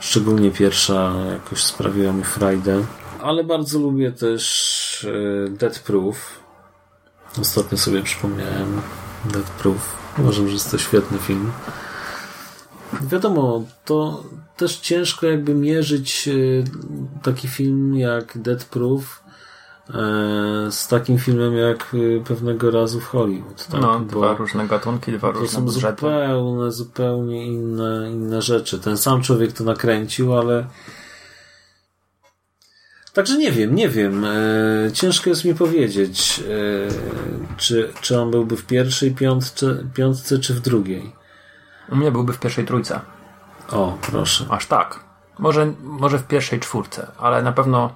Szczególnie 0.00 0.50
pierwsza 0.50 1.12
jakoś 1.32 1.64
sprawiła 1.64 2.12
mi 2.12 2.24
frajdę. 2.24 2.84
Ale 3.20 3.44
bardzo 3.44 3.78
lubię 3.78 4.12
też 4.12 5.06
e, 5.46 5.50
Dead 5.50 5.78
Proof 5.78 6.42
Ostatnio 7.40 7.78
sobie 7.78 8.02
przypomniałem 8.02 8.80
Dead 9.24 9.50
Proof. 9.50 9.96
Uważam, 10.18 10.46
że 10.46 10.52
jest 10.52 10.70
to 10.70 10.78
świetny 10.78 11.18
film. 11.18 11.52
Wiadomo, 13.00 13.64
to 13.84 14.24
też 14.56 14.76
ciężko 14.76 15.26
jakby 15.26 15.54
mierzyć 15.54 16.28
e, 16.28 16.32
taki 17.22 17.48
film 17.48 17.94
jak 17.94 18.38
Dead 18.38 18.64
Proof 18.64 19.22
e, 19.88 19.92
z 20.70 20.88
takim 20.88 21.18
filmem 21.18 21.56
jak 21.56 21.94
e, 21.94 22.24
pewnego 22.24 22.70
razu 22.70 23.00
w 23.00 23.04
Hollywood. 23.06 23.66
Tak? 23.66 23.80
No, 23.80 24.00
dwa 24.00 24.34
różne 24.34 24.68
gatunki, 24.68 25.12
dwa 25.12 25.30
różne 25.30 25.46
To 25.46 25.52
są 25.52 25.64
budżety. 25.64 26.00
zupełnie, 26.00 26.70
zupełnie 26.70 27.46
inne, 27.46 28.10
inne 28.12 28.42
rzeczy. 28.42 28.78
Ten 28.78 28.96
sam 28.96 29.22
człowiek 29.22 29.52
to 29.52 29.64
nakręcił, 29.64 30.34
ale 30.34 30.66
Także 33.12 33.38
nie 33.38 33.52
wiem, 33.52 33.74
nie 33.74 33.88
wiem. 33.88 34.26
Ciężko 34.92 35.30
jest 35.30 35.44
mi 35.44 35.54
powiedzieć, 35.54 36.42
czy, 37.56 37.88
czy 38.00 38.20
on 38.20 38.30
byłby 38.30 38.56
w 38.56 38.66
pierwszej 38.66 39.14
piątce, 39.14 39.84
piątce, 39.94 40.38
czy 40.38 40.54
w 40.54 40.60
drugiej. 40.60 41.21
U 41.88 41.96
mnie 41.96 42.12
byłby 42.12 42.32
w 42.32 42.38
pierwszej 42.38 42.64
trójce. 42.64 43.00
O, 43.72 43.96
proszę. 44.00 44.46
Aż 44.50 44.66
tak. 44.66 45.00
Może, 45.38 45.72
może 45.82 46.18
w 46.18 46.26
pierwszej 46.26 46.60
czwórce, 46.60 47.06
ale 47.18 47.42
na 47.42 47.52
pewno 47.52 47.90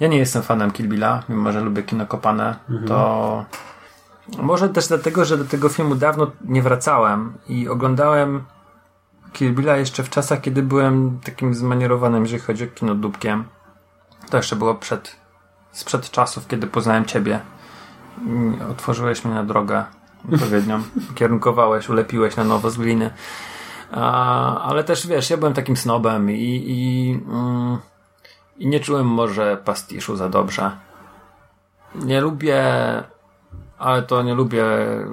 ja 0.00 0.08
nie 0.08 0.18
jestem 0.18 0.42
fanem 0.42 0.70
Kill 0.70 0.88
Billa, 0.88 1.22
mimo 1.28 1.52
że 1.52 1.60
lubię 1.60 1.82
kino 1.82 2.06
kopane, 2.06 2.56
mhm. 2.70 2.88
to 2.88 3.44
może 4.38 4.68
też 4.68 4.88
dlatego, 4.88 5.24
że 5.24 5.38
do 5.38 5.44
tego 5.44 5.68
filmu 5.68 5.94
dawno 5.94 6.30
nie 6.44 6.62
wracałem 6.62 7.32
i 7.48 7.68
oglądałem 7.68 8.44
Kill 9.32 9.54
Billa 9.54 9.76
jeszcze 9.76 10.02
w 10.02 10.10
czasach, 10.10 10.40
kiedy 10.40 10.62
byłem 10.62 11.20
takim 11.24 11.54
zmanierowanym, 11.54 12.22
jeżeli 12.22 12.42
chodzi 12.42 12.64
o 12.64 12.66
kino 12.66 12.94
dupkiem. 12.94 13.44
To 14.30 14.36
jeszcze 14.36 14.56
było 14.56 14.74
przed, 14.74 15.16
sprzed 15.72 16.10
czasów, 16.10 16.46
kiedy 16.46 16.66
poznałem 16.66 17.04
Ciebie. 17.04 17.40
Otworzyłeś 18.70 19.24
mnie 19.24 19.34
na 19.34 19.44
drogę 19.44 19.84
odpowiednią. 20.32 20.82
Kierunkowałeś, 21.14 21.88
ulepiłeś 21.88 22.36
na 22.36 22.44
nowo 22.44 22.70
z 22.70 22.76
gliny. 22.76 23.10
A, 23.92 24.62
ale 24.62 24.84
też 24.84 25.06
wiesz, 25.06 25.30
ja 25.30 25.36
byłem 25.36 25.54
takim 25.54 25.76
snobem 25.76 26.30
i, 26.30 26.64
i, 26.66 27.12
mm, 27.28 27.78
i 28.58 28.66
nie 28.66 28.80
czułem 28.80 29.06
może 29.06 29.56
pastiszu 29.64 30.16
za 30.16 30.28
dobrze. 30.28 30.70
Nie 31.94 32.20
lubię, 32.20 32.62
ale 33.78 34.02
to 34.02 34.22
nie 34.22 34.34
lubię 34.34 34.64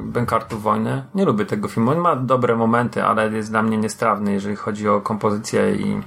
Bękartów 0.04 0.64
Wojny. 0.64 1.04
Nie 1.16 1.26
lubię 1.26 1.46
tego 1.46 1.68
filmu. 1.68 1.92
On 1.92 1.98
ma 1.98 2.16
dobre 2.16 2.56
momenty, 2.56 3.04
ale 3.04 3.32
jest 3.32 3.52
dla 3.52 3.64
mnie 3.64 3.78
niestrawny, 3.78 4.34
jeżeli 4.34 4.56
chodzi 4.56 4.90
o 4.90 5.02
kompozycję 5.02 5.76
i. 5.76 6.02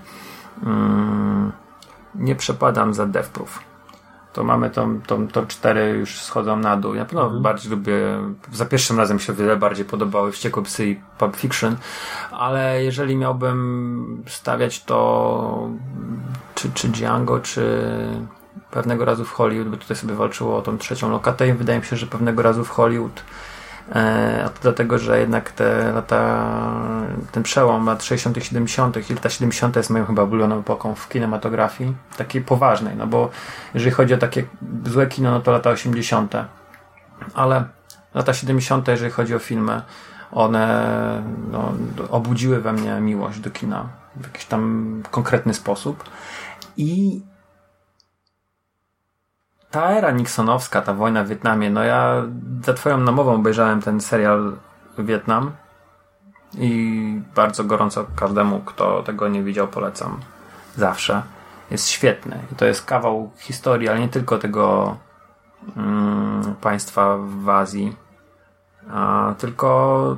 Mm, 0.62 1.52
nie 2.14 2.34
przepadam 2.34 2.94
za 2.94 3.06
DevProof. 3.06 3.73
To 4.34 4.44
mamy 4.44 4.70
tą, 4.70 5.00
tą, 5.00 5.28
to 5.28 5.46
cztery 5.46 5.88
już 5.88 6.20
schodzą 6.20 6.56
na 6.56 6.76
dół. 6.76 6.94
Ja 6.94 7.04
pewno 7.04 7.24
mhm. 7.24 7.42
bardziej 7.42 7.70
lubię, 7.70 7.94
za 8.52 8.66
pierwszym 8.66 8.98
razem 8.98 9.18
się 9.18 9.32
wiele 9.32 9.56
bardziej 9.56 9.84
podobały 9.84 10.32
Wściekłe 10.32 10.62
Psy 10.62 10.86
i 10.86 11.00
Pulp 11.18 11.36
Fiction, 11.36 11.76
ale 12.30 12.84
jeżeli 12.84 13.16
miałbym 13.16 14.22
stawiać 14.26 14.84
to 14.84 15.68
czy, 16.54 16.72
czy 16.72 16.88
Django, 16.88 17.40
czy 17.40 17.84
pewnego 18.70 19.04
razu 19.04 19.24
w 19.24 19.32
Hollywood, 19.32 19.68
bo 19.68 19.76
tutaj 19.76 19.96
sobie 19.96 20.14
walczyło 20.14 20.56
o 20.56 20.62
tą 20.62 20.78
trzecią 20.78 21.10
lokatę 21.10 21.48
i 21.48 21.52
wydaje 21.52 21.78
mi 21.78 21.84
się, 21.84 21.96
że 21.96 22.06
pewnego 22.06 22.42
razu 22.42 22.64
w 22.64 22.70
Hollywood 22.70 23.22
a 24.44 24.48
to 24.48 24.58
dlatego, 24.62 24.98
że 24.98 25.20
jednak 25.20 25.52
te 25.52 25.92
lata, 25.92 26.46
ten 27.32 27.42
przełom 27.42 27.86
lat 27.86 28.02
60., 28.02 28.44
70. 28.44 29.10
i 29.10 29.14
lata 29.14 29.30
70. 29.30 29.76
jest 29.76 29.90
moją 29.90 30.06
chyba 30.06 30.22
ulubioną 30.22 30.58
epoką 30.58 30.94
w 30.94 31.08
kinematografii, 31.08 31.94
takiej 32.16 32.42
poważnej, 32.42 32.96
no 32.96 33.06
bo 33.06 33.30
jeżeli 33.74 33.92
chodzi 33.92 34.14
o 34.14 34.18
takie 34.18 34.44
złe 34.84 35.06
kino, 35.06 35.30
no 35.30 35.40
to 35.40 35.52
lata 35.52 35.70
80. 35.70 36.34
Ale 37.34 37.64
lata 38.14 38.34
70., 38.34 38.88
jeżeli 38.88 39.10
chodzi 39.10 39.34
o 39.34 39.38
filmy, 39.38 39.82
one 40.32 41.22
no, 41.50 41.72
obudziły 42.10 42.60
we 42.60 42.72
mnie 42.72 43.00
miłość 43.00 43.38
do 43.38 43.50
kina 43.50 43.88
w 44.16 44.22
jakiś 44.24 44.44
tam 44.44 45.02
konkretny 45.10 45.54
sposób. 45.54 46.04
I 46.76 47.20
ta 49.74 49.90
era 49.90 50.10
Nixonowska, 50.10 50.82
ta 50.82 50.94
wojna 50.94 51.24
w 51.24 51.28
Wietnamie, 51.28 51.70
no 51.70 51.84
ja 51.84 52.22
za 52.64 52.74
twoją 52.74 52.98
namową 52.98 53.34
obejrzałem 53.34 53.82
ten 53.82 54.00
serial 54.00 54.56
Wietnam 54.98 55.52
i 56.58 57.20
bardzo 57.34 57.64
gorąco 57.64 58.06
każdemu, 58.16 58.60
kto 58.60 59.02
tego 59.02 59.28
nie 59.28 59.42
widział, 59.42 59.68
polecam. 59.68 60.20
Zawsze. 60.76 61.22
Jest 61.70 61.88
świetny. 61.88 62.38
I 62.52 62.54
to 62.54 62.64
jest 62.64 62.84
kawał 62.84 63.30
historii, 63.38 63.88
ale 63.88 64.00
nie 64.00 64.08
tylko 64.08 64.38
tego 64.38 64.96
mm, 65.76 66.54
państwa 66.60 67.16
w 67.18 67.48
Azji, 67.48 67.96
a 68.90 69.34
tylko 69.38 70.16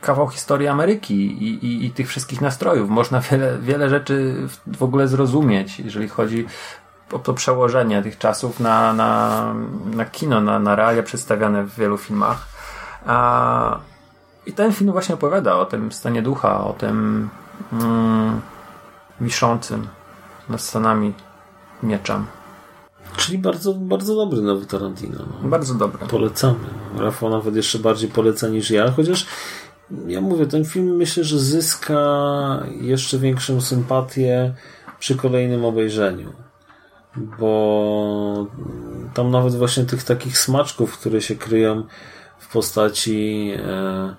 kawał 0.00 0.28
historii 0.28 0.68
Ameryki 0.68 1.14
i, 1.14 1.66
i, 1.66 1.86
i, 1.86 1.90
tych 1.90 2.08
wszystkich 2.08 2.40
nastrojów. 2.40 2.90
Można 2.90 3.20
wiele, 3.20 3.58
wiele 3.58 3.88
rzeczy 3.88 4.34
w 4.66 4.82
ogóle 4.82 5.08
zrozumieć, 5.08 5.80
jeżeli 5.80 6.08
chodzi 6.08 6.46
to 7.18 7.34
przełożenie 7.34 8.02
tych 8.02 8.18
czasów 8.18 8.60
na, 8.60 8.92
na, 8.92 9.54
na 9.94 10.04
kino, 10.04 10.40
na, 10.40 10.58
na 10.58 10.76
realia 10.76 11.02
przedstawiane 11.02 11.64
w 11.64 11.74
wielu 11.74 11.98
filmach. 11.98 12.48
A, 13.06 13.78
I 14.46 14.52
ten 14.52 14.72
film 14.72 14.92
właśnie 14.92 15.14
opowiada 15.14 15.54
o 15.54 15.66
tym 15.66 15.92
stanie 15.92 16.22
ducha, 16.22 16.64
o 16.64 16.72
tym 16.72 17.28
mm, 17.72 18.40
wiszącym 19.20 19.86
nad 20.48 20.60
scenami 20.60 21.12
mieczem. 21.82 22.26
Czyli 23.16 23.38
bardzo, 23.38 23.74
bardzo 23.74 24.16
dobry 24.16 24.42
nowy 24.42 24.66
Tarantino. 24.66 25.18
No. 25.42 25.48
Bardzo 25.48 25.74
dobry. 25.74 26.06
Polecamy. 26.06 26.58
Rafał 26.98 27.30
nawet 27.30 27.56
jeszcze 27.56 27.78
bardziej 27.78 28.10
poleca 28.10 28.48
niż 28.48 28.70
ja, 28.70 28.90
chociaż 28.90 29.26
ja 30.06 30.20
mówię, 30.20 30.46
ten 30.46 30.64
film 30.64 30.96
myślę, 30.96 31.24
że 31.24 31.38
zyska 31.38 31.98
jeszcze 32.80 33.18
większą 33.18 33.60
sympatię 33.60 34.54
przy 34.98 35.16
kolejnym 35.16 35.64
obejrzeniu 35.64 36.32
bo 37.16 38.46
tam 39.14 39.30
nawet 39.30 39.54
właśnie 39.54 39.84
tych 39.84 40.04
takich 40.04 40.38
smaczków, 40.38 40.98
które 40.98 41.20
się 41.20 41.36
kryją 41.36 41.84
w 42.38 42.52
postaci 42.52 43.50
e, 43.56 44.14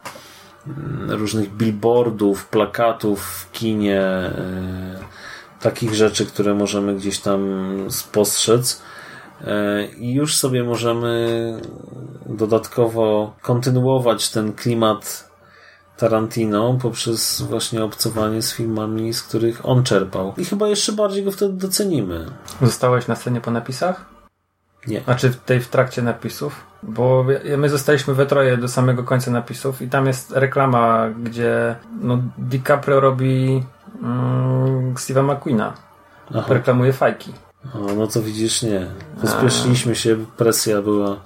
różnych 1.07 1.55
billboardów, 1.55 2.45
plakatów 2.45 3.25
w 3.25 3.51
kinie, 3.51 4.01
e, 4.01 4.99
takich 5.61 5.93
rzeczy, 5.93 6.25
które 6.25 6.53
możemy 6.53 6.95
gdzieś 6.95 7.19
tam 7.19 7.41
spostrzec. 7.89 8.81
E, 9.41 9.85
I 9.87 10.13
już 10.13 10.35
sobie 10.35 10.63
możemy 10.63 11.61
dodatkowo 12.25 13.35
kontynuować 13.41 14.29
ten 14.29 14.53
klimat 14.53 15.32
Tarantino 15.97 16.77
poprzez 16.81 17.41
właśnie 17.41 17.83
obcowanie 17.83 18.41
z 18.41 18.53
filmami, 18.53 19.13
z 19.13 19.23
których 19.23 19.65
on 19.65 19.83
czerpał. 19.83 20.33
I 20.37 20.45
chyba 20.45 20.67
jeszcze 20.67 20.91
bardziej 20.91 21.23
go 21.23 21.31
wtedy 21.31 21.53
docenimy. 21.53 22.25
Zostałeś 22.61 23.07
na 23.07 23.15
scenie 23.15 23.41
po 23.41 23.51
napisach? 23.51 24.05
Nie. 24.87 25.01
Znaczy 25.01 25.29
w 25.29 25.37
tej 25.37 25.59
w 25.59 25.67
trakcie 25.67 26.01
napisów? 26.01 26.65
Bo 26.83 27.25
my 27.57 27.69
zostaliśmy 27.69 28.13
we 28.13 28.25
troje 28.25 28.57
do 28.57 28.67
samego 28.67 29.03
końca 29.03 29.31
napisów 29.31 29.81
i 29.81 29.89
tam 29.89 30.07
jest 30.07 30.31
reklama, 30.31 31.09
gdzie 31.23 31.75
no, 32.01 32.17
DiCaprio 32.37 32.99
robi 32.99 33.63
mm, 34.01 34.93
Steve'a 34.93 35.33
McQueena. 35.33 35.73
Aha. 36.29 36.45
Reklamuje 36.49 36.93
fajki. 36.93 37.33
O, 37.73 37.79
no 37.95 38.07
to 38.07 38.21
widzisz, 38.21 38.61
nie. 38.61 38.87
Pospieszyliśmy 39.21 39.95
się, 39.95 40.25
presja 40.37 40.81
była 40.81 41.17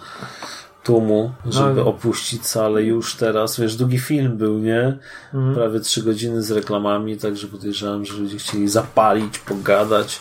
tłumu, 0.88 1.32
żeby 1.46 1.82
no. 1.82 1.86
opuścić 1.86 2.48
salę 2.48 2.84
już 2.84 3.16
teraz. 3.16 3.60
Wiesz, 3.60 3.76
długi 3.76 4.00
film 4.00 4.38
był, 4.38 4.60
nie? 4.60 4.98
Mhm. 5.34 5.56
Prawie 5.56 5.80
trzy 5.80 6.04
godziny 6.04 6.44
z 6.44 6.52
reklamami, 6.52 7.18
także 7.18 7.48
podejrzewam, 7.48 8.06
że 8.06 8.14
ludzie 8.14 8.38
chcieli 8.38 8.68
zapalić, 8.68 9.40
pogadać. 9.40 10.20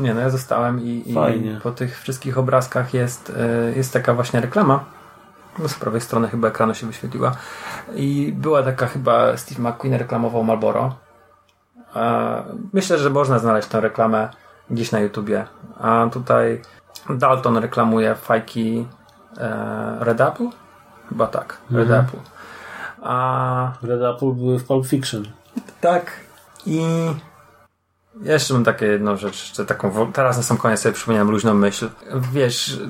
Nie, 0.00 0.14
no 0.14 0.20
ja 0.20 0.30
zostałem 0.30 0.80
i, 0.80 1.04
i 1.06 1.14
po 1.62 1.70
tych 1.70 2.00
wszystkich 2.00 2.38
obrazkach 2.38 2.94
jest, 2.94 3.32
e, 3.38 3.72
jest 3.76 3.92
taka 3.92 4.14
właśnie 4.14 4.40
reklama. 4.40 4.84
No 5.58 5.68
z 5.68 5.74
prawej 5.74 6.00
strony 6.00 6.28
chyba 6.28 6.48
ekranu 6.48 6.74
się 6.74 6.86
wyświetliła. 6.86 7.36
I 7.94 8.32
była 8.36 8.62
taka 8.62 8.86
chyba 8.86 9.36
Steve 9.36 9.70
McQueen 9.70 9.94
reklamował 9.94 10.44
Marlboro. 10.44 10.94
E, 11.96 12.42
myślę, 12.72 12.98
że 12.98 13.10
można 13.10 13.38
znaleźć 13.38 13.68
tę 13.68 13.80
reklamę 13.80 14.28
gdzieś 14.70 14.92
na 14.92 15.00
YouTubie. 15.00 15.46
A 15.80 16.06
tutaj 16.12 16.62
Dalton 17.10 17.56
reklamuje 17.56 18.14
fajki 18.14 18.86
Red 20.00 20.20
Apple? 20.20 20.48
Chyba 21.08 21.26
tak, 21.26 21.58
Red 21.70 21.90
mhm. 21.90 22.04
Apple. 22.04 22.18
A... 23.02 23.72
Red 23.82 24.02
Apple 24.02 24.32
były 24.32 24.58
w 24.58 24.64
Pulp 24.64 24.86
Fiction. 24.86 25.24
Tak. 25.80 26.12
I 26.66 26.82
jeszcze 28.20 28.54
mam 28.54 28.64
takie 28.64 28.86
jedną 28.86 29.16
rzecz, 29.16 29.42
jeszcze 29.42 29.64
taką, 29.64 30.12
teraz 30.12 30.36
na 30.36 30.42
sam 30.42 30.56
koniec 30.56 30.80
sobie 30.80 30.92
przypomniałem 30.92 31.30
luźną 31.30 31.54
myśl. 31.54 31.88
Wiesz, 32.32 32.80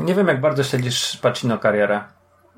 nie 0.00 0.14
wiem 0.14 0.28
jak 0.28 0.40
bardzo 0.40 0.64
śledzisz 0.64 1.16
Pacino 1.16 1.58
karierę, 1.58 2.00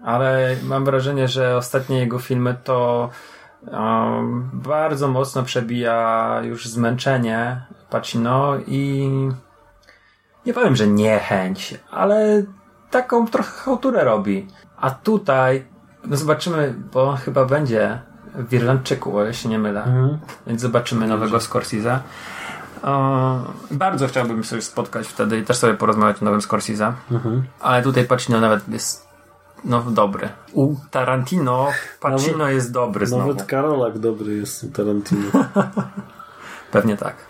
ale 0.04 0.56
mam 0.62 0.84
wrażenie, 0.84 1.28
że 1.28 1.56
ostatnie 1.56 1.98
jego 1.98 2.18
filmy 2.18 2.56
to 2.64 3.10
um, 3.66 4.50
bardzo 4.52 5.08
mocno 5.08 5.42
przebija 5.42 6.40
już 6.44 6.68
zmęczenie 6.68 7.62
Pacino 7.90 8.56
i 8.66 9.10
nie 10.46 10.54
powiem, 10.54 10.76
że 10.76 10.86
niechęć, 10.86 11.74
ale 11.90 12.42
taką 12.90 13.26
trochę 13.26 13.50
chałturę 13.50 14.04
robi. 14.04 14.46
A 14.76 14.90
tutaj, 14.90 15.64
no 16.04 16.16
zobaczymy, 16.16 16.74
bo 16.92 17.16
chyba 17.16 17.44
będzie 17.44 18.00
w 18.34 18.54
Irlandczyku, 18.54 19.18
o 19.18 19.22
ile 19.22 19.34
się 19.34 19.48
nie 19.48 19.58
mylę. 19.58 19.84
Mhm. 19.84 20.18
Więc 20.46 20.60
zobaczymy 20.60 21.06
nowego 21.06 21.40
Scorsese. 21.40 22.00
O, 22.82 23.38
bardzo 23.70 24.08
chciałbym 24.08 24.44
sobie 24.44 24.62
spotkać 24.62 25.06
wtedy 25.06 25.38
i 25.38 25.44
też 25.44 25.56
sobie 25.56 25.74
porozmawiać 25.74 26.22
o 26.22 26.24
nowym 26.24 26.42
Scorsese. 26.42 26.92
Mhm. 27.10 27.44
Ale 27.60 27.82
tutaj 27.82 28.04
Pacino 28.04 28.40
nawet 28.40 28.68
jest 28.68 29.10
no 29.64 29.82
dobry. 29.82 30.28
U 30.52 30.74
Tarantino 30.90 31.68
Pacino 32.00 32.38
nawet, 32.38 32.54
jest 32.54 32.72
dobry 32.72 33.06
znowu. 33.06 33.28
Nawet 33.28 33.46
Karolak 33.46 33.98
dobry 33.98 34.36
jest 34.36 34.64
u 34.64 34.70
Tarantino. 34.70 35.30
Pewnie 36.72 36.96
tak. 36.96 37.29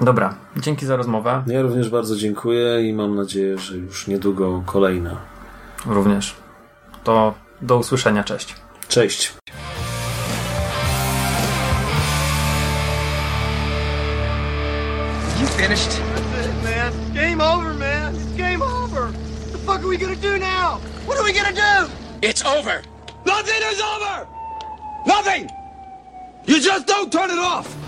Dobra, 0.00 0.34
dzięki 0.56 0.86
za 0.86 0.96
rozmowę. 0.96 1.42
Ja 1.46 1.62
również 1.62 1.90
bardzo 1.90 2.16
dziękuję 2.16 2.88
i 2.88 2.92
mam 2.92 3.16
nadzieję, 3.16 3.58
że 3.58 3.76
już 3.76 4.06
niedługo 4.06 4.62
kolejna. 4.66 5.16
Również. 5.86 6.34
To 7.04 7.34
do 7.62 7.76
usłyszenia, 7.76 8.24
cześć. 8.24 8.54
Cześć. 8.88 9.34
You 15.40 15.46
finished? 15.46 16.00
That's 16.34 16.46
it, 16.46 16.64
man. 16.64 16.92
Game 17.14 17.44
over, 17.44 17.74
man. 17.74 18.14
It's 18.14 18.36
game 18.36 18.62
over. 18.62 19.02
What 19.02 19.52
the 19.52 19.58
fuck 19.58 19.78
are 19.78 19.88
we 19.88 19.96
gonna 19.96 20.16
do 20.16 20.38
now? 20.38 20.80
What 21.06 21.18
are 21.18 21.24
we 21.24 21.32
gonna 21.32 21.52
do? 21.52 21.90
It's 22.22 22.44
over. 22.44 22.82
Nothing 23.26 23.62
is 23.72 23.80
over. 23.80 24.26
Nothing. 25.06 25.48
You 26.46 26.60
just 26.60 26.86
don't 26.86 27.12
turn 27.12 27.30
it 27.30 27.38
off. 27.38 27.85